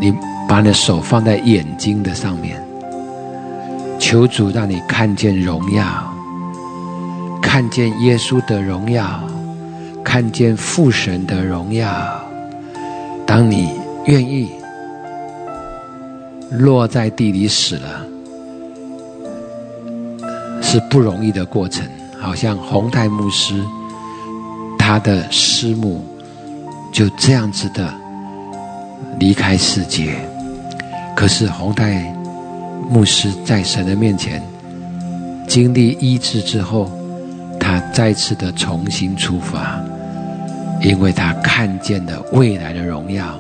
[0.00, 0.14] 你
[0.48, 2.62] 把你的手放在眼睛的上面，
[3.98, 6.09] 求主让你看见荣耀，
[7.42, 9.22] 看见耶稣的荣耀，
[10.04, 11.88] 看见父神的荣耀。
[13.26, 13.70] 当你
[14.06, 14.50] 愿意
[16.50, 18.06] 落在地里死了，
[20.62, 21.86] 是不容易的过程。
[22.18, 23.64] 好像洪泰牧师，
[24.78, 26.04] 他的师母
[26.92, 27.94] 就这样子的
[29.18, 30.14] 离开世界。
[31.16, 32.14] 可是洪泰
[32.90, 34.42] 牧师在神的面前
[35.48, 36.90] 经历医治之后，
[37.70, 39.80] 他再次的重新出发。
[40.82, 43.38] 因为他看见了未来的荣耀，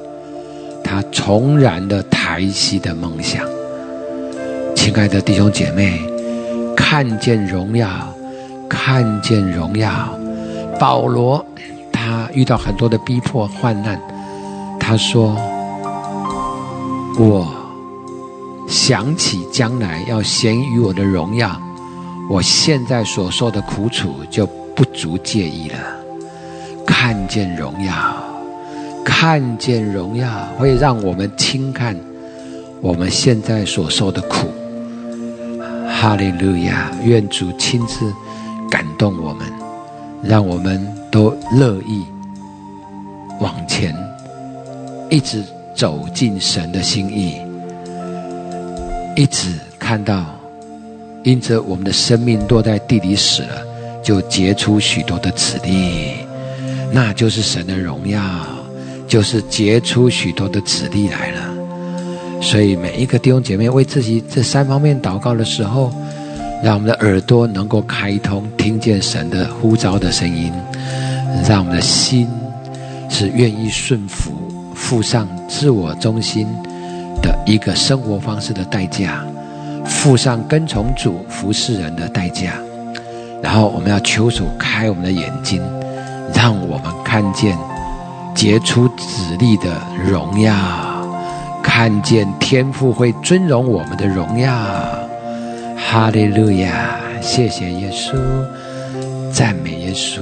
[0.84, 3.44] 他重燃了台西的梦想。
[4.76, 6.00] 亲爱的弟兄姐妹，
[6.76, 7.88] 看见荣耀，
[8.68, 9.90] 看见荣耀。
[10.78, 11.44] 保罗
[11.90, 14.00] 他遇到很多的逼迫患难，
[14.78, 15.34] 他说
[17.18, 17.52] ：“我
[18.68, 21.60] 想起将来要显于我的荣耀，
[22.30, 25.78] 我现在所受的苦楚就不足介意了。”
[26.86, 27.92] 看见荣耀，
[29.04, 31.96] 看见荣耀，会让我们轻看
[32.80, 34.46] 我们现在所受的苦。
[35.88, 36.90] 哈利路亚！
[37.02, 38.12] 愿主亲自
[38.70, 39.46] 感动我们，
[40.22, 42.06] 让我们都乐意
[43.40, 43.94] 往前，
[45.10, 45.44] 一直
[45.74, 47.40] 走进神的心意，
[49.16, 50.24] 一直看到
[51.22, 53.62] 因着我们的生命落在地里死了，
[54.02, 56.14] 就结出许多的子粒。
[56.92, 58.20] 那就是神的荣耀，
[59.06, 61.40] 就是结出许多的子粒来了。
[62.42, 65.92] 所以每一个弟兄姐妹为自己这三方面祷告的时候，
[66.64, 70.50] 让我们的耳朵能够开通，听见神的呼召的声音；
[71.46, 72.26] 让我们的心
[73.10, 74.32] 是愿意顺服，
[74.74, 76.46] 付上自我中心
[77.22, 79.22] 的一个生活方式的代价，
[79.90, 82.54] 付上跟从主服侍人的代价。
[83.42, 85.62] 然后我们要求主开我们的眼睛。
[86.32, 87.58] 让我们看见
[88.34, 90.54] 结出子粒的荣耀，
[91.60, 94.50] 看见天父会尊荣我们的荣耀。
[95.76, 97.00] 哈利路亚！
[97.20, 98.16] 谢谢耶稣，
[99.32, 100.20] 赞美耶稣。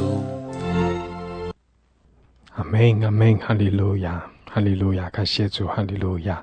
[2.55, 4.25] 阿门，阿门，哈利路亚！
[4.51, 6.43] 哈利路亚，感谢主，哈利路亚。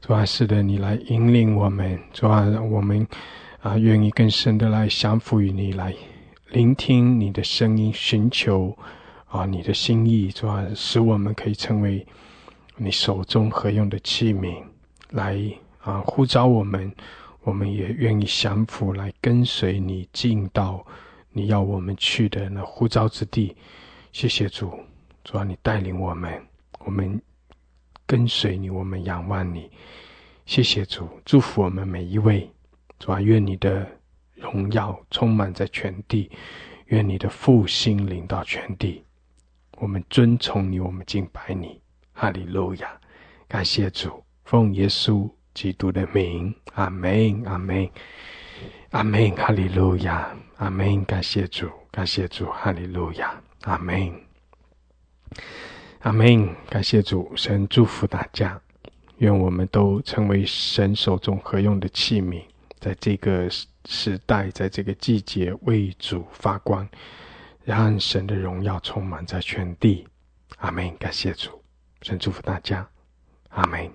[0.00, 3.06] 主啊，是的，你来引领我们，主啊，我们
[3.60, 5.94] 啊愿意更深的来降服于你，来
[6.50, 8.76] 聆听你的声音，寻求
[9.26, 12.06] 啊你的心意，主啊，使我们可以成为
[12.76, 14.62] 你手中合用的器皿，
[15.10, 15.38] 来
[15.80, 16.90] 啊呼召我们，
[17.42, 20.84] 我们也愿意降服，来跟随你进到
[21.30, 23.54] 你要我们去的那呼召之地。
[24.12, 24.72] 谢谢主，
[25.24, 26.42] 主啊，你带领我们，
[26.80, 27.20] 我们。
[28.06, 29.70] 跟随你，我们仰望你。
[30.46, 32.50] 谢谢主，祝福我们每一位。
[32.98, 33.86] 主啊，愿你的
[34.34, 36.30] 荣耀充满在全地，
[36.86, 39.02] 愿你的复兴临到全地。
[39.78, 41.80] 我们尊崇你，我们敬拜你。
[42.12, 43.00] 哈利路亚！
[43.48, 47.90] 感谢主，奉耶稣基督的名，阿门，阿门，
[48.90, 49.30] 阿门。
[49.34, 51.04] 哈利路亚，阿门。
[51.04, 54.12] 感谢主，感谢主，哈利路亚，阿门。
[56.04, 56.54] 阿门！
[56.68, 58.60] 感谢主，神祝福大家，
[59.16, 62.42] 愿我们都成为神手中合用的器皿，
[62.78, 63.48] 在这个
[63.86, 66.86] 时代，在这个季节为主发光，
[67.64, 70.06] 让神的荣耀充满在全地。
[70.58, 70.94] 阿门！
[70.98, 71.50] 感谢主，
[72.02, 72.86] 神祝福大家。
[73.48, 73.90] 阿门。